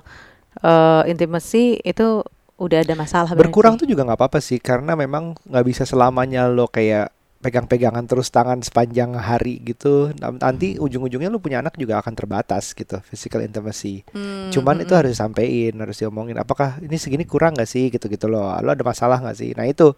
uh, 0.64 1.04
intimacy 1.04 1.84
itu 1.84 2.24
udah 2.60 2.84
ada 2.84 2.96
masalah 2.96 3.36
berkurang 3.36 3.76
berarti. 3.76 3.84
tuh 3.84 3.90
juga 3.92 4.08
nggak 4.08 4.20
apa-apa 4.20 4.40
sih 4.40 4.64
karena 4.64 4.96
memang 4.96 5.36
nggak 5.48 5.66
bisa 5.68 5.84
selamanya 5.84 6.48
lo 6.48 6.72
kayak 6.72 7.12
pegang-pegangan 7.40 8.04
terus 8.04 8.28
tangan 8.36 8.60
sepanjang 8.60 9.16
hari 9.16 9.64
gitu. 9.64 10.12
Nanti 10.20 10.76
ujung-ujungnya 10.76 11.32
lo 11.32 11.40
punya 11.40 11.64
anak 11.64 11.80
juga 11.80 12.04
akan 12.04 12.12
terbatas 12.12 12.76
gitu 12.76 13.00
physical 13.08 13.40
intimacy. 13.40 14.04
Hmm, 14.12 14.52
Cuman 14.52 14.80
hmm, 14.80 14.84
itu 14.84 14.92
hmm. 14.92 15.00
harus 15.00 15.12
disampaikan, 15.16 15.76
harus 15.80 15.98
diomongin. 16.04 16.36
Apakah 16.36 16.84
ini 16.84 17.00
segini 17.00 17.24
kurang 17.24 17.56
nggak 17.56 17.70
sih 17.70 17.88
gitu-gitu 17.88 18.28
loh? 18.28 18.52
Lo 18.60 18.76
ada 18.76 18.84
masalah 18.84 19.24
nggak 19.24 19.38
sih? 19.40 19.56
Nah 19.56 19.64
itu 19.72 19.96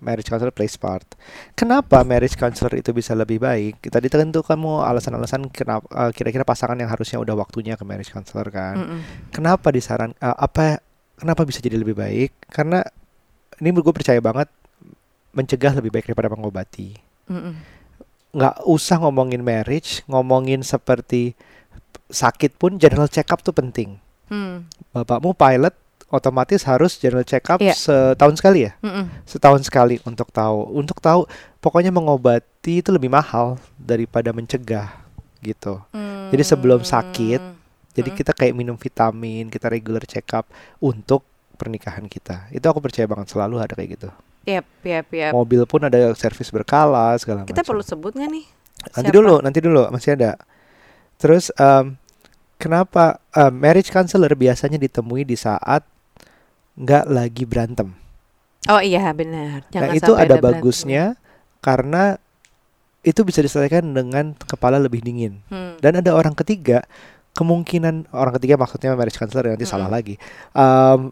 marriage 0.00 0.30
counselor 0.30 0.54
plays 0.54 0.78
part. 0.80 1.04
Kenapa 1.52 2.00
marriage 2.06 2.38
counselor 2.38 2.72
itu 2.78 2.96
bisa 2.96 3.12
lebih 3.12 3.42
baik? 3.42 3.84
Tadi 3.92 4.08
tentu 4.08 4.40
kamu 4.40 4.86
alasan-alasan 4.86 5.52
kenapa 5.52 5.84
uh, 5.92 6.10
kira-kira 6.14 6.46
pasangan 6.46 6.78
yang 6.80 6.88
harusnya 6.88 7.20
udah 7.20 7.36
waktunya 7.36 7.76
ke 7.76 7.84
marriage 7.84 8.08
counselor 8.08 8.48
kan. 8.48 8.80
Mm-mm. 8.80 9.00
Kenapa 9.34 9.68
disaran 9.68 10.16
uh, 10.22 10.36
apa 10.38 10.80
kenapa 11.20 11.44
bisa 11.44 11.60
jadi 11.60 11.76
lebih 11.76 11.98
baik? 11.98 12.48
Karena 12.48 12.80
ini 13.60 13.68
gue 13.68 13.94
percaya 13.94 14.18
banget 14.22 14.48
mencegah 15.36 15.76
lebih 15.76 15.92
baik 15.92 16.08
daripada 16.08 16.32
mengobati. 16.32 16.96
Mm-mm. 17.28 17.54
Nggak 18.32 18.64
usah 18.64 18.96
ngomongin 19.04 19.44
marriage, 19.44 20.00
ngomongin 20.08 20.64
seperti 20.64 21.36
sakit 22.08 22.56
pun 22.56 22.80
general 22.80 23.08
check 23.08 23.28
up 23.28 23.44
tuh 23.44 23.52
penting. 23.52 24.00
Hmm. 24.32 24.64
Bapakmu 24.96 25.36
pilot 25.36 25.76
otomatis 26.12 26.60
harus 26.62 26.94
general 26.94 27.24
check 27.24 27.42
up 27.48 27.56
Iya. 27.56 27.72
setahun 27.72 28.36
sekali 28.36 28.68
ya? 28.68 28.76
Mm-mm. 28.78 29.08
setahun 29.24 29.64
sekali 29.64 29.96
untuk 30.02 30.28
tahu 30.28 30.68
untuk 30.70 31.00
tahu 31.00 31.24
pokoknya 31.58 31.88
mengobati 31.88 32.78
itu 32.78 32.88
lebih 32.88 33.08
mahal 33.08 33.56
daripada 33.74 34.30
mencegah 34.30 34.92
gitu 35.40 35.80
Jadi 36.30 36.44
sebelum 36.46 36.80
sakit, 36.80 37.40
Hmm. 37.40 37.56
jadi 37.92 38.08
Mm. 38.08 38.16
kita 38.16 38.32
kayak 38.32 38.54
minum 38.54 38.76
vitamin 38.76 39.48
kita 39.48 39.66
regular 39.66 40.00
check 40.02 40.28
up 40.30 40.48
untuk 40.78 41.24
pernikahan 41.54 42.04
kita 42.04 42.48
itu 42.48 42.62
aku 42.62 42.78
percaya 42.78 43.04
banget 43.04 43.28
selalu 43.28 43.58
ada 43.58 43.72
kayak 43.72 43.90
gitu 43.92 44.08
Yap, 44.42 44.66
yap, 44.82 45.06
yap. 45.08 45.32
mobil 45.32 45.62
pun 45.64 45.80
ada 45.80 46.10
servis 46.12 46.48
berkala 46.48 47.14
segala 47.16 47.42
Kita 47.42 47.60
macam 47.60 47.68
perlu 47.68 47.82
sebut 47.82 48.12
nggak 48.12 48.30
nih? 48.30 48.46
nanti 48.90 48.98
siapa? 49.04 49.14
dulu 49.14 49.34
nanti 49.38 49.58
dulu 49.60 49.82
masih 49.88 50.10
ada 50.14 50.34
terus 51.14 51.54
em, 51.54 51.94
kenapa 52.56 53.20
em, 53.30 53.52
marriage 53.52 53.88
counselor 53.88 54.32
biasanya 54.32 54.74
ditemui 54.76 55.22
di 55.22 55.34
saat 55.34 55.86
nggak 56.74 57.04
lagi 57.06 57.44
berantem 57.44 57.92
Oh 58.62 58.78
iya 58.78 59.10
benar. 59.10 59.66
Jangan 59.74 59.90
nah 59.90 59.90
itu 59.92 60.12
ada 60.14 60.38
berantem. 60.38 60.46
bagusnya 60.54 61.04
karena 61.58 62.14
itu 63.02 63.20
bisa 63.20 63.38
diselesaikan 63.38 63.82
dengan 63.90 64.38
kepala 64.38 64.78
lebih 64.78 65.02
dingin 65.02 65.42
Hmm. 65.46 65.74
dan 65.78 65.98
ada 65.98 66.14
orang 66.14 66.30
ketiga 66.32 66.86
kemungkinan 67.32 68.06
orang 68.10 68.38
ketiga 68.38 68.54
maksudnya 68.54 68.94
marriage 68.94 69.16
counselor 69.16 69.50
nanti 69.50 69.64
salah 69.64 69.90
Mm-mm. 69.90 69.96
lagi 69.96 70.14
Em, 70.52 71.10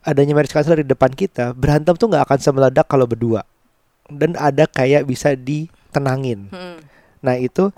adanya 0.00 0.32
marriage 0.32 0.50
counselor 0.50 0.80
di 0.80 0.86
depan 0.86 1.12
kita 1.12 1.52
berantem 1.52 1.92
tuh 1.94 2.08
nggak 2.08 2.24
akan 2.24 2.38
semeledak 2.38 2.86
kalau 2.86 3.04
berdua 3.04 3.44
dan 4.06 4.32
ada 4.34 4.64
kayak 4.64 5.04
bisa 5.04 5.34
ditenangin 5.34 6.48
Hmm. 6.48 6.80
nah 7.20 7.36
itu 7.36 7.68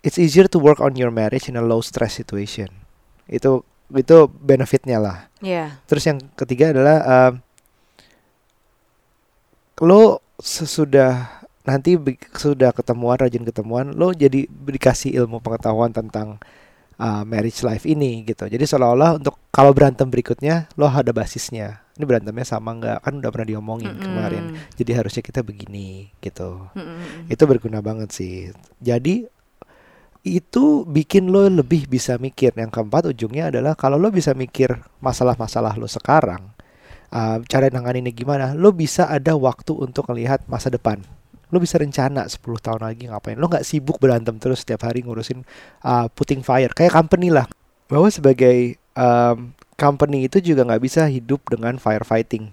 it's 0.00 0.16
easier 0.16 0.44
to 0.44 0.58
work 0.58 0.76
on 0.78 0.92
your 0.92 1.08
marriage 1.08 1.46
in 1.46 1.56
a 1.56 1.64
low 1.64 1.80
stress 1.80 2.12
situation 2.14 2.68
itu 3.24 3.64
itu 3.92 4.28
benefitnya 4.40 4.96
lah 4.96 5.18
Iya. 5.44 5.76
Terus 5.84 6.04
yang 6.08 6.18
ketiga 6.34 6.72
adalah 6.72 6.96
um, 7.04 7.32
lo 9.84 10.24
sesudah 10.40 11.44
nanti 11.64 11.96
sudah 12.36 12.72
ketemuan 12.72 13.20
rajin 13.20 13.44
ketemuan 13.44 13.92
lo 13.92 14.12
jadi 14.12 14.48
dikasih 14.48 15.16
ilmu 15.24 15.40
pengetahuan 15.40 15.92
tentang 15.92 16.40
uh, 16.96 17.22
marriage 17.28 17.60
life 17.60 17.84
ini 17.84 18.24
gitu. 18.24 18.48
Jadi 18.48 18.64
seolah-olah 18.64 19.20
untuk 19.20 19.36
kalau 19.52 19.76
berantem 19.76 20.08
berikutnya 20.08 20.72
lo 20.80 20.88
ada 20.88 21.12
basisnya. 21.12 21.84
Ini 21.94 22.10
berantemnya 22.10 22.42
sama 22.42 22.74
nggak? 22.74 23.06
Kan 23.06 23.22
udah 23.22 23.30
pernah 23.30 23.48
diomongin 23.54 23.94
Mm-mm. 23.94 24.02
kemarin. 24.02 24.44
Jadi 24.74 24.90
harusnya 24.98 25.22
kita 25.22 25.46
begini 25.46 26.10
gitu. 26.18 26.66
Mm-mm. 26.74 27.30
Itu 27.30 27.46
berguna 27.46 27.78
banget 27.78 28.10
sih. 28.10 28.50
Jadi 28.82 29.30
itu 30.24 30.88
bikin 30.88 31.28
lo 31.28 31.44
lebih 31.46 31.84
bisa 31.84 32.16
mikir. 32.16 32.56
Yang 32.56 32.80
keempat 32.80 33.12
ujungnya 33.12 33.52
adalah 33.52 33.76
kalau 33.76 34.00
lo 34.00 34.08
bisa 34.08 34.32
mikir 34.32 34.72
masalah-masalah 35.04 35.76
lo 35.76 35.84
sekarang, 35.84 36.48
uh, 37.12 37.38
cara 37.44 37.68
nanganinnya 37.68 38.16
gimana, 38.16 38.56
lo 38.56 38.72
bisa 38.72 39.04
ada 39.12 39.36
waktu 39.36 39.76
untuk 39.76 40.08
melihat 40.08 40.40
masa 40.48 40.72
depan. 40.72 41.04
Lo 41.52 41.60
bisa 41.60 41.76
rencana 41.76 42.24
10 42.24 42.40
tahun 42.40 42.80
lagi 42.82 43.06
ngapain. 43.12 43.36
Lo 43.36 43.52
nggak 43.52 43.68
sibuk 43.68 44.00
berantem 44.00 44.40
terus 44.40 44.64
setiap 44.64 44.88
hari 44.88 45.04
ngurusin 45.04 45.44
uh, 45.84 46.08
putting 46.10 46.40
fire. 46.40 46.72
Kayak 46.72 46.96
company 46.96 47.28
lah. 47.28 47.44
Bahwa 47.84 48.08
sebagai 48.08 48.80
um, 48.96 49.52
company 49.76 50.26
itu 50.26 50.40
juga 50.40 50.64
nggak 50.64 50.82
bisa 50.82 51.04
hidup 51.04 51.44
dengan 51.52 51.76
firefighting. 51.76 52.48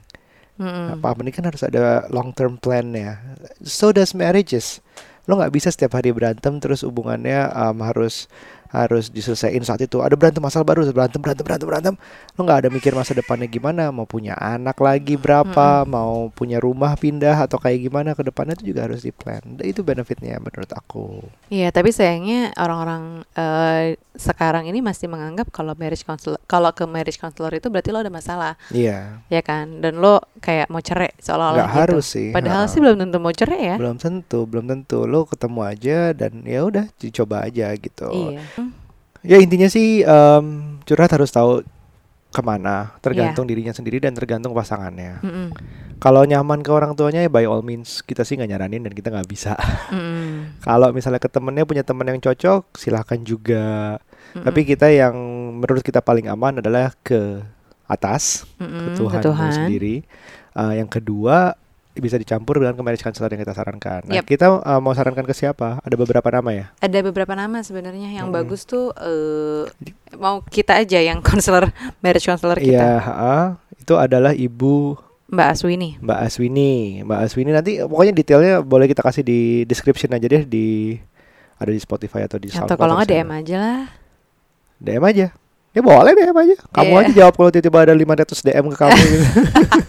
Mm-mm. 0.62 1.00
Apa-apa 1.00 1.24
ini 1.26 1.32
kan 1.34 1.48
harus 1.48 1.64
ada 1.66 2.06
long 2.12 2.36
term 2.36 2.60
plan-nya. 2.60 3.18
So 3.64 3.96
does 3.96 4.12
marriages. 4.12 4.84
Lo 5.32 5.40
nggak 5.40 5.56
bisa 5.56 5.72
setiap 5.72 5.96
hari 5.96 6.12
berantem 6.12 6.60
terus 6.60 6.84
hubungannya 6.84 7.48
um, 7.56 7.80
harus 7.88 8.28
harus 8.72 9.12
diselesaikan 9.12 9.68
saat 9.68 9.84
itu. 9.84 10.00
Ada 10.00 10.16
berantem 10.16 10.40
masalah 10.40 10.64
baru, 10.64 10.88
berantem 10.90 11.20
berantem 11.20 11.44
berantem 11.44 11.68
berantem. 11.68 11.96
Lo 12.40 12.42
nggak 12.48 12.60
ada 12.66 12.70
mikir 12.72 12.96
masa 12.96 13.12
depannya 13.12 13.52
gimana, 13.52 13.92
mau 13.92 14.08
punya 14.08 14.34
anak 14.40 14.80
lagi 14.80 15.20
berapa, 15.20 15.84
mau 15.84 16.32
punya 16.32 16.58
rumah 16.64 16.96
pindah 16.96 17.44
atau 17.44 17.60
kayak 17.60 17.92
gimana 17.92 18.16
ke 18.16 18.24
depannya 18.24 18.56
itu 18.56 18.72
juga 18.72 18.88
harus 18.88 19.04
di 19.04 19.12
plan. 19.12 19.44
Itu 19.60 19.84
benefitnya 19.84 20.40
menurut 20.40 20.72
aku. 20.72 21.20
Iya, 21.52 21.70
tapi 21.76 21.92
sayangnya 21.92 22.56
orang-orang 22.56 23.28
eh, 23.36 24.00
sekarang 24.16 24.68
ini 24.68 24.80
masih 24.80 25.12
menganggap 25.12 25.52
kalau 25.52 25.76
marriage 25.76 26.08
counselor, 26.08 26.40
kalau 26.48 26.72
ke 26.72 26.88
marriage 26.88 27.20
counselor 27.20 27.52
itu 27.52 27.68
berarti 27.68 27.92
lo 27.92 28.00
ada 28.00 28.12
masalah, 28.12 28.54
Iya, 28.72 29.24
ya 29.28 29.42
kan? 29.44 29.84
Dan 29.84 30.00
lo 30.00 30.24
kayak 30.40 30.72
mau 30.72 30.80
cerai 30.80 31.12
seolah-olah 31.20 31.68
gitu. 31.68 31.80
harus 31.80 32.06
sih. 32.08 32.30
Padahal 32.32 32.68
ha. 32.68 32.72
sih 32.72 32.80
belum 32.80 33.00
tentu 33.00 33.18
mau 33.20 33.36
cerai 33.36 33.76
ya. 33.76 33.76
belum 33.76 34.00
tentu, 34.00 34.48
belum 34.48 34.66
tentu. 34.68 35.04
Lo 35.08 35.28
ketemu 35.28 35.60
aja 35.64 35.98
dan 36.16 36.44
ya 36.48 36.64
udah 36.64 36.86
dicoba 37.00 37.48
aja 37.48 37.72
gitu. 37.76 38.10
Iya. 38.12 38.61
Ya 39.22 39.38
intinya 39.38 39.70
sih 39.70 40.02
em, 40.02 40.46
curhat 40.84 41.14
harus 41.14 41.30
tahu 41.30 41.62
ke 42.32 42.42
mana, 42.42 42.96
tergantung 43.04 43.44
dirinya 43.44 43.76
sendiri 43.76 44.00
dan 44.00 44.16
tergantung 44.16 44.56
pasangannya. 44.56 45.20
Mm-mm. 45.20 45.48
Kalau 46.00 46.24
nyaman 46.24 46.64
ke 46.64 46.72
orang 46.72 46.96
tuanya 46.96 47.22
ya 47.22 47.30
by 47.30 47.44
all 47.46 47.62
means 47.62 48.02
kita 48.02 48.24
sih 48.24 48.40
nggak 48.40 48.50
nyaranin 48.56 48.88
dan 48.88 48.94
kita 48.96 49.12
nggak 49.12 49.28
bisa. 49.28 49.54
Mm-mm. 49.92 50.56
Kalau 50.66 50.90
misalnya 50.96 51.20
ke 51.20 51.28
temennya 51.28 51.68
punya 51.68 51.84
temen 51.84 52.08
yang 52.08 52.24
cocok 52.24 52.74
silahkan 52.80 53.20
juga. 53.22 54.00
Mm-mm. 54.34 54.48
Tapi 54.48 54.60
kita 54.64 54.88
yang 54.90 55.14
menurut 55.60 55.84
kita 55.84 56.00
paling 56.00 56.32
aman 56.32 56.64
adalah 56.64 56.96
ke 57.04 57.44
atas 57.86 58.48
ke 58.56 58.64
Mm-mm, 58.64 58.96
Tuhan, 58.96 59.22
ke 59.22 59.28
Tuhan. 59.28 59.52
sendiri. 59.52 59.96
Eh, 60.56 60.74
yang 60.80 60.88
kedua 60.88 61.60
bisa 61.94 62.16
dicampur 62.16 62.58
dengan 62.58 62.72
ke 62.72 62.82
marriage 62.82 63.02
counselor 63.02 63.28
yang 63.28 63.40
kita 63.40 63.52
sarankan. 63.52 64.06
Nah 64.06 64.16
Yep. 64.16 64.26
kita 64.26 64.46
eh, 64.56 64.80
mau 64.80 64.92
sarankan 64.92 65.22
ke 65.22 65.32
siapa? 65.32 65.80
Ada 65.80 65.96
beberapa 65.96 66.28
nama 66.30 66.50
ya. 66.50 66.66
Ada 66.78 67.00
beberapa 67.02 67.34
nama 67.34 67.60
sebenarnya 67.60 68.08
yang 68.14 68.28
Mm-mm. 68.28 68.38
bagus 68.38 68.64
tuh 68.64 68.94
eh, 68.94 69.68
mau 70.16 70.40
kita 70.42 70.78
aja 70.78 70.98
yang 70.98 71.20
konselor 71.28 71.68
marriage 72.00 72.24
counselor 72.24 72.56
Iya, 72.56 72.64
kita, 72.64 72.88
ha-ha. 73.02 73.38
itu 73.76 73.94
adalah 73.94 74.32
ibu 74.32 74.96
Mbak 75.28 75.48
Aswini. 75.50 75.90
Mbak 75.98 76.20
Aswini, 76.22 76.72
Mbak 77.02 77.20
Aswini 77.22 77.52
nanti 77.52 77.72
pokoknya 77.80 78.12
detailnya 78.12 78.54
boleh 78.60 78.84
kita 78.86 79.00
kasih 79.00 79.24
di 79.24 79.40
description 79.64 80.12
aja 80.12 80.28
deh 80.28 80.44
di 80.44 81.00
ada 81.56 81.70
di 81.70 81.80
Spotify 81.80 82.24
atau 82.24 82.36
di 82.36 82.48
Atau 82.48 82.68
SoundCloud 82.68 82.76
kalau 82.76 82.94
nggak 82.96 83.08
atau 83.08 83.16
DM 83.16 83.30
aja 83.32 83.56
lah. 83.56 83.82
DM 84.78 85.04
aja. 85.06 85.28
Ya 85.72 85.80
boleh 85.80 86.12
DM 86.12 86.36
aja. 86.36 86.56
Kamu 86.68 86.90
Iya. 86.90 87.00
aja 87.00 87.12
jawab 87.16 87.34
kalau 87.34 87.48
tiba-tiba 87.48 87.80
ada 87.80 87.94
500 87.96 88.44
DM 88.44 88.66
ke 88.66 88.76
kamu 88.76 88.92
gitu. 88.98 89.26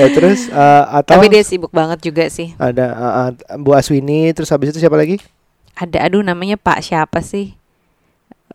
ya 0.00 0.06
terus 0.12 0.48
eh, 0.50 0.84
atau 1.02 1.18
Tapi 1.18 1.26
dia 1.30 1.42
sibuk 1.44 1.72
banget 1.72 1.98
juga 2.02 2.26
sih. 2.28 2.52
ada 2.56 2.86
eh, 2.90 3.12
eh, 3.34 3.58
Bu 3.58 3.74
Aswini 3.74 4.30
terus 4.34 4.50
habis 4.50 4.74
itu 4.74 4.78
siapa 4.82 4.98
lagi? 4.98 5.18
Ada 5.78 6.10
aduh 6.10 6.20
namanya 6.20 6.60
Pak 6.60 6.84
siapa 6.84 7.24
sih? 7.24 7.54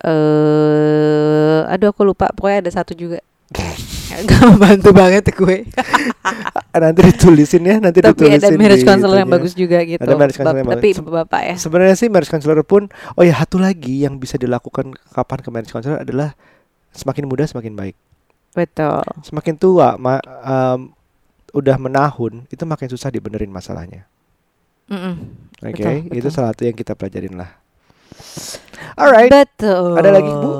Eh 0.04 1.60
aduh 1.66 1.90
aku 1.90 2.04
lupa. 2.04 2.30
Pokoknya 2.32 2.66
ada 2.66 2.70
satu 2.72 2.92
juga. 2.92 3.18
Gak 4.26 4.42
membantu 4.48 4.90
banget 4.96 5.28
gue. 5.28 5.56
Nanti 6.76 7.00
ditulisin 7.08 7.64
ya, 7.64 7.76
nanti 7.80 8.04
Tapi 8.04 8.12
ditulisin 8.12 8.36
ada 8.36 8.48
marriage 8.52 8.84
di 8.84 8.88
counselor 8.88 9.16
yang 9.16 9.32
bagus 9.32 9.52
juga 9.56 9.80
gitu. 9.80 9.96
Ada 9.96 10.12
marriage 10.12 10.36
counselor 10.36 10.60
yang 10.60 10.68
tapi 10.68 10.88
bagus. 10.92 11.08
bapak 11.08 11.40
ya. 11.40 11.54
Sebenarnya 11.56 11.96
sih 11.96 12.08
marriage 12.12 12.28
counselor 12.28 12.60
pun 12.68 12.92
oh 13.16 13.24
ya 13.24 13.32
satu 13.32 13.56
lagi 13.56 14.04
yang 14.04 14.20
bisa 14.20 14.36
dilakukan 14.36 14.92
kapan 15.12 15.38
ke 15.40 15.48
marriage 15.48 15.72
counselor 15.72 16.04
adalah 16.04 16.36
semakin 16.92 17.24
muda 17.24 17.48
semakin 17.48 17.72
baik. 17.72 17.96
Betul. 18.56 19.04
Semakin 19.20 19.54
tua 19.60 20.00
ma 20.00 20.16
em, 20.24 20.88
udah 21.52 21.76
menahun 21.76 22.48
itu 22.48 22.64
makin 22.64 22.88
susah 22.88 23.12
dibenerin 23.12 23.52
masalahnya. 23.52 24.08
Mm-mm. 24.88 25.14
Oke, 25.60 25.82
Betul, 26.08 26.16
itu 26.16 26.24
betul. 26.24 26.32
salah 26.32 26.50
satu 26.56 26.62
yang 26.64 26.76
kita 26.76 26.96
pelajarin 26.96 27.36
lah. 27.36 27.50
Alright. 28.96 29.28
Betul. 29.28 29.98
Ada 29.98 30.10
lagi, 30.12 30.30
Bu? 30.30 30.50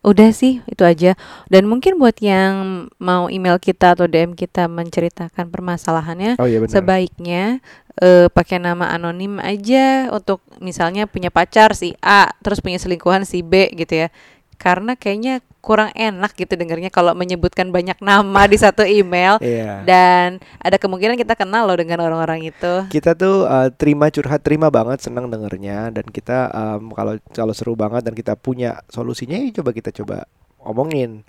Udah 0.00 0.32
sih, 0.32 0.64
itu 0.64 0.80
aja. 0.80 1.12
Dan 1.52 1.68
mungkin 1.68 2.00
buat 2.00 2.16
yang 2.24 2.88
mau 2.96 3.28
email 3.28 3.60
kita 3.60 3.92
atau 3.92 4.08
DM 4.08 4.32
kita 4.32 4.64
menceritakan 4.64 5.52
permasalahannya, 5.52 6.40
Oh 6.40 6.48
iya 6.48 6.56
benar. 6.64 6.72
sebaiknya 6.72 7.60
eh, 8.00 8.32
pakai 8.32 8.56
nama 8.64 8.88
anonim 8.96 9.36
aja 9.44 10.08
untuk 10.08 10.40
misalnya 10.56 11.04
punya 11.04 11.28
pacar 11.28 11.76
si 11.76 11.92
A, 12.00 12.32
terus 12.40 12.64
punya 12.64 12.80
selingkuhan 12.80 13.28
si 13.28 13.44
B 13.44 13.68
gitu 13.76 14.06
ya. 14.06 14.08
Karena 14.56 14.96
kayaknya 14.96 15.44
kurang 15.60 15.92
enak 15.92 16.32
gitu 16.34 16.56
dengarnya 16.56 16.88
kalau 16.88 17.12
menyebutkan 17.12 17.68
banyak 17.68 18.00
nama 18.00 18.42
di 18.48 18.56
satu 18.56 18.82
email 18.84 19.36
Iya. 19.44 19.84
dan 19.84 20.28
ada 20.56 20.80
kemungkinan 20.80 21.20
kita 21.20 21.36
kenal 21.36 21.68
loh 21.68 21.76
dengan 21.76 22.00
orang-orang 22.00 22.48
itu. 22.48 22.72
Kita 22.88 23.12
tuh 23.12 23.44
uh, 23.44 23.68
terima 23.72 24.08
curhat, 24.08 24.40
terima 24.40 24.72
banget, 24.72 25.04
senang 25.04 25.28
dengernya 25.28 25.92
dan 25.92 26.04
kita 26.08 26.48
um, 26.50 26.92
kalau 26.96 27.20
kalau 27.36 27.52
seru 27.52 27.76
banget 27.76 28.04
dan 28.04 28.16
kita 28.16 28.34
punya 28.34 28.80
solusinya 28.88 29.36
ya 29.36 29.52
coba 29.60 29.70
kita 29.76 29.92
coba 29.92 30.24
omongin. 30.64 31.22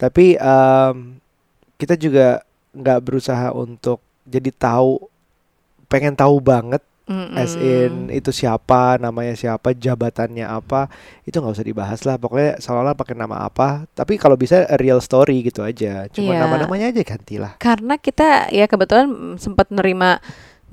Tapi 0.00 0.40
um, 0.40 1.20
kita 1.76 1.94
juga 2.00 2.42
nggak 2.74 3.00
berusaha 3.04 3.52
untuk 3.54 4.00
jadi 4.24 4.50
tahu 4.50 4.98
pengen 5.86 6.16
tahu 6.16 6.40
banget 6.40 6.80
Mm-mm. 7.04 7.36
as 7.36 7.52
in 7.54 8.08
itu 8.08 8.32
siapa 8.32 8.96
namanya 8.96 9.36
siapa 9.36 9.76
jabatannya 9.76 10.48
apa 10.48 10.88
itu 11.22 11.36
nggak 11.36 11.52
usah 11.52 11.66
dibahas 11.66 12.00
lah 12.08 12.16
pokoknya 12.16 12.56
seolah-olah 12.56 12.96
pakai 12.96 13.12
nama 13.12 13.44
apa 13.44 13.84
tapi 13.92 14.16
kalau 14.16 14.34
bisa 14.34 14.64
real 14.80 15.04
story 15.04 15.44
gitu 15.44 15.60
aja 15.60 16.08
cuma 16.08 16.32
Iya. 16.32 16.48
nama-namanya 16.48 16.96
aja 16.96 17.04
gantilah 17.04 17.60
karena 17.60 18.00
kita 18.00 18.48
ya 18.48 18.64
kebetulan 18.64 19.36
sempat 19.36 19.68
nerima 19.68 20.16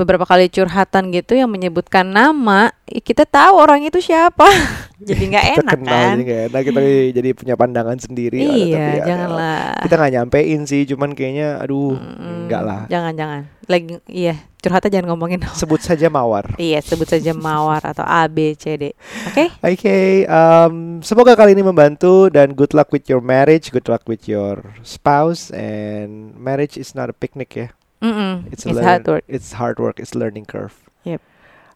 beberapa 0.01 0.25
kali 0.25 0.49
curhatan 0.49 1.13
gitu 1.13 1.37
yang 1.37 1.47
menyebutkan 1.47 2.03
nama 2.03 2.73
kita 2.89 3.23
tahu 3.23 3.55
orang 3.55 3.85
itu 3.85 4.01
siapa. 4.01 4.43
Jadi 5.01 5.33
nggak 5.33 5.45
enak 5.57 5.73
kenal 5.81 5.89
kan? 5.89 6.13
jadi 6.13 6.21
nggak 6.21 6.41
enak 6.53 6.61
kita 6.61 6.79
jadi 7.17 7.29
punya 7.33 7.55
pandangan 7.57 7.97
sendiri 7.97 8.37
iya 8.37 8.77
tapi 8.77 8.97
ya, 9.01 9.05
janganlah. 9.09 9.61
Kita 9.81 9.93
nggak 9.97 10.13
nyampein 10.13 10.61
sih 10.69 10.81
cuman 10.85 11.09
kayaknya 11.17 11.57
aduh 11.57 11.97
Mm, 11.97 12.45
enggak 12.45 12.61
lah. 12.61 12.81
jangan 12.85 13.13
jangan. 13.17 13.41
Lagi 13.65 13.97
iya 14.05 14.37
curhatnya 14.61 14.93
jangan 14.93 15.07
ngomongin 15.09 15.41
sebut 15.57 15.81
saja 15.81 16.05
mawar. 16.05 16.53
Iya 16.61 16.85
sebut 16.85 17.09
saja 17.09 17.33
mawar 17.33 17.81
atau 17.81 18.05
A 18.05 18.29
B 18.29 18.53
C 18.53 18.77
D. 18.77 18.93
Oke? 19.25 19.49
Oke, 19.65 19.97
um, 20.29 21.01
semoga 21.01 21.33
kali 21.33 21.57
ini 21.57 21.65
membantu 21.65 22.29
dan 22.29 22.53
good 22.53 22.77
luck 22.77 22.93
with 22.93 23.09
your 23.09 23.25
marriage, 23.25 23.73
good 23.73 23.89
luck 23.89 24.05
with 24.05 24.29
your 24.29 24.61
spouse, 24.85 25.49
and 25.49 26.37
marriage 26.37 26.77
is 26.77 26.93
not 26.93 27.09
a 27.09 27.15
picnic 27.17 27.49
ya. 27.57 27.73
Mm-mm. 28.01 28.49
It's, 28.49 28.65
it's 28.65 28.77
a 28.77 28.83
hard 28.83 29.05
work 29.07 29.23
It's 29.29 29.53
hard 29.53 29.77
work, 29.77 29.97
it's 30.01 30.17
learning 30.17 30.49
curve. 30.49 30.73
Yep. 31.05 31.21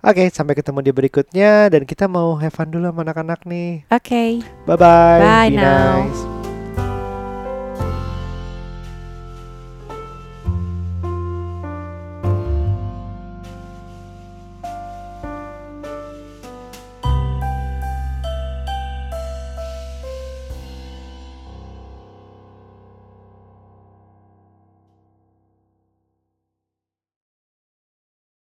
Oke, 0.05 0.29
sampai 0.29 0.53
ketemu 0.53 0.85
di 0.85 0.91
berikutnya 0.93 1.69
dan 1.73 1.81
kita 1.85 2.05
mau 2.05 2.37
have 2.37 2.53
fun 2.53 2.69
dulu 2.69 2.93
sama 2.93 3.01
anak-anak 3.01 3.41
nih. 3.49 3.89
oke 3.89 4.45
Bye 4.69 4.77
bye. 4.77 5.21
Bye 5.21 5.49
Be 5.49 5.57
now. 5.57 6.05
nice. 6.05 6.34